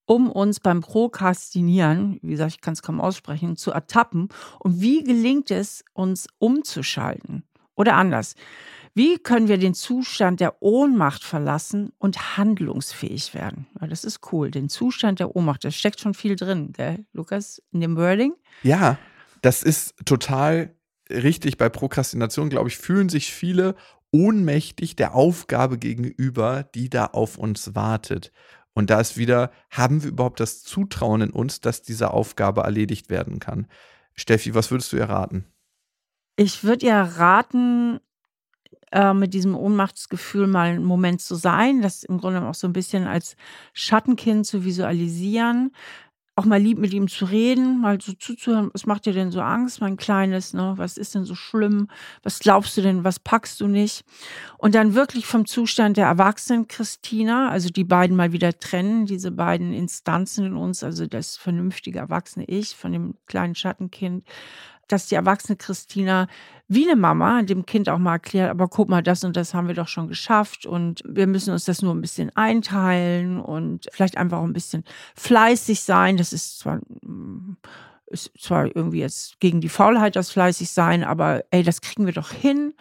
um 0.07 0.29
uns 0.29 0.59
beim 0.59 0.81
Prokrastinieren, 0.81 2.19
wie 2.21 2.33
gesagt, 2.33 2.55
ich 2.55 2.62
kann 2.62 2.73
es 2.73 2.83
kaum 2.83 3.01
aussprechen, 3.01 3.57
zu 3.57 3.71
ertappen 3.71 4.29
und 4.59 4.81
wie 4.81 5.05
gelingt 5.05 5.53
es 5.53 5.85
uns 5.93 6.27
umzuschalten? 6.40 7.45
Oder 7.77 7.95
anders, 7.95 8.35
wie 8.93 9.19
können 9.19 9.47
wir 9.47 9.59
den 9.59 9.75
Zustand 9.75 10.40
der 10.40 10.64
Ohnmacht 10.64 11.23
verlassen 11.23 11.93
und 11.99 12.37
handlungsfähig 12.37 13.35
werden? 13.35 13.69
Ja, 13.81 13.87
das 13.87 14.03
ist 14.03 14.19
cool, 14.33 14.51
den 14.51 14.69
Zustand 14.69 15.21
der 15.21 15.37
Ohnmacht, 15.37 15.65
da 15.65 15.71
steckt 15.71 16.00
schon 16.00 16.15
viel 16.15 16.35
drin, 16.35 16.73
gell, 16.73 17.07
Lukas, 17.13 17.63
in 17.71 17.81
dem 17.81 17.96
Wording? 17.96 18.35
Ja, 18.65 18.98
das 19.45 19.63
ist 19.63 19.95
total 20.07 20.75
richtig. 21.11 21.59
Bei 21.59 21.69
Prokrastination, 21.69 22.49
glaube 22.49 22.69
ich, 22.69 22.79
fühlen 22.79 23.11
sich 23.11 23.33
viele 23.33 23.75
ohnmächtig 24.11 24.97
der 24.97 25.15
Aufgabe 25.15 25.77
gegenüber, 25.77 26.63
die 26.75 26.88
da 26.88 27.07
auf 27.07 27.37
uns 27.37 27.75
wartet. 27.75 28.33
Und 28.73 28.90
da 28.90 29.01
ist 29.01 29.19
wieder, 29.19 29.51
haben 29.71 30.03
wir 30.03 30.11
überhaupt 30.11 30.40
das 30.40 30.63
Zutrauen 30.63 31.21
in 31.21 31.31
uns, 31.31 31.61
dass 31.61 31.83
diese 31.83 32.13
Aufgabe 32.13 32.63
erledigt 32.63 33.11
werden 33.11 33.38
kann? 33.38 33.67
Steffi, 34.15 34.55
was 34.55 34.71
würdest 34.71 34.92
du 34.92 34.97
ihr 34.97 35.09
raten? 35.09 35.45
Ich 36.37 36.65
würde 36.65 36.87
ihr 36.87 36.97
raten, 36.97 38.01
äh, 38.95 39.13
mit 39.13 39.35
diesem 39.35 39.57
Ohnmachtsgefühl 39.57 40.47
mal 40.47 40.69
einen 40.69 40.85
Moment 40.85 41.21
zu 41.21 41.35
sein, 41.35 41.83
das 41.83 42.05
im 42.05 42.19
Grunde 42.19 42.42
auch 42.42 42.55
so 42.55 42.69
ein 42.69 42.73
bisschen 42.73 43.09
als 43.09 43.37
Schattenkind 43.73 44.47
zu 44.47 44.65
visualisieren, 44.65 45.73
auch 46.37 46.44
mal 46.46 46.60
lieb 46.60 46.78
mit 46.78 46.92
ihm 46.92 47.06
zu 47.06 47.26
reden, 47.26 47.80
mal 47.80 48.00
so 48.00 48.12
zuzuhören, 48.12 48.70
was 48.72 48.87
macht 48.87 49.06
dir 49.06 49.12
denn 49.12 49.30
so 49.30 49.40
Angst, 49.40 49.80
mein 49.80 49.96
Kleines, 49.96 50.52
ne? 50.52 50.74
Was 50.76 50.98
ist 50.98 51.14
denn 51.14 51.24
so 51.24 51.37
schlimm? 51.37 51.88
Was 52.24 52.40
glaubst 52.40 52.76
du 52.76 52.82
denn, 52.82 53.04
was 53.04 53.20
packst 53.20 53.60
du 53.60 53.68
nicht? 53.68 54.04
Und 54.58 54.74
dann 54.74 54.94
wirklich 54.94 55.26
vom 55.26 55.46
Zustand 55.46 55.96
der 55.96 56.06
Erwachsenen 56.06 56.66
Christina, 56.66 57.50
also 57.50 57.68
die 57.68 57.85
beiden 57.85 58.16
mal 58.16 58.32
wieder 58.32 58.58
trennen, 58.58 59.06
diese 59.06 59.30
beiden 59.30 59.72
Instanzen 59.72 60.46
in 60.46 60.56
uns, 60.56 60.82
also 60.82 61.06
das 61.06 61.37
vernünftige 61.37 62.00
erwachsene 62.00 62.46
Ich 62.46 62.74
von 62.74 62.90
dem 62.90 63.14
kleinen 63.26 63.54
Schattenkind, 63.54 64.24
dass 64.88 65.06
die 65.06 65.14
erwachsene 65.14 65.56
Christina 65.56 66.28
wie 66.66 66.85
eine 66.85 66.96
Mama 66.96 67.42
dem 67.42 67.66
Kind 67.66 67.88
auch 67.88 67.98
mal 67.98 68.14
erklärt, 68.14 68.50
aber 68.50 68.68
guck 68.68 68.88
mal, 68.88 69.02
das 69.02 69.22
und 69.22 69.37
das 69.37 69.52
haben 69.52 69.68
wir 69.68 69.74
doch 69.74 69.88
schon 69.88 70.08
geschafft 70.08 70.64
und 70.64 71.02
wir 71.06 71.26
müssen 71.26 71.52
uns 71.52 71.66
das 71.66 71.82
nur 71.82 71.94
ein 71.94 72.00
bisschen 72.00 72.35
einteilen 72.37 73.38
und 73.38 73.87
vielleicht 73.92 74.16
einfach 74.16 74.42
ein 74.42 74.54
bisschen 74.54 74.85
fleißig 75.14 75.82
sein. 75.82 76.16
Das 76.16 76.32
ist 76.32 76.58
zwar 76.60 76.80
mm, 77.02 77.56
ist 78.06 78.30
zwar 78.38 78.74
irgendwie 78.74 79.00
jetzt 79.00 79.40
gegen 79.40 79.60
die 79.60 79.68
Faulheit 79.68 80.16
das 80.16 80.30
fleißig 80.30 80.70
sein, 80.70 81.04
aber 81.04 81.44
ey, 81.50 81.62
das 81.62 81.80
kriegen 81.80 82.06
wir 82.06 82.12
doch 82.12 82.30
hin. 82.30 82.74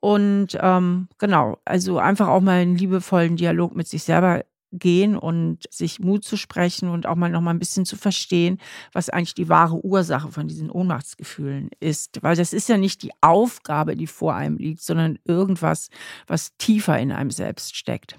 Und 0.00 0.58
ähm, 0.60 1.08
genau, 1.18 1.58
also 1.64 1.98
einfach 1.98 2.28
auch 2.28 2.40
mal 2.40 2.60
einen 2.60 2.76
liebevollen 2.76 3.36
Dialog 3.36 3.76
mit 3.76 3.86
sich 3.86 4.02
selber 4.04 4.44
gehen 4.72 5.16
und 5.16 5.64
sich 5.72 6.00
Mut 6.00 6.24
zu 6.24 6.36
sprechen 6.36 6.88
und 6.88 7.06
auch 7.06 7.16
mal 7.16 7.30
noch 7.30 7.40
mal 7.40 7.50
ein 7.50 7.58
bisschen 7.58 7.84
zu 7.84 7.96
verstehen, 7.96 8.58
was 8.92 9.08
eigentlich 9.08 9.34
die 9.34 9.48
wahre 9.48 9.84
Ursache 9.84 10.30
von 10.30 10.48
diesen 10.48 10.70
Ohnmachtsgefühlen 10.70 11.70
ist, 11.80 12.22
weil 12.22 12.36
das 12.36 12.52
ist 12.52 12.68
ja 12.68 12.76
nicht 12.76 13.02
die 13.02 13.12
Aufgabe, 13.20 13.96
die 13.96 14.06
vor 14.06 14.34
einem 14.34 14.56
liegt, 14.56 14.82
sondern 14.82 15.18
irgendwas, 15.24 15.88
was 16.26 16.56
tiefer 16.58 16.98
in 16.98 17.12
einem 17.12 17.30
selbst 17.30 17.76
steckt. 17.76 18.18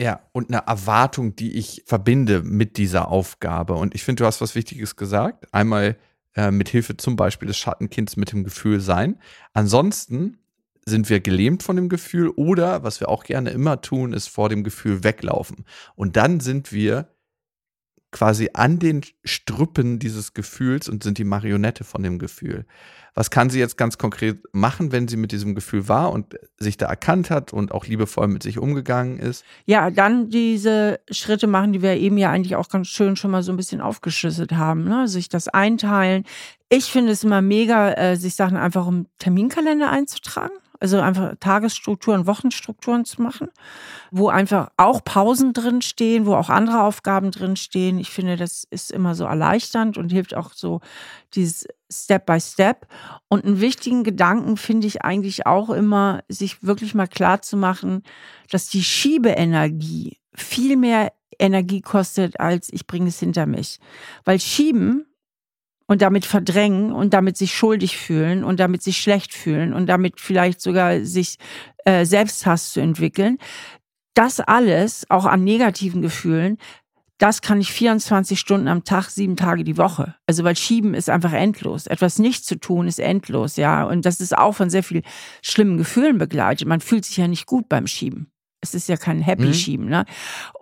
Ja, 0.00 0.20
und 0.32 0.50
eine 0.50 0.64
Erwartung, 0.66 1.34
die 1.34 1.56
ich 1.56 1.82
verbinde 1.84 2.42
mit 2.42 2.76
dieser 2.76 3.08
Aufgabe. 3.08 3.74
Und 3.74 3.96
ich 3.96 4.04
finde, 4.04 4.22
du 4.22 4.26
hast 4.26 4.40
was 4.40 4.54
Wichtiges 4.54 4.94
gesagt. 4.94 5.52
Einmal 5.52 5.96
äh, 6.36 6.52
mit 6.52 6.68
Hilfe 6.68 6.96
zum 6.96 7.16
Beispiel 7.16 7.48
des 7.48 7.58
Schattenkinds 7.58 8.16
mit 8.16 8.30
dem 8.30 8.44
Gefühl 8.44 8.80
sein. 8.80 9.18
Ansonsten 9.54 10.38
sind 10.88 11.08
wir 11.10 11.20
gelähmt 11.20 11.62
von 11.62 11.76
dem 11.76 11.88
Gefühl 11.88 12.30
oder, 12.30 12.82
was 12.82 13.00
wir 13.00 13.08
auch 13.08 13.24
gerne 13.24 13.50
immer 13.50 13.80
tun, 13.80 14.12
ist 14.12 14.28
vor 14.28 14.48
dem 14.48 14.64
Gefühl 14.64 15.04
weglaufen. 15.04 15.64
Und 15.94 16.16
dann 16.16 16.40
sind 16.40 16.72
wir 16.72 17.08
quasi 18.10 18.50
an 18.54 18.78
den 18.78 19.02
Strüppen 19.24 19.98
dieses 19.98 20.32
Gefühls 20.32 20.88
und 20.88 21.02
sind 21.02 21.18
die 21.18 21.24
Marionette 21.24 21.84
von 21.84 22.02
dem 22.02 22.18
Gefühl. 22.18 22.64
Was 23.14 23.30
kann 23.30 23.50
sie 23.50 23.58
jetzt 23.58 23.76
ganz 23.76 23.98
konkret 23.98 24.38
machen, 24.52 24.92
wenn 24.92 25.08
sie 25.08 25.16
mit 25.16 25.32
diesem 25.32 25.54
Gefühl 25.54 25.88
war 25.88 26.12
und 26.12 26.36
sich 26.56 26.76
da 26.76 26.86
erkannt 26.86 27.30
hat 27.30 27.52
und 27.52 27.72
auch 27.72 27.84
liebevoll 27.86 28.28
mit 28.28 28.42
sich 28.42 28.58
umgegangen 28.58 29.18
ist? 29.18 29.44
Ja, 29.66 29.90
dann 29.90 30.30
diese 30.30 31.00
Schritte 31.10 31.48
machen, 31.48 31.72
die 31.72 31.82
wir 31.82 31.96
eben 31.96 32.16
ja 32.16 32.30
eigentlich 32.30 32.56
auch 32.56 32.68
ganz 32.68 32.88
schön 32.88 33.16
schon 33.16 33.30
mal 33.30 33.42
so 33.42 33.52
ein 33.52 33.56
bisschen 33.56 33.80
aufgeschlüsselt 33.80 34.52
haben, 34.52 34.84
ne? 34.84 35.08
sich 35.08 35.28
das 35.28 35.48
einteilen. 35.48 36.24
Ich 36.70 36.86
finde 36.86 37.12
es 37.12 37.24
immer 37.24 37.42
mega, 37.42 37.92
äh, 37.92 38.16
sich 38.16 38.36
Sachen 38.36 38.56
einfach 38.56 38.86
im 38.86 39.06
Terminkalender 39.18 39.90
einzutragen. 39.90 40.54
Also 40.80 41.00
einfach 41.00 41.34
Tagesstrukturen, 41.40 42.26
Wochenstrukturen 42.26 43.04
zu 43.04 43.20
machen, 43.20 43.48
wo 44.12 44.28
einfach 44.28 44.70
auch 44.76 45.02
Pausen 45.02 45.52
drinstehen, 45.52 46.24
wo 46.24 46.34
auch 46.34 46.50
andere 46.50 46.82
Aufgaben 46.82 47.32
drinstehen. 47.32 47.98
Ich 47.98 48.10
finde, 48.10 48.36
das 48.36 48.64
ist 48.70 48.92
immer 48.92 49.16
so 49.16 49.24
erleichternd 49.24 49.98
und 49.98 50.12
hilft 50.12 50.34
auch 50.34 50.52
so 50.52 50.80
dieses 51.34 51.66
Step 51.90 52.26
by 52.26 52.40
Step. 52.40 52.86
Und 53.28 53.44
einen 53.44 53.60
wichtigen 53.60 54.04
Gedanken 54.04 54.56
finde 54.56 54.86
ich 54.86 55.02
eigentlich 55.02 55.46
auch 55.46 55.70
immer, 55.70 56.22
sich 56.28 56.62
wirklich 56.62 56.94
mal 56.94 57.08
klar 57.08 57.42
zu 57.42 57.56
machen, 57.56 58.04
dass 58.50 58.68
die 58.68 58.84
Schiebeenergie 58.84 60.18
viel 60.34 60.76
mehr 60.76 61.12
Energie 61.40 61.80
kostet, 61.80 62.38
als 62.38 62.72
ich 62.72 62.86
bringe 62.86 63.08
es 63.08 63.18
hinter 63.18 63.46
mich. 63.46 63.80
Weil 64.24 64.38
Schieben 64.38 65.07
und 65.88 66.02
damit 66.02 66.26
verdrängen 66.26 66.92
und 66.92 67.12
damit 67.14 67.36
sich 67.36 67.54
schuldig 67.54 67.96
fühlen 67.96 68.44
und 68.44 68.60
damit 68.60 68.82
sich 68.82 68.98
schlecht 68.98 69.34
fühlen 69.34 69.72
und 69.72 69.86
damit 69.86 70.20
vielleicht 70.20 70.60
sogar 70.60 71.04
sich 71.04 71.38
äh, 71.84 72.04
Selbsthass 72.04 72.72
zu 72.72 72.80
entwickeln. 72.80 73.38
Das 74.14 74.38
alles, 74.38 75.06
auch 75.08 75.24
an 75.24 75.42
negativen 75.42 76.02
Gefühlen, 76.02 76.58
das 77.16 77.42
kann 77.42 77.60
ich 77.60 77.72
24 77.72 78.38
Stunden 78.38 78.68
am 78.68 78.84
Tag, 78.84 79.08
sieben 79.08 79.36
Tage 79.36 79.64
die 79.64 79.76
Woche. 79.76 80.14
Also 80.26 80.44
weil 80.44 80.56
Schieben 80.56 80.94
ist 80.94 81.10
einfach 81.10 81.32
endlos. 81.32 81.86
Etwas 81.86 82.18
nicht 82.18 82.44
zu 82.44 82.60
tun 82.60 82.86
ist 82.86 83.00
endlos, 83.00 83.56
ja. 83.56 83.82
Und 83.84 84.06
das 84.06 84.20
ist 84.20 84.36
auch 84.36 84.52
von 84.52 84.70
sehr 84.70 84.84
viel 84.84 85.02
schlimmen 85.42 85.78
Gefühlen 85.78 86.18
begleitet. 86.18 86.68
Man 86.68 86.80
fühlt 86.80 87.04
sich 87.04 87.16
ja 87.16 87.26
nicht 87.26 87.46
gut 87.46 87.68
beim 87.68 87.88
Schieben. 87.88 88.30
Es 88.60 88.74
ist 88.74 88.88
ja 88.88 88.96
kein 88.96 89.20
Happy 89.20 89.46
mhm. 89.46 89.54
Schieben, 89.54 89.86
ne? 89.86 90.04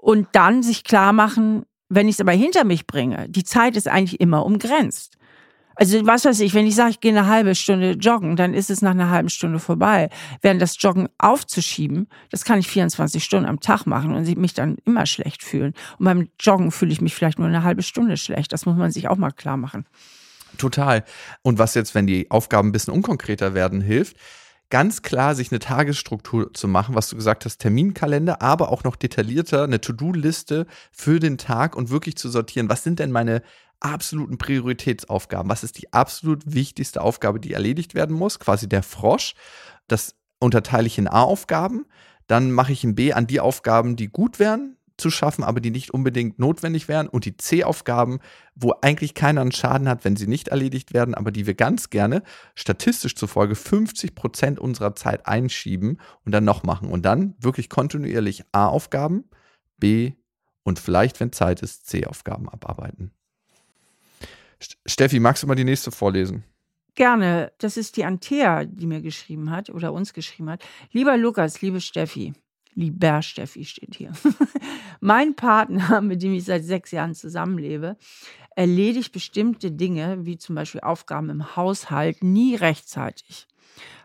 Und 0.01 0.29
dann 0.33 0.62
sich 0.62 0.85
klar 0.85 1.12
machen, 1.12 1.64
wenn 1.89 2.09
ich 2.09 2.16
es 2.16 2.20
aber 2.20 2.33
hinter 2.33 2.64
mich 2.64 2.87
bringe, 2.87 3.29
die 3.29 3.45
Zeit 3.45 3.77
ist 3.77 3.89
eigentlich 3.89 4.20
immer 4.20 4.45
umgrenzt. 4.45 5.16
Also 5.77 6.07
was 6.07 6.24
weiß 6.24 6.41
ich, 6.41 6.55
wenn 6.55 6.66
ich 6.66 6.74
sage, 6.74 6.91
ich 6.91 7.01
gehe 7.01 7.12
eine 7.12 7.27
halbe 7.27 7.55
Stunde 7.55 7.93
joggen, 7.93 8.37
dann 8.37 8.55
ist 8.55 8.70
es 8.70 8.83
nach 8.83 8.93
einer 8.93 9.11
halben 9.11 9.29
Stunde 9.29 9.59
vorbei. 9.59 10.09
Während 10.41 10.61
das 10.61 10.77
Joggen 10.81 11.09
aufzuschieben, 11.18 12.09
das 12.31 12.45
kann 12.45 12.59
ich 12.59 12.66
24 12.68 13.22
Stunden 13.22 13.47
am 13.47 13.61
Tag 13.61 13.87
machen 13.87 14.14
und 14.14 14.37
mich 14.37 14.55
dann 14.55 14.79
immer 14.87 15.07
schlecht 15.07 15.43
fühlen. 15.43 15.74
Und 15.99 16.07
beim 16.07 16.29
Joggen 16.41 16.72
fühle 16.72 16.93
ich 16.93 17.01
mich 17.01 17.14
vielleicht 17.14 17.39
nur 17.39 17.49
eine 17.49 17.62
halbe 17.62 17.83
Stunde 17.83 18.16
schlecht. 18.16 18.53
Das 18.53 18.66
muss 18.66 18.77
man 18.77 18.91
sich 18.91 19.09
auch 19.09 19.16
mal 19.16 19.31
klar 19.31 19.57
machen. 19.57 19.87
Total. 20.57 21.05
Und 21.43 21.59
was 21.59 21.74
jetzt, 21.74 21.95
wenn 21.95 22.07
die 22.07 22.31
Aufgaben 22.31 22.68
ein 22.68 22.72
bisschen 22.72 22.95
unkonkreter 22.95 23.53
werden, 23.55 23.83
hilft, 23.83 24.16
ganz 24.70 25.03
klar 25.03 25.35
sich 25.35 25.53
eine 25.53 25.59
Tagesstruktur 25.59 26.53
zu 26.53 26.68
machen, 26.68 26.95
was 26.95 27.09
du 27.09 27.16
gesagt 27.16 27.45
hast, 27.45 27.59
Terminkalender, 27.59 28.43
aber 28.43 28.70
auch 28.70 28.85
noch 28.85 28.97
detaillierter 28.97 29.64
eine 29.64 29.81
To-Do-Liste 29.81 30.66
für 30.91 31.20
den 31.20 31.39
Tag 31.39 31.77
und 31.77 31.91
wirklich 31.91 32.16
zu 32.16 32.29
sortieren, 32.29 32.68
was 32.68 32.83
sind 32.83 32.99
denn 32.99 33.12
meine 33.12 33.43
absoluten 33.81 34.39
Prioritätsaufgaben? 34.39 35.51
Was 35.51 35.64
ist 35.64 35.79
die 35.79 35.93
absolut 35.93 36.43
wichtigste 36.47 37.01
Aufgabe, 37.01 37.41
die 37.41 37.53
erledigt 37.53 37.95
werden 37.95 38.16
muss? 38.16 38.39
Quasi 38.39 38.68
der 38.68 38.83
Frosch. 38.83 39.35
Das 39.89 40.14
unterteile 40.39 40.87
ich 40.87 40.99
in 40.99 41.09
A-Aufgaben. 41.09 41.87
Dann 42.27 42.51
mache 42.51 42.72
ich 42.72 42.85
in 42.85 42.95
B 42.95 43.12
an 43.12 43.27
die 43.27 43.41
Aufgaben, 43.41 43.97
die 43.97 44.09
gut 44.09 44.39
wären 44.39 44.77
zu 44.97 45.11
schaffen, 45.11 45.45
aber 45.45 45.61
die 45.61 45.70
nicht 45.70 45.93
unbedingt 45.93 46.39
notwendig 46.39 46.89
wären. 46.89 47.09
Und 47.09 47.24
die 47.24 47.37
C-Aufgaben, 47.37 48.20
wo 48.55 48.72
eigentlich 48.81 49.14
keiner 49.14 49.43
einen 49.43 49.53
Schaden 49.53 49.89
hat, 49.89 50.05
wenn 50.05 50.16
sie 50.16 50.27
nicht 50.27 50.49
erledigt 50.49 50.95
werden, 50.95 51.14
aber 51.14 51.31
die 51.31 51.47
wir 51.47 51.55
ganz 51.55 51.91
gerne 51.91 52.22
statistisch 52.55 53.14
zufolge 53.14 53.55
50 53.55 54.14
Prozent 54.14 54.59
unserer 54.59 54.95
Zeit 54.95 55.27
einschieben 55.27 56.01
und 56.24 56.33
dann 56.33 56.45
noch 56.45 56.62
machen. 56.62 56.91
Und 56.91 57.03
dann 57.03 57.35
wirklich 57.39 57.68
kontinuierlich 57.68 58.45
A-Aufgaben, 58.53 59.24
B 59.79 60.12
und 60.62 60.79
vielleicht, 60.79 61.20
wenn 61.20 61.33
Zeit 61.33 61.62
ist, 61.62 61.87
C-Aufgaben 61.87 62.49
abarbeiten. 62.49 63.12
Steffi, 64.86 65.20
magst 65.20 65.42
du 65.42 65.46
mal 65.46 65.54
die 65.54 65.64
nächste 65.64 65.90
vorlesen? 65.90 66.44
Gerne. 66.94 67.52
Das 67.59 67.76
ist 67.76 67.96
die 67.96 68.04
Antea, 68.04 68.64
die 68.64 68.86
mir 68.86 69.02
geschrieben 69.02 69.50
hat 69.50 69.70
oder 69.70 69.92
uns 69.92 70.14
geschrieben 70.14 70.50
hat. 70.50 70.64
Lieber 70.92 71.16
Lukas, 71.16 71.61
liebe 71.61 71.80
Steffi, 71.80 72.32
lieber 72.74 73.20
Steffi 73.20 73.64
steht 73.66 73.94
hier. 73.94 74.12
mein 75.00 75.36
Partner, 75.36 76.00
mit 76.02 76.22
dem 76.22 76.32
ich 76.32 76.44
seit 76.44 76.64
sechs 76.64 76.90
Jahren 76.90 77.14
zusammenlebe, 77.14 77.96
erledigt 78.54 79.12
bestimmte 79.12 79.70
Dinge, 79.70 80.24
wie 80.24 80.38
zum 80.38 80.54
Beispiel 80.54 80.80
Aufgaben 80.80 81.28
im 81.28 81.54
Haushalt, 81.54 82.24
nie 82.24 82.54
rechtzeitig. 82.54 83.46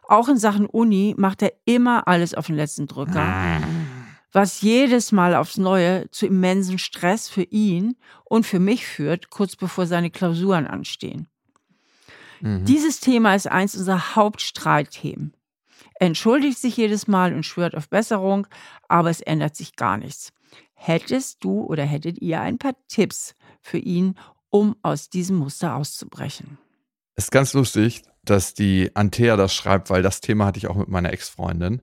Auch 0.04 0.28
in 0.28 0.38
Sachen 0.38 0.66
Uni 0.66 1.16
macht 1.18 1.42
er 1.42 1.54
immer 1.64 2.10
alles 2.10 2.34
auf 2.34 2.48
den 2.48 2.58
letzten 2.58 2.88
Drücker. 2.88 3.62
Was 4.32 4.62
jedes 4.62 5.12
Mal 5.12 5.36
aufs 5.36 5.58
Neue 5.58 6.10
zu 6.12 6.26
immensen 6.26 6.78
Stress 6.78 7.28
für 7.30 7.44
ihn 7.44 7.98
und 8.24 8.46
für 8.46 8.60
mich 8.60 8.86
führt, 8.86 9.30
kurz 9.30 9.56
bevor 9.56 9.86
seine 9.86 10.10
Klausuren 10.10 10.68
anstehen. 10.68 11.28
Mhm. 12.40 12.66
Dieses 12.66 13.00
Thema 13.00 13.36
ist 13.36 13.48
eins 13.48 13.76
unserer 13.76 14.16
Hauptstreitthemen. 14.16 15.36
Er 16.00 16.08
entschuldigt 16.08 16.58
sich 16.58 16.78
jedes 16.78 17.08
Mal 17.08 17.34
und 17.34 17.46
schwört 17.46 17.76
auf 17.76 17.90
Besserung, 17.90 18.48
aber 18.88 19.10
es 19.10 19.22
ändert 19.22 19.56
sich 19.56 19.76
gar 19.76 19.98
nichts. 19.98 20.32
Hättest 20.74 21.44
du 21.44 21.64
oder 21.64 21.84
hättet 21.84 22.20
ihr 22.22 22.42
ein 22.42 22.58
paar 22.58 22.74
Tipps 22.88 23.36
für 23.62 23.78
ihn, 23.78 24.16
um 24.50 24.76
aus 24.82 25.10
diesem 25.10 25.38
Muster 25.38 25.76
auszubrechen? 25.76 26.58
Es 27.16 27.26
ist 27.26 27.32
ganz 27.32 27.54
lustig, 27.54 28.02
dass 28.24 28.54
die 28.54 28.90
Antea 28.96 29.36
das 29.36 29.54
schreibt, 29.54 29.90
weil 29.90 30.02
das 30.02 30.22
Thema 30.22 30.46
hatte 30.46 30.58
ich 30.58 30.68
auch 30.68 30.76
mit 30.76 30.88
meiner 30.88 31.14
Ex-Freundin 31.14 31.82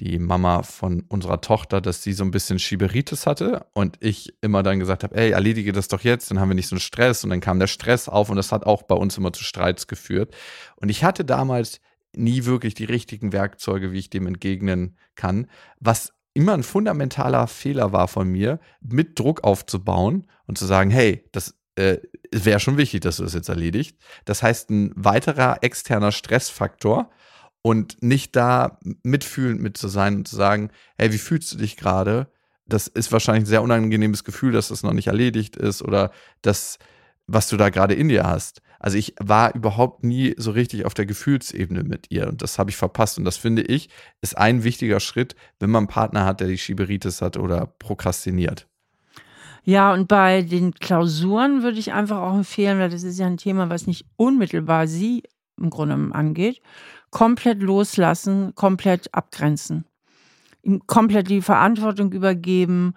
die 0.00 0.18
Mama 0.18 0.62
von 0.62 1.04
unserer 1.08 1.40
Tochter, 1.40 1.80
dass 1.80 2.02
sie 2.02 2.12
so 2.12 2.22
ein 2.24 2.30
bisschen 2.30 2.58
Schieberitis 2.58 3.26
hatte 3.26 3.66
und 3.72 3.96
ich 4.00 4.34
immer 4.42 4.62
dann 4.62 4.78
gesagt 4.78 5.04
habe, 5.04 5.16
ey, 5.16 5.30
erledige 5.30 5.72
das 5.72 5.88
doch 5.88 6.02
jetzt, 6.02 6.30
dann 6.30 6.38
haben 6.38 6.50
wir 6.50 6.54
nicht 6.54 6.68
so 6.68 6.76
einen 6.76 6.80
Stress 6.80 7.24
und 7.24 7.30
dann 7.30 7.40
kam 7.40 7.58
der 7.58 7.66
Stress 7.66 8.08
auf 8.08 8.28
und 8.28 8.36
das 8.36 8.52
hat 8.52 8.66
auch 8.66 8.82
bei 8.82 8.94
uns 8.94 9.16
immer 9.16 9.32
zu 9.32 9.42
Streits 9.42 9.86
geführt. 9.86 10.34
Und 10.76 10.90
ich 10.90 11.02
hatte 11.02 11.24
damals 11.24 11.80
nie 12.14 12.44
wirklich 12.44 12.74
die 12.74 12.84
richtigen 12.84 13.32
Werkzeuge, 13.32 13.92
wie 13.92 13.98
ich 13.98 14.10
dem 14.10 14.26
entgegnen 14.26 14.96
kann, 15.14 15.46
was 15.80 16.12
immer 16.34 16.52
ein 16.52 16.62
fundamentaler 16.62 17.46
Fehler 17.46 17.92
war 17.92 18.08
von 18.08 18.28
mir, 18.28 18.60
mit 18.80 19.18
Druck 19.18 19.44
aufzubauen 19.44 20.26
und 20.46 20.58
zu 20.58 20.66
sagen, 20.66 20.90
hey, 20.90 21.24
das 21.32 21.54
äh, 21.76 21.98
wäre 22.30 22.60
schon 22.60 22.76
wichtig, 22.76 23.00
dass 23.00 23.16
du 23.16 23.22
das 23.22 23.34
jetzt 23.34 23.48
erledigt. 23.48 23.98
Das 24.26 24.42
heißt, 24.42 24.70
ein 24.70 24.92
weiterer 24.96 25.62
externer 25.62 26.12
Stressfaktor, 26.12 27.10
und 27.66 28.00
nicht 28.00 28.36
da 28.36 28.78
mitfühlend 29.02 29.60
mit 29.60 29.76
zu 29.76 29.88
sein 29.88 30.14
und 30.14 30.28
zu 30.28 30.36
sagen, 30.36 30.70
hey, 30.98 31.12
wie 31.12 31.18
fühlst 31.18 31.52
du 31.52 31.56
dich 31.56 31.76
gerade? 31.76 32.28
Das 32.64 32.86
ist 32.86 33.10
wahrscheinlich 33.10 33.42
ein 33.42 33.48
sehr 33.48 33.62
unangenehmes 33.64 34.22
Gefühl, 34.22 34.52
dass 34.52 34.68
das 34.68 34.84
noch 34.84 34.92
nicht 34.92 35.08
erledigt 35.08 35.56
ist 35.56 35.82
oder 35.82 36.12
dass 36.42 36.78
was 37.26 37.48
du 37.48 37.56
da 37.56 37.70
gerade 37.70 37.94
in 37.94 38.08
dir 38.08 38.22
hast. 38.22 38.62
Also 38.78 38.98
ich 38.98 39.16
war 39.18 39.52
überhaupt 39.52 40.04
nie 40.04 40.32
so 40.36 40.52
richtig 40.52 40.86
auf 40.86 40.94
der 40.94 41.06
Gefühlsebene 41.06 41.82
mit 41.82 42.06
ihr 42.12 42.28
und 42.28 42.40
das 42.40 42.60
habe 42.60 42.70
ich 42.70 42.76
verpasst. 42.76 43.18
Und 43.18 43.24
das 43.24 43.36
finde 43.36 43.62
ich, 43.62 43.88
ist 44.20 44.38
ein 44.38 44.62
wichtiger 44.62 45.00
Schritt, 45.00 45.34
wenn 45.58 45.70
man 45.70 45.80
einen 45.80 45.88
Partner 45.88 46.24
hat, 46.24 46.38
der 46.38 46.46
die 46.46 46.58
Schieberitis 46.58 47.20
hat 47.20 47.36
oder 47.36 47.66
prokrastiniert. 47.66 48.68
Ja, 49.64 49.92
und 49.92 50.06
bei 50.06 50.42
den 50.42 50.72
Klausuren 50.72 51.64
würde 51.64 51.80
ich 51.80 51.92
einfach 51.92 52.18
auch 52.18 52.36
empfehlen, 52.36 52.78
weil 52.78 52.90
das 52.90 53.02
ist 53.02 53.18
ja 53.18 53.26
ein 53.26 53.38
Thema, 53.38 53.70
was 53.70 53.88
nicht 53.88 54.04
unmittelbar 54.14 54.86
sie 54.86 55.24
im 55.58 55.70
Grunde 55.70 56.14
angeht, 56.14 56.60
komplett 57.10 57.62
loslassen, 57.62 58.54
komplett 58.54 59.12
abgrenzen. 59.14 59.84
Ihm 60.62 60.86
komplett 60.86 61.30
die 61.30 61.42
Verantwortung 61.42 62.12
übergeben. 62.12 62.94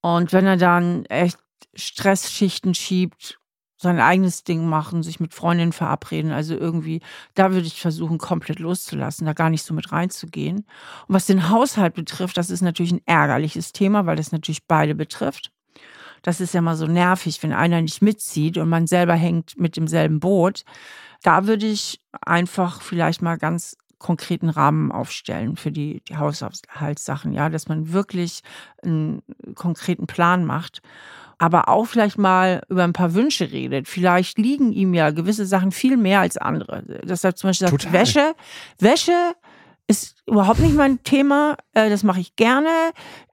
Und 0.00 0.32
wenn 0.32 0.46
er 0.46 0.56
dann 0.56 1.04
echt 1.06 1.38
Stressschichten 1.74 2.74
schiebt, 2.74 3.38
sein 3.82 4.00
eigenes 4.00 4.44
Ding 4.44 4.66
machen, 4.66 5.02
sich 5.02 5.20
mit 5.20 5.34
Freundinnen 5.34 5.72
verabreden. 5.72 6.30
Also 6.30 6.54
irgendwie, 6.54 7.00
da 7.34 7.52
würde 7.52 7.66
ich 7.66 7.80
versuchen, 7.80 8.16
komplett 8.16 8.60
loszulassen, 8.60 9.26
da 9.26 9.32
gar 9.32 9.50
nicht 9.50 9.64
so 9.64 9.74
mit 9.74 9.90
reinzugehen. 9.90 10.58
Und 10.58 11.14
was 11.14 11.26
den 11.26 11.50
Haushalt 11.50 11.94
betrifft, 11.94 12.36
das 12.36 12.48
ist 12.48 12.62
natürlich 12.62 12.92
ein 12.92 13.02
ärgerliches 13.06 13.72
Thema, 13.72 14.06
weil 14.06 14.16
das 14.16 14.32
natürlich 14.32 14.66
beide 14.66 14.94
betrifft. 14.94 15.50
Das 16.22 16.40
ist 16.40 16.54
ja 16.54 16.60
mal 16.60 16.76
so 16.76 16.86
nervig, 16.86 17.42
wenn 17.42 17.52
einer 17.52 17.80
nicht 17.82 18.02
mitzieht 18.02 18.58
und 18.58 18.68
man 18.68 18.86
selber 18.86 19.14
hängt 19.14 19.58
mit 19.58 19.76
demselben 19.76 20.20
Boot. 20.20 20.64
Da 21.22 21.46
würde 21.46 21.66
ich 21.66 22.00
einfach 22.20 22.80
vielleicht 22.80 23.22
mal 23.22 23.38
ganz 23.38 23.76
konkreten 23.98 24.48
Rahmen 24.48 24.90
aufstellen 24.90 25.56
für 25.56 25.70
die, 25.70 26.02
die 26.08 26.16
Haushaltssachen, 26.16 27.32
ja, 27.32 27.48
dass 27.48 27.68
man 27.68 27.92
wirklich 27.92 28.42
einen 28.82 29.22
konkreten 29.54 30.06
Plan 30.06 30.44
macht 30.44 30.82
aber 31.42 31.68
auch 31.68 31.86
vielleicht 31.86 32.18
mal 32.18 32.62
über 32.68 32.84
ein 32.84 32.92
paar 32.92 33.14
Wünsche 33.14 33.50
redet. 33.50 33.88
Vielleicht 33.88 34.38
liegen 34.38 34.70
ihm 34.70 34.94
ja 34.94 35.10
gewisse 35.10 35.44
Sachen 35.44 35.72
viel 35.72 35.96
mehr 35.96 36.20
als 36.20 36.36
andere. 36.36 36.84
Deshalb 37.02 37.36
zum 37.36 37.50
Beispiel 37.50 37.66
sagt, 37.66 37.92
Wäsche, 37.92 38.36
Wäsche 38.78 39.34
ist 39.88 40.22
überhaupt 40.24 40.60
nicht 40.60 40.76
mein 40.76 41.02
Thema. 41.02 41.56
Äh, 41.74 41.90
das 41.90 42.04
mache 42.04 42.20
ich 42.20 42.36
gerne. 42.36 42.68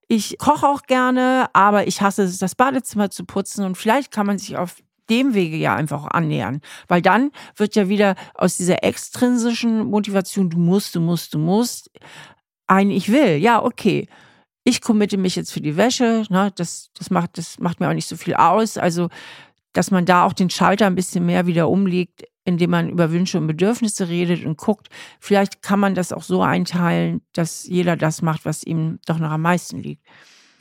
Ich 0.10 0.38
koche 0.38 0.68
auch 0.68 0.82
gerne, 0.82 1.49
aber 1.53 1.88
ich 1.88 2.01
hasse 2.01 2.24
es, 2.24 2.39
das 2.39 2.55
Badezimmer 2.55 3.10
zu 3.10 3.24
putzen. 3.24 3.64
Und 3.64 3.76
vielleicht 3.76 4.12
kann 4.12 4.26
man 4.26 4.38
sich 4.38 4.57
auf 4.57 4.76
dem 5.10 5.34
Wege 5.34 5.55
ja 5.55 5.76
einfach 5.76 6.05
annähern. 6.07 6.60
Weil 6.88 7.01
dann 7.01 7.32
wird 7.55 7.76
ja 7.76 7.88
wieder 7.88 8.16
aus 8.34 8.57
dieser 8.57 8.84
extrinsischen 8.84 9.86
Motivation, 9.86 10.49
du 10.49 10.57
musst, 10.57 10.95
du 10.95 10.99
musst, 10.99 11.34
du 11.34 11.39
musst, 11.39 11.89
ein 12.68 12.91
Ich 12.91 13.12
will. 13.12 13.38
Ja, 13.38 13.64
okay 13.64 14.07
ich 14.70 14.82
committe 14.82 15.18
mich 15.18 15.36
jetzt 15.36 15.51
für 15.51 15.62
die 15.62 15.78
Wäsche, 15.78 16.24
ne, 16.30 16.51
das, 16.55 16.91
das, 16.97 17.10
macht, 17.10 17.38
das 17.38 17.60
macht 17.60 17.80
mir 17.80 17.89
auch 17.89 17.93
nicht 17.93 18.07
so 18.07 18.16
viel 18.16 18.36
aus. 18.36 18.78
Also, 18.78 19.10
dass 19.74 19.91
man 19.91 20.05
da 20.05 20.26
auch 20.26 20.34
den 20.34 20.49
Schalter 20.49 20.88
ein 20.88 20.95
bisschen 20.95 21.26
mehr 21.26 21.45
wieder 21.45 21.70
umlegt, 21.70 22.24
indem 22.46 22.72
man 22.72 22.90
über 22.90 23.12
Wünsche 23.12 23.38
und 23.38 23.48
Bedürfnisse 23.48 24.10
redet 24.10 24.46
und 24.46 24.58
guckt, 24.58 24.90
vielleicht 25.20 25.62
kann 25.62 25.80
man 25.80 25.96
das 25.96 26.12
auch 26.12 26.24
so 26.24 26.42
einteilen, 26.42 27.22
dass 27.34 27.66
jeder 27.66 27.96
das 27.96 28.22
macht, 28.22 28.46
was 28.46 28.64
ihm 28.64 29.00
doch 29.06 29.20
noch 29.20 29.32
am 29.32 29.42
meisten 29.42 29.80
liegt. 29.80 30.04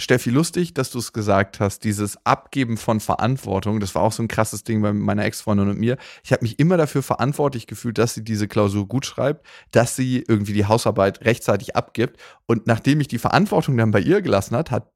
Steffi, 0.01 0.31
lustig, 0.31 0.75
dass 0.75 0.91
du 0.91 0.99
es 1.01 1.13
gesagt 1.13 1.59
hast, 1.59 1.83
dieses 1.83 2.25
Abgeben 2.25 2.77
von 2.77 3.01
Verantwortung, 3.01 3.81
das 3.81 3.97
war 3.97 4.03
auch 4.03 4.13
so 4.13 4.23
ein 4.23 4.29
krasses 4.29 4.63
Ding 4.63 4.81
bei 4.81 4.93
meiner 4.93 5.25
Ex-Freundin 5.25 5.71
und 5.71 5.79
mir. 5.81 5.97
Ich 6.23 6.31
habe 6.31 6.43
mich 6.43 6.61
immer 6.61 6.77
dafür 6.77 7.03
verantwortlich 7.03 7.67
gefühlt, 7.67 7.99
dass 7.99 8.15
sie 8.15 8.23
diese 8.23 8.47
Klausur 8.47 8.87
gut 8.87 9.07
schreibt, 9.07 9.45
dass 9.73 9.97
sie 9.97 10.25
irgendwie 10.29 10.53
die 10.53 10.67
Hausarbeit 10.67 11.25
rechtzeitig 11.25 11.75
abgibt. 11.75 12.21
Und 12.47 12.69
nachdem 12.69 13.01
ich 13.01 13.09
die 13.09 13.19
Verantwortung 13.19 13.77
dann 13.77 13.91
bei 13.91 14.01
ihr 14.01 14.23
gelassen 14.23 14.55
hat, 14.55 14.71
hat 14.71 14.89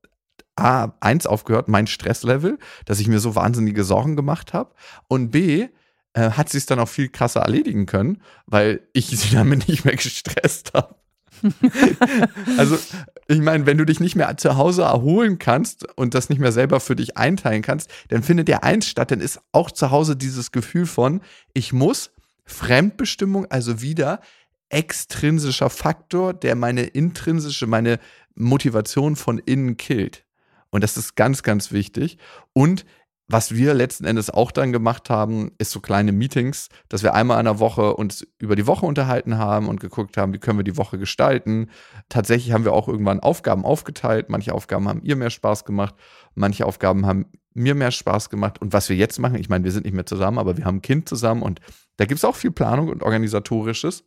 A, 0.55 0.93
eins 1.01 1.27
aufgehört, 1.27 1.67
mein 1.67 1.89
Stresslevel, 1.89 2.59
dass 2.85 3.01
ich 3.01 3.09
mir 3.09 3.19
so 3.19 3.35
wahnsinnige 3.35 3.83
Sorgen 3.83 4.15
gemacht 4.15 4.53
habe. 4.53 4.73
Und 5.09 5.33
B, 5.33 5.69
äh, 6.15 6.31
hat 6.31 6.49
sie 6.49 6.59
es 6.59 6.67
dann 6.67 6.79
auch 6.79 6.89
viel 6.89 7.09
krasser 7.09 7.41
erledigen 7.41 7.87
können, 7.87 8.23
weil 8.47 8.81
ich 8.93 9.07
sie 9.07 9.31
damit 9.35 9.69
nicht 9.69 9.85
mehr 9.85 9.97
gestresst 9.97 10.73
habe. 10.75 10.95
also, 12.57 12.79
ich 13.27 13.41
meine, 13.41 13.67
wenn 13.67 13.79
du 13.79 13.85
dich 13.85 13.99
nicht 13.99 14.15
mehr 14.15 14.37
zu 14.37 14.57
Hause 14.57 14.83
erholen 14.83 15.39
kannst 15.39 15.87
und 15.97 16.15
das 16.15 16.29
nicht 16.29 16.39
mehr 16.39 16.53
selber 16.53 16.79
für 16.79 16.95
dich 16.95 17.17
einteilen 17.17 17.63
kannst, 17.63 17.91
dann 18.09 18.23
findet 18.23 18.49
der 18.49 18.63
eins 18.63 18.87
statt, 18.87 19.11
dann 19.11 19.21
ist 19.21 19.41
auch 19.51 19.71
zu 19.71 19.91
Hause 19.91 20.15
dieses 20.15 20.53
Gefühl 20.53 20.87
von, 20.87 21.21
ich 21.53 21.73
muss 21.73 22.13
Fremdbestimmung, 22.45 23.51
also 23.51 23.83
wieder 23.83 24.21
extrinsischer 24.69 25.71
Faktor, 25.71 26.33
der 26.33 26.55
meine 26.55 26.83
intrinsische, 26.83 27.67
meine 27.67 27.99
Motivation 28.35 29.17
von 29.17 29.39
innen 29.39 29.77
killt. 29.77 30.25
Und 30.71 30.83
das 30.83 30.97
ist 30.97 31.17
ganz, 31.17 31.43
ganz 31.43 31.73
wichtig. 31.73 32.19
Und 32.55 32.87
was 33.33 33.55
wir 33.55 33.73
letzten 33.73 34.05
Endes 34.05 34.29
auch 34.29 34.53
dann 34.53 34.73
gemacht 34.73 35.09
haben, 35.09 35.53
ist 35.57 35.71
so 35.71 35.81
kleine 35.81 36.13
Meetings, 36.13 36.69
dass 36.91 37.03
wir 37.03 37.15
einmal 37.15 37.39
in 37.39 37.47
der 37.47 37.59
Woche 37.59 37.95
uns 37.95 38.27
über 38.39 38.57
die 38.57 38.67
Woche 38.67 38.85
unterhalten 38.85 39.39
haben 39.39 39.69
und 39.69 39.81
geguckt 39.81 40.19
haben, 40.19 40.35
wie 40.35 40.39
können 40.39 40.59
wir 40.59 40.65
die 40.65 40.77
Woche 40.77 40.99
gestalten. 40.99 41.71
Tatsächlich 42.11 42.53
haben 42.53 42.65
wir 42.65 42.75
auch 42.75 42.89
irgendwann 42.89 43.21
Aufgaben 43.21 43.65
aufgeteilt. 43.65 44.29
Manche 44.29 44.53
Aufgaben 44.53 44.87
haben 44.87 45.01
ihr 45.03 45.17
mehr 45.17 45.31
Spaß 45.31 45.65
gemacht, 45.65 45.95
manche 46.35 46.67
Aufgaben 46.67 47.07
haben 47.07 47.25
mir 47.55 47.75
mehr 47.75 47.91
Spaß 47.91 48.29
gemacht. 48.29 48.61
Und 48.61 48.75
was 48.75 48.91
wir 48.91 48.97
jetzt 48.97 49.19
machen, 49.19 49.37
ich 49.37 49.49
meine, 49.49 49.65
wir 49.65 49.73
sind 49.73 49.87
nicht 49.87 49.95
mehr 49.95 50.07
zusammen, 50.07 50.39
aber 50.39 50.59
wir 50.59 50.67
haben 50.67 50.77
ein 50.77 50.83
Kind 50.83 51.09
zusammen 51.09 51.41
und 51.41 51.61
da 51.97 52.05
gibt 52.05 52.19
es 52.19 52.27
auch 52.27 52.37
viel 52.37 52.53
Planung 52.53 52.91
und 52.91 53.03
organisatorisches. 53.03 54.05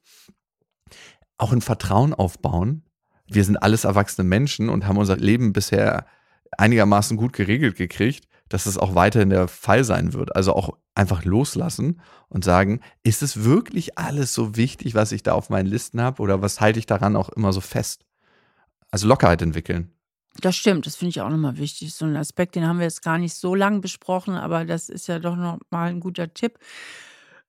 Auch 1.40 1.52
ein 1.52 1.62
Vertrauen 1.62 2.14
aufbauen. 2.14 2.84
Wir 3.28 3.44
sind 3.44 3.58
alles 3.58 3.86
erwachsene 3.86 4.28
Menschen 4.28 4.70
und 4.70 4.86
haben 4.86 4.98
unser 4.98 5.18
Leben 5.18 5.52
bisher 5.52 6.06
einigermaßen 6.58 7.18
gut 7.18 7.34
geregelt 7.34 7.76
gekriegt 7.76 8.28
dass 8.50 8.66
es 8.66 8.78
auch 8.78 8.96
weiterhin 8.96 9.30
der 9.30 9.48
Fall 9.48 9.84
sein 9.84 10.14
wird. 10.14 10.36
Also 10.36 10.54
auch 10.54 10.78
einfach 10.93 11.26
loslassen 11.26 12.02
und 12.30 12.43
sagen, 12.43 12.82
ist 13.04 13.24
es 13.24 13.43
wirklich 13.43 13.98
alles 13.98 14.34
so 14.34 14.56
wichtig, 14.56 14.96
was 14.96 15.12
ich 15.12 15.24
da 15.24 15.34
auf 15.34 15.50
meinen 15.50 15.68
Listen 15.68 16.02
habe 16.02 16.22
oder 16.22 16.41
was 16.41 16.62
halte 16.62 16.80
ich 16.80 16.86
daran 16.86 17.16
auch 17.16 17.30
immer 17.30 17.54
so 17.54 17.62
fest? 17.62 18.06
Also 18.91 19.08
Lockerheit 19.08 19.41
entwickeln. 19.41 19.91
Das 20.41 20.56
stimmt, 20.56 20.86
das 20.86 20.98
finde 20.98 21.10
ich 21.10 21.22
auch 21.22 21.30
nochmal 21.30 21.58
wichtig. 21.58 21.93
So 21.93 22.06
ein 22.06 22.16
Aspekt, 22.18 22.56
den 22.56 22.68
haben 22.68 22.80
wir 22.80 22.86
jetzt 22.86 23.02
gar 23.02 23.18
nicht 23.18 23.34
so 23.34 23.56
lange 23.56 23.80
besprochen, 23.80 24.36
aber 24.36 24.66
das 24.66 24.89
ist 24.89 25.08
ja 25.08 25.20
doch 25.20 25.36
nochmal 25.36 25.89
ein 25.89 26.02
guter 26.02 26.34
Tipp, 26.34 26.60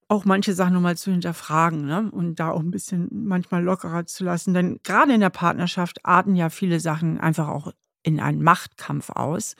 auch 0.08 0.24
manche 0.24 0.54
Sachen 0.54 0.74
nochmal 0.74 0.96
zu 0.96 1.10
hinterfragen 1.10 1.84
ne? 1.84 2.08
und 2.12 2.36
da 2.36 2.50
auch 2.50 2.60
ein 2.60 2.70
bisschen 2.70 3.08
manchmal 3.10 3.62
lockerer 3.64 4.06
zu 4.06 4.24
lassen. 4.24 4.54
Denn 4.54 4.78
gerade 4.84 5.12
in 5.14 5.20
der 5.20 5.30
Partnerschaft 5.30 6.04
arten 6.04 6.36
ja 6.36 6.48
viele 6.48 6.78
Sachen 6.78 7.18
einfach 7.18 7.48
auch 7.48 7.72
in 8.04 8.20
einen 8.20 8.42
Machtkampf 8.42 9.10
aus. 9.10 9.56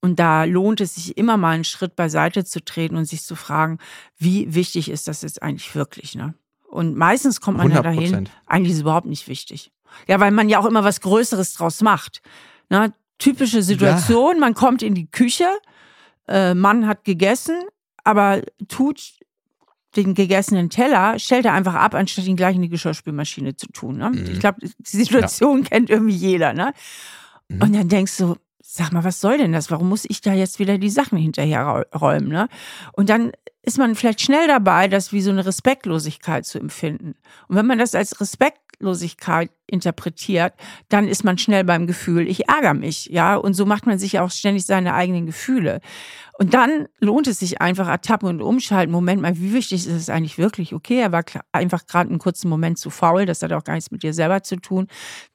Und 0.00 0.18
da 0.18 0.44
lohnt 0.44 0.80
es 0.80 0.94
sich 0.94 1.18
immer 1.18 1.36
mal 1.36 1.50
einen 1.50 1.64
Schritt 1.64 1.94
beiseite 1.94 2.44
zu 2.44 2.64
treten 2.64 2.96
und 2.96 3.04
sich 3.04 3.22
zu 3.22 3.36
fragen, 3.36 3.78
wie 4.16 4.54
wichtig 4.54 4.90
ist 4.90 5.08
das 5.08 5.22
jetzt 5.22 5.42
eigentlich 5.42 5.74
wirklich, 5.74 6.14
ne? 6.14 6.34
Und 6.70 6.96
meistens 6.96 7.40
kommt 7.40 7.58
man 7.58 7.70
100%. 7.70 7.74
ja 7.74 7.82
dahin, 7.82 8.28
eigentlich 8.46 8.70
ist 8.70 8.76
es 8.76 8.82
überhaupt 8.82 9.06
nicht 9.06 9.26
wichtig. 9.26 9.72
Ja, 10.06 10.20
weil 10.20 10.30
man 10.30 10.48
ja 10.48 10.60
auch 10.60 10.66
immer 10.66 10.84
was 10.84 11.00
Größeres 11.00 11.54
draus 11.54 11.82
macht. 11.82 12.22
Ne? 12.68 12.94
Typische 13.18 13.62
Situation, 13.62 14.34
ja. 14.34 14.40
man 14.40 14.54
kommt 14.54 14.82
in 14.82 14.94
die 14.94 15.10
Küche, 15.10 15.48
äh, 16.28 16.54
Mann 16.54 16.86
hat 16.86 17.04
gegessen, 17.04 17.56
aber 18.04 18.42
tut 18.68 19.14
den 19.96 20.14
gegessenen 20.14 20.70
Teller, 20.70 21.18
stellt 21.18 21.44
er 21.44 21.54
einfach 21.54 21.74
ab, 21.74 21.94
anstatt 21.94 22.26
ihn 22.26 22.36
gleich 22.36 22.54
in 22.54 22.62
die 22.62 22.68
Geschirrspülmaschine 22.68 23.56
zu 23.56 23.66
tun. 23.72 23.98
Ne? 23.98 24.10
Mhm. 24.10 24.30
Ich 24.30 24.38
glaube, 24.38 24.60
die 24.60 24.96
Situation 24.96 25.64
ja. 25.64 25.68
kennt 25.68 25.90
irgendwie 25.90 26.14
jeder. 26.14 26.52
Ne? 26.52 26.72
Mhm. 27.48 27.62
Und 27.62 27.74
dann 27.74 27.88
denkst 27.88 28.16
du, 28.16 28.36
sag 28.62 28.92
mal, 28.92 29.04
was 29.04 29.20
soll 29.20 29.38
denn 29.38 29.52
das? 29.52 29.70
Warum 29.70 29.88
muss 29.88 30.04
ich 30.08 30.20
da 30.20 30.32
jetzt 30.32 30.58
wieder 30.58 30.78
die 30.78 30.90
Sachen 30.90 31.18
hinterher 31.18 31.86
räumen? 31.94 32.28
Ne? 32.28 32.48
Und 32.92 33.08
dann 33.08 33.32
ist 33.62 33.78
man 33.78 33.94
vielleicht 33.94 34.20
schnell 34.20 34.46
dabei, 34.46 34.88
das 34.88 35.12
wie 35.12 35.20
so 35.20 35.30
eine 35.30 35.44
Respektlosigkeit 35.44 36.46
zu 36.46 36.58
empfinden. 36.58 37.14
Und 37.48 37.56
wenn 37.56 37.66
man 37.66 37.78
das 37.78 37.94
als 37.94 38.20
Respektlosigkeit 38.20 39.50
interpretiert, 39.66 40.54
dann 40.88 41.08
ist 41.08 41.24
man 41.24 41.36
schnell 41.36 41.64
beim 41.64 41.86
Gefühl, 41.86 42.26
ich 42.26 42.48
ärgere 42.48 42.74
mich, 42.74 43.06
ja. 43.06 43.36
Und 43.36 43.54
so 43.54 43.66
macht 43.66 43.86
man 43.86 43.98
sich 43.98 44.18
auch 44.18 44.30
ständig 44.30 44.64
seine 44.64 44.94
eigenen 44.94 45.26
Gefühle. 45.26 45.80
Und 46.38 46.54
dann 46.54 46.88
lohnt 46.98 47.26
es 47.26 47.38
sich 47.38 47.60
einfach 47.60 47.86
ertappen 47.86 48.28
und 48.28 48.40
umschalten. 48.40 48.92
Moment 48.92 49.20
mal, 49.20 49.38
wie 49.38 49.52
wichtig 49.52 49.86
ist 49.86 49.92
es 49.92 50.08
eigentlich 50.08 50.38
wirklich? 50.38 50.74
Okay, 50.74 50.98
er 50.98 51.12
war 51.12 51.22
einfach 51.52 51.86
gerade 51.86 52.08
einen 52.08 52.18
kurzen 52.18 52.48
Moment 52.48 52.78
zu 52.78 52.88
faul, 52.88 53.26
das 53.26 53.42
hat 53.42 53.52
auch 53.52 53.64
gar 53.64 53.74
nichts 53.74 53.90
mit 53.90 54.02
dir 54.02 54.14
selber 54.14 54.42
zu 54.42 54.56
tun. 54.56 54.86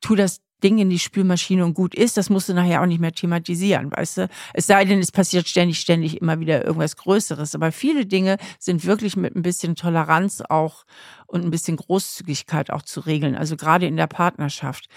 Tu 0.01 0.15
das 0.15 0.41
Ding 0.63 0.77
in 0.79 0.89
die 0.89 0.99
Spülmaschine 0.99 1.65
und 1.65 1.73
gut 1.73 1.93
ist, 1.93 2.17
das 2.17 2.29
musst 2.29 2.49
du 2.49 2.53
nachher 2.53 2.81
auch 2.81 2.85
nicht 2.85 3.01
mehr 3.01 3.11
thematisieren, 3.11 3.91
weißt 3.91 4.17
du? 4.17 4.29
Es 4.53 4.67
sei 4.67 4.85
denn, 4.85 4.99
es 4.99 5.11
passiert 5.11 5.47
ständig, 5.47 5.79
ständig 5.79 6.21
immer 6.21 6.39
wieder 6.39 6.65
irgendwas 6.65 6.95
Größeres. 6.95 7.55
Aber 7.55 7.71
viele 7.71 8.05
Dinge 8.05 8.37
sind 8.57 8.85
wirklich 8.85 9.17
mit 9.17 9.35
ein 9.35 9.41
bisschen 9.41 9.75
Toleranz 9.75 10.41
auch 10.41 10.85
und 11.27 11.43
ein 11.43 11.51
bisschen 11.51 11.77
Großzügigkeit 11.77 12.71
auch 12.71 12.81
zu 12.81 13.01
regeln, 13.01 13.35
also 13.35 13.57
gerade 13.57 13.85
in 13.85 13.97
der 13.97 14.07
Partnerschaft. 14.07 14.87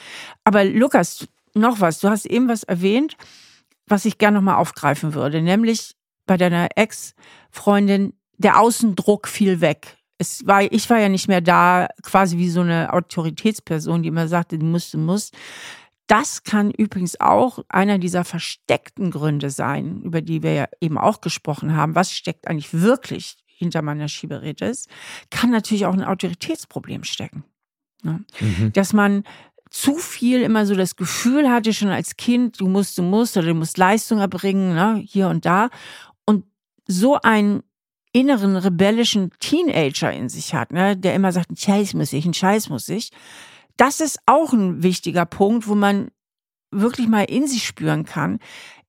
Aber 0.44 0.64
Lukas, 0.64 1.26
noch 1.54 1.80
was. 1.80 2.00
Du 2.00 2.08
hast 2.08 2.26
eben 2.26 2.48
was 2.48 2.62
erwähnt, 2.62 3.16
was 3.86 4.04
ich 4.04 4.18
gerne 4.18 4.36
nochmal 4.36 4.56
aufgreifen 4.56 5.14
würde, 5.14 5.42
nämlich 5.42 5.94
bei 6.26 6.36
deiner 6.36 6.68
Ex-Freundin, 6.76 8.12
der 8.36 8.60
Außendruck 8.60 9.26
fiel 9.26 9.60
weg 9.60 9.97
es 10.18 10.46
war, 10.46 10.62
ich 10.62 10.90
war 10.90 10.98
ja 10.98 11.08
nicht 11.08 11.28
mehr 11.28 11.40
da, 11.40 11.88
quasi 12.02 12.36
wie 12.38 12.50
so 12.50 12.60
eine 12.60 12.92
Autoritätsperson, 12.92 14.02
die 14.02 14.08
immer 14.08 14.28
sagte, 14.28 14.58
du 14.58 14.66
musst, 14.66 14.92
du 14.92 14.98
musst. 14.98 15.34
das 16.08 16.42
kann 16.42 16.70
übrigens 16.70 17.20
auch 17.20 17.60
einer 17.68 17.98
dieser 17.98 18.24
versteckten 18.24 19.10
Gründe 19.10 19.50
sein, 19.50 20.02
über 20.02 20.20
die 20.20 20.42
wir 20.42 20.52
ja 20.54 20.68
eben 20.80 20.98
auch 20.98 21.20
gesprochen 21.20 21.76
haben. 21.76 21.94
Was 21.94 22.12
steckt 22.12 22.48
eigentlich 22.48 22.72
wirklich 22.72 23.36
hinter 23.46 23.82
meiner 23.82 24.08
Schieberitis? 24.08 24.86
Kann 25.30 25.50
natürlich 25.50 25.86
auch 25.86 25.92
ein 25.92 26.04
Autoritätsproblem 26.04 27.04
stecken. 27.04 27.44
Ne? 28.02 28.24
Mhm. 28.40 28.72
Dass 28.72 28.92
man 28.92 29.24
zu 29.70 29.96
viel 29.96 30.40
immer 30.40 30.64
so 30.64 30.74
das 30.74 30.96
Gefühl 30.96 31.50
hatte, 31.50 31.74
schon 31.74 31.88
als 31.88 32.16
Kind, 32.16 32.58
du 32.58 32.68
musst, 32.68 32.96
du 32.96 33.02
musst 33.02 33.36
oder 33.36 33.48
du 33.48 33.54
musst 33.54 33.76
Leistung 33.76 34.18
erbringen, 34.18 34.74
ne? 34.74 35.02
hier 35.06 35.28
und 35.28 35.44
da. 35.44 35.68
Und 36.24 36.46
so 36.86 37.20
einen 37.20 37.62
inneren 38.12 38.56
rebellischen 38.56 39.30
Teenager 39.40 40.12
in 40.12 40.28
sich 40.28 40.54
hat, 40.54 40.72
ne? 40.72 40.96
der 40.96 41.14
immer 41.14 41.32
sagt, 41.32 41.50
ein 41.50 41.56
Scheiß 41.56 41.94
muss 41.94 42.12
ich, 42.12 42.24
ein 42.24 42.34
Scheiß 42.34 42.68
muss 42.68 42.88
ich 42.88 43.10
das 43.78 44.00
ist 44.00 44.18
auch 44.26 44.52
ein 44.52 44.82
wichtiger 44.82 45.24
Punkt, 45.24 45.66
wo 45.66 45.74
man 45.74 46.10
wirklich 46.70 47.08
mal 47.08 47.22
in 47.22 47.46
sich 47.46 47.64
spüren 47.64 48.04
kann. 48.04 48.40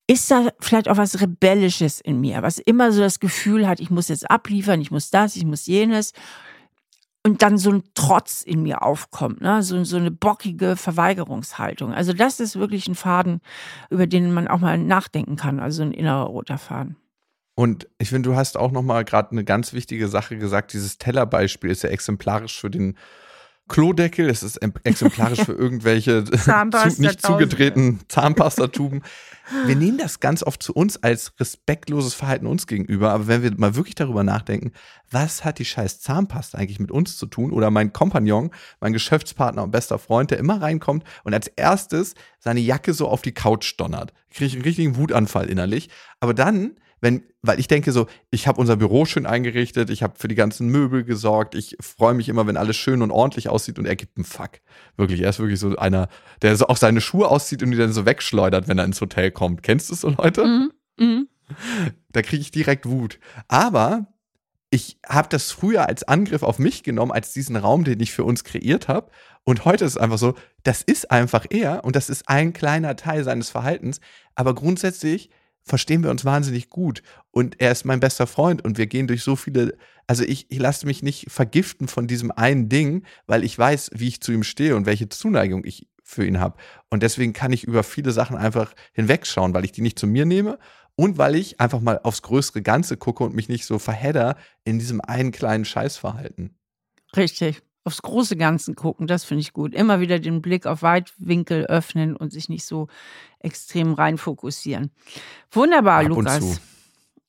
Ist 0.07 0.29
da 0.31 0.49
vielleicht 0.59 0.89
auch 0.89 0.97
was 0.97 1.21
Rebellisches 1.21 2.01
in 2.01 2.19
mir, 2.19 2.41
was 2.41 2.57
immer 2.57 2.91
so 2.91 2.99
das 2.99 3.19
Gefühl 3.19 3.67
hat, 3.67 3.79
ich 3.79 3.91
muss 3.91 4.09
jetzt 4.09 4.29
abliefern, 4.29 4.81
ich 4.81 4.91
muss 4.91 5.11
das, 5.11 5.35
ich 5.35 5.45
muss 5.45 5.67
jenes. 5.67 6.13
Und 7.23 7.43
dann 7.43 7.57
so 7.57 7.69
ein 7.69 7.83
Trotz 7.93 8.41
in 8.41 8.63
mir 8.63 8.81
aufkommt, 8.81 9.41
ne? 9.41 9.61
so, 9.61 9.81
so 9.83 9.97
eine 9.97 10.09
bockige 10.09 10.75
Verweigerungshaltung. 10.75 11.93
Also 11.93 12.13
das 12.13 12.39
ist 12.39 12.57
wirklich 12.57 12.87
ein 12.87 12.95
Faden, 12.95 13.41
über 13.91 14.07
den 14.07 14.33
man 14.33 14.47
auch 14.47 14.59
mal 14.59 14.77
nachdenken 14.77 15.35
kann, 15.35 15.59
also 15.59 15.83
ein 15.83 15.91
innerer 15.91 16.23
roter 16.23 16.57
Faden. 16.57 16.95
Und 17.59 17.89
ich 17.97 18.07
finde, 18.07 18.29
du 18.29 18.37
hast 18.37 18.55
auch 18.55 18.71
noch 18.71 18.83
mal 18.83 19.03
gerade 19.03 19.31
eine 19.31 19.43
ganz 19.43 19.73
wichtige 19.73 20.07
Sache 20.07 20.37
gesagt. 20.37 20.71
Dieses 20.71 20.97
Tellerbeispiel 20.97 21.69
ist 21.69 21.83
ja 21.83 21.89
exemplarisch 21.89 22.57
für 22.57 22.69
den 22.69 22.95
Klodeckel, 23.67 24.29
es 24.29 24.43
ist 24.43 24.61
exemplarisch 24.85 25.41
für 25.41 25.51
irgendwelche 25.57 26.23
zu, 26.31 27.01
nicht 27.01 27.21
zugedrehten 27.21 27.99
Zahnpastatuben. 28.07 29.03
Wir 29.65 29.75
nehmen 29.75 29.97
das 29.97 30.21
ganz 30.21 30.41
oft 30.41 30.63
zu 30.63 30.71
uns 30.71 31.03
als 31.03 31.33
respektloses 31.37 32.13
Verhalten 32.13 32.47
uns 32.47 32.65
gegenüber, 32.65 33.11
aber 33.11 33.27
wenn 33.27 33.43
wir 33.43 33.51
mal 33.57 33.75
wirklich 33.75 33.95
darüber 33.95 34.23
nachdenken, 34.23 34.71
was 35.11 35.43
hat 35.43 35.59
die 35.59 35.65
scheiß 35.65 35.99
Zahnpasta 35.99 36.57
eigentlich 36.57 36.79
mit 36.79 36.91
uns 36.91 37.17
zu 37.17 37.25
tun? 37.25 37.51
Oder 37.51 37.71
mein 37.71 37.91
Kompagnon, 37.91 38.51
mein 38.79 38.93
Geschäftspartner 38.93 39.63
und 39.63 39.71
bester 39.71 39.99
Freund, 39.99 40.31
der 40.31 40.37
immer 40.37 40.61
reinkommt 40.61 41.03
und 41.25 41.33
als 41.33 41.47
erstes 41.47 42.15
seine 42.39 42.61
Jacke 42.61 42.93
so 42.93 43.09
auf 43.09 43.21
die 43.21 43.33
Couch 43.33 43.77
donnert. 43.77 44.13
Kriege 44.29 44.45
ich 44.45 44.53
einen 44.53 44.63
richtigen 44.63 44.95
Wutanfall 44.95 45.49
innerlich. 45.49 45.89
Aber 46.21 46.33
dann 46.33 46.77
wenn, 47.01 47.23
weil 47.41 47.59
ich 47.59 47.67
denke 47.67 47.91
so, 47.91 48.07
ich 48.31 48.47
habe 48.47 48.59
unser 48.59 48.75
Büro 48.75 49.05
schön 49.05 49.25
eingerichtet, 49.25 49.89
ich 49.89 50.03
habe 50.03 50.13
für 50.17 50.27
die 50.27 50.35
ganzen 50.35 50.67
Möbel 50.67 51.03
gesorgt, 51.03 51.55
ich 51.55 51.77
freue 51.79 52.13
mich 52.13 52.29
immer, 52.29 52.45
wenn 52.47 52.57
alles 52.57 52.77
schön 52.77 53.01
und 53.01 53.11
ordentlich 53.11 53.49
aussieht 53.49 53.79
und 53.79 53.85
er 53.85 53.95
gibt 53.95 54.17
einen 54.17 54.25
Fuck. 54.25 54.59
Wirklich, 54.97 55.21
er 55.21 55.29
ist 55.29 55.39
wirklich 55.39 55.59
so 55.59 55.75
einer, 55.75 56.09
der 56.41 56.55
so 56.55 56.67
auch 56.67 56.77
seine 56.77 57.01
Schuhe 57.01 57.29
auszieht 57.29 57.63
und 57.63 57.71
die 57.71 57.77
dann 57.77 57.93
so 57.93 58.05
wegschleudert, 58.05 58.67
wenn 58.67 58.77
er 58.77 58.85
ins 58.85 59.01
Hotel 59.01 59.31
kommt. 59.31 59.63
Kennst 59.63 59.89
du 59.89 59.95
so 59.95 60.09
Leute? 60.09 60.45
Mhm. 60.45 60.71
Mhm. 60.99 61.27
Da 62.11 62.23
kriege 62.23 62.41
ich 62.41 62.49
direkt 62.51 62.87
Wut. 62.87 63.19
Aber 63.47 64.07
ich 64.71 64.99
habe 65.07 65.29
das 65.29 65.51
früher 65.51 65.87
als 65.87 66.03
Angriff 66.03 66.43
auf 66.43 66.59
mich 66.59 66.83
genommen, 66.83 67.11
als 67.11 67.33
diesen 67.33 67.55
Raum, 67.55 67.83
den 67.83 67.99
ich 67.99 68.11
für 68.11 68.23
uns 68.23 68.43
kreiert 68.43 68.87
habe. 68.87 69.11
Und 69.43 69.65
heute 69.65 69.85
ist 69.85 69.91
es 69.93 69.97
einfach 69.97 70.17
so, 70.19 70.35
das 70.63 70.81
ist 70.83 71.09
einfach 71.09 71.45
er 71.49 71.83
und 71.83 71.95
das 71.95 72.09
ist 72.09 72.29
ein 72.29 72.53
kleiner 72.53 72.95
Teil 72.95 73.23
seines 73.23 73.49
Verhaltens. 73.49 73.99
Aber 74.35 74.53
grundsätzlich 74.53 75.31
verstehen 75.63 76.03
wir 76.03 76.09
uns 76.09 76.25
wahnsinnig 76.25 76.69
gut. 76.69 77.03
Und 77.31 77.59
er 77.61 77.71
ist 77.71 77.85
mein 77.85 77.99
bester 77.99 78.27
Freund 78.27 78.63
und 78.63 78.77
wir 78.77 78.87
gehen 78.87 79.07
durch 79.07 79.23
so 79.23 79.35
viele, 79.35 79.77
also 80.07 80.23
ich, 80.23 80.49
ich 80.49 80.59
lasse 80.59 80.85
mich 80.85 81.03
nicht 81.03 81.31
vergiften 81.31 81.87
von 81.87 82.07
diesem 82.07 82.31
einen 82.31 82.69
Ding, 82.69 83.05
weil 83.27 83.43
ich 83.43 83.57
weiß, 83.57 83.91
wie 83.93 84.07
ich 84.07 84.21
zu 84.21 84.31
ihm 84.31 84.43
stehe 84.43 84.75
und 84.75 84.85
welche 84.85 85.09
Zuneigung 85.09 85.63
ich 85.63 85.87
für 86.03 86.25
ihn 86.25 86.39
habe. 86.39 86.57
Und 86.89 87.03
deswegen 87.03 87.33
kann 87.33 87.51
ich 87.51 87.65
über 87.65 87.83
viele 87.83 88.11
Sachen 88.11 88.35
einfach 88.35 88.73
hinwegschauen, 88.93 89.53
weil 89.53 89.65
ich 89.65 89.71
die 89.71 89.81
nicht 89.81 89.99
zu 89.99 90.07
mir 90.07 90.25
nehme 90.25 90.57
und 90.95 91.17
weil 91.17 91.35
ich 91.35 91.59
einfach 91.59 91.81
mal 91.81 91.99
aufs 92.03 92.23
größere 92.23 92.61
Ganze 92.61 92.97
gucke 92.97 93.23
und 93.23 93.35
mich 93.35 93.47
nicht 93.47 93.65
so 93.65 93.77
verhedder 93.77 94.35
in 94.63 94.79
diesem 94.79 95.01
einen 95.01 95.31
kleinen 95.31 95.65
Scheißverhalten. 95.65 96.57
Richtig 97.15 97.61
aufs 97.89 98.03
große 98.03 98.35
Ganze 98.35 98.75
gucken, 98.75 99.07
das 99.07 99.23
finde 99.23 99.41
ich 99.41 99.51
gut. 99.51 99.73
Immer 99.73 99.99
wieder 99.99 100.19
den 100.19 100.43
Blick 100.43 100.67
auf 100.67 100.83
Weitwinkel 100.83 101.65
öffnen 101.65 102.15
und 102.15 102.31
sich 102.31 102.47
nicht 102.47 102.63
so 102.63 102.87
extrem 103.39 103.93
rein 103.93 104.19
fokussieren. 104.19 104.91
Wunderbar, 105.49 106.01
Ab 106.01 106.09
Lukas. 106.09 106.61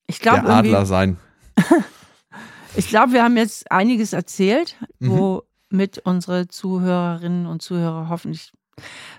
Ich 0.07 0.21
glaube, 0.21 0.43
Der 0.43 0.57
Adler 0.57 0.85
sein. 0.85 1.17
ich 2.77 2.89
glaube, 2.89 3.15
wir 3.15 3.25
haben 3.25 3.39
jetzt 3.39 3.73
einiges 3.73 4.13
erzählt, 4.13 4.77
mhm. 4.99 5.41
womit 5.71 5.99
unsere 6.05 6.47
Zuhörerinnen 6.47 7.47
und 7.47 7.63
Zuhörer 7.63 8.11
hoffentlich 8.11 8.53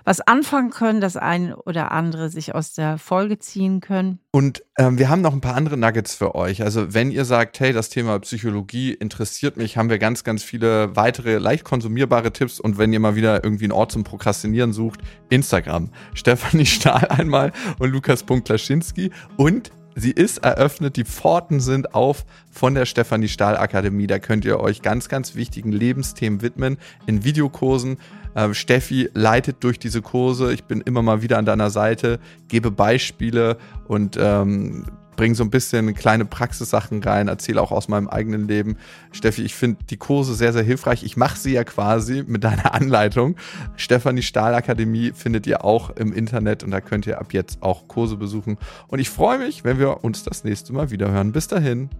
was 0.04 0.20
anfangen 0.20 0.70
können, 0.70 1.00
das 1.00 1.16
ein 1.16 1.54
oder 1.54 1.92
andere 1.92 2.28
sich 2.28 2.54
aus 2.54 2.72
der 2.72 2.98
Folge 2.98 3.38
ziehen 3.38 3.80
können. 3.80 4.18
Und 4.30 4.64
ähm, 4.78 4.98
wir 4.98 5.08
haben 5.08 5.20
noch 5.20 5.32
ein 5.32 5.40
paar 5.40 5.54
andere 5.54 5.76
Nuggets 5.76 6.14
für 6.14 6.34
euch. 6.34 6.62
Also 6.62 6.94
wenn 6.94 7.10
ihr 7.10 7.24
sagt, 7.24 7.60
hey, 7.60 7.72
das 7.72 7.88
Thema 7.90 8.18
Psychologie 8.20 8.92
interessiert 8.92 9.56
mich, 9.56 9.76
haben 9.76 9.90
wir 9.90 9.98
ganz, 9.98 10.24
ganz 10.24 10.42
viele 10.42 10.96
weitere 10.96 11.38
leicht 11.38 11.64
konsumierbare 11.64 12.32
Tipps. 12.32 12.58
Und 12.58 12.78
wenn 12.78 12.92
ihr 12.92 13.00
mal 13.00 13.14
wieder 13.14 13.44
irgendwie 13.44 13.64
einen 13.64 13.72
Ort 13.72 13.92
zum 13.92 14.04
Prokrastinieren 14.04 14.72
sucht, 14.72 15.00
Instagram. 15.28 15.90
Stefanie 16.14 16.66
Stahl 16.66 17.08
einmal 17.08 17.52
und 17.78 17.90
Lukas.Klaschinski 17.90 19.10
und 19.36 19.70
Sie 19.94 20.10
ist 20.10 20.38
eröffnet, 20.38 20.96
die 20.96 21.04
Pforten 21.04 21.60
sind 21.60 21.94
auf 21.94 22.24
von 22.50 22.74
der 22.74 22.86
Stefanie 22.86 23.28
Stahl 23.28 23.56
Akademie. 23.56 24.06
Da 24.06 24.18
könnt 24.18 24.44
ihr 24.44 24.60
euch 24.60 24.82
ganz, 24.82 25.08
ganz 25.08 25.34
wichtigen 25.34 25.72
Lebensthemen 25.72 26.42
widmen 26.42 26.78
in 27.06 27.24
Videokursen. 27.24 27.98
Äh, 28.34 28.54
Steffi 28.54 29.10
leitet 29.14 29.62
durch 29.64 29.78
diese 29.78 30.02
Kurse. 30.02 30.52
Ich 30.52 30.64
bin 30.64 30.80
immer 30.80 31.02
mal 31.02 31.22
wieder 31.22 31.38
an 31.38 31.44
deiner 31.44 31.70
Seite, 31.70 32.20
gebe 32.48 32.70
Beispiele 32.70 33.58
und 33.86 34.16
ähm, 34.18 34.86
bringe 35.16 35.34
so 35.34 35.44
ein 35.44 35.50
bisschen 35.50 35.94
kleine 35.94 36.24
Praxissachen 36.24 37.02
rein, 37.02 37.28
erzähle 37.28 37.60
auch 37.60 37.70
aus 37.72 37.88
meinem 37.88 38.08
eigenen 38.08 38.48
Leben. 38.48 38.76
Steffi, 39.12 39.42
ich 39.42 39.54
finde 39.54 39.84
die 39.90 39.96
Kurse 39.96 40.34
sehr, 40.34 40.52
sehr 40.52 40.62
hilfreich. 40.62 41.02
Ich 41.04 41.16
mache 41.16 41.38
sie 41.38 41.52
ja 41.52 41.64
quasi 41.64 42.24
mit 42.26 42.44
deiner 42.44 42.74
Anleitung. 42.74 43.36
Stefanie 43.76 44.22
Stahl 44.22 44.54
Akademie 44.54 45.12
findet 45.14 45.46
ihr 45.46 45.64
auch 45.64 45.90
im 45.90 46.12
Internet 46.12 46.64
und 46.64 46.70
da 46.70 46.80
könnt 46.80 47.06
ihr 47.06 47.20
ab 47.20 47.32
jetzt 47.32 47.62
auch 47.62 47.88
Kurse 47.88 48.16
besuchen. 48.16 48.58
Und 48.88 48.98
ich 48.98 49.10
freue 49.10 49.38
mich, 49.38 49.64
wenn 49.64 49.78
wir 49.78 50.04
uns 50.04 50.24
das 50.24 50.44
nächste 50.44 50.72
Mal 50.72 50.90
wieder 50.90 51.10
hören. 51.10 51.32
Bis 51.32 51.48
dahin. 51.48 51.90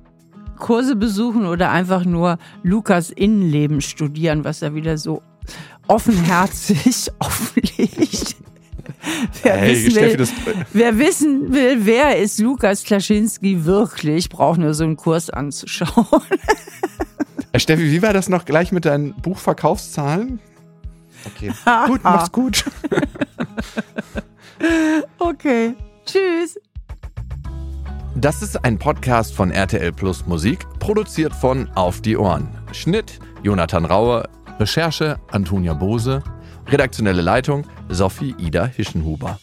Kurse 0.58 0.96
besuchen 0.96 1.46
oder 1.46 1.70
einfach 1.70 2.04
nur 2.04 2.38
Lukas 2.62 3.10
Innenleben 3.10 3.80
studieren, 3.80 4.44
was 4.44 4.62
er 4.62 4.74
wieder 4.74 4.96
so 4.96 5.22
offenherzig 5.88 7.10
offenlegt. 7.18 8.36
Wer, 9.42 9.56
hey, 9.56 9.84
wissen 9.84 10.46
will, 10.46 10.54
wer 10.72 10.98
wissen 10.98 11.52
will, 11.52 11.86
wer 11.86 12.18
ist 12.18 12.38
Lukas 12.38 12.84
Klaschinski 12.84 13.64
wirklich, 13.64 14.28
braucht 14.28 14.58
nur 14.58 14.74
so 14.74 14.84
einen 14.84 14.96
Kurs 14.96 15.30
anzuschauen. 15.30 16.06
Äh, 17.52 17.60
Steffi, 17.60 17.90
wie 17.90 18.00
war 18.00 18.14
das 18.14 18.30
noch 18.30 18.46
gleich 18.46 18.72
mit 18.72 18.86
deinen 18.86 19.12
Buchverkaufszahlen? 19.14 20.40
Okay. 21.26 21.52
gut, 21.86 22.00
mach's 22.02 22.32
gut. 22.32 22.64
okay. 25.18 25.74
Tschüss. 26.06 26.58
Das 28.14 28.42
ist 28.42 28.64
ein 28.64 28.78
Podcast 28.78 29.34
von 29.34 29.50
RTL 29.50 29.92
Plus 29.92 30.26
Musik, 30.26 30.66
produziert 30.78 31.34
von 31.34 31.68
Auf 31.74 32.00
die 32.00 32.16
Ohren. 32.16 32.48
Schnitt 32.72 33.18
Jonathan 33.42 33.84
Raue, 33.84 34.28
Recherche 34.58 35.18
Antonia 35.30 35.74
Bose, 35.74 36.22
redaktionelle 36.72 37.20
Leitung 37.20 37.66
Sophie 37.90 38.34
Ida 38.38 38.64
Hischenhuber. 38.66 39.38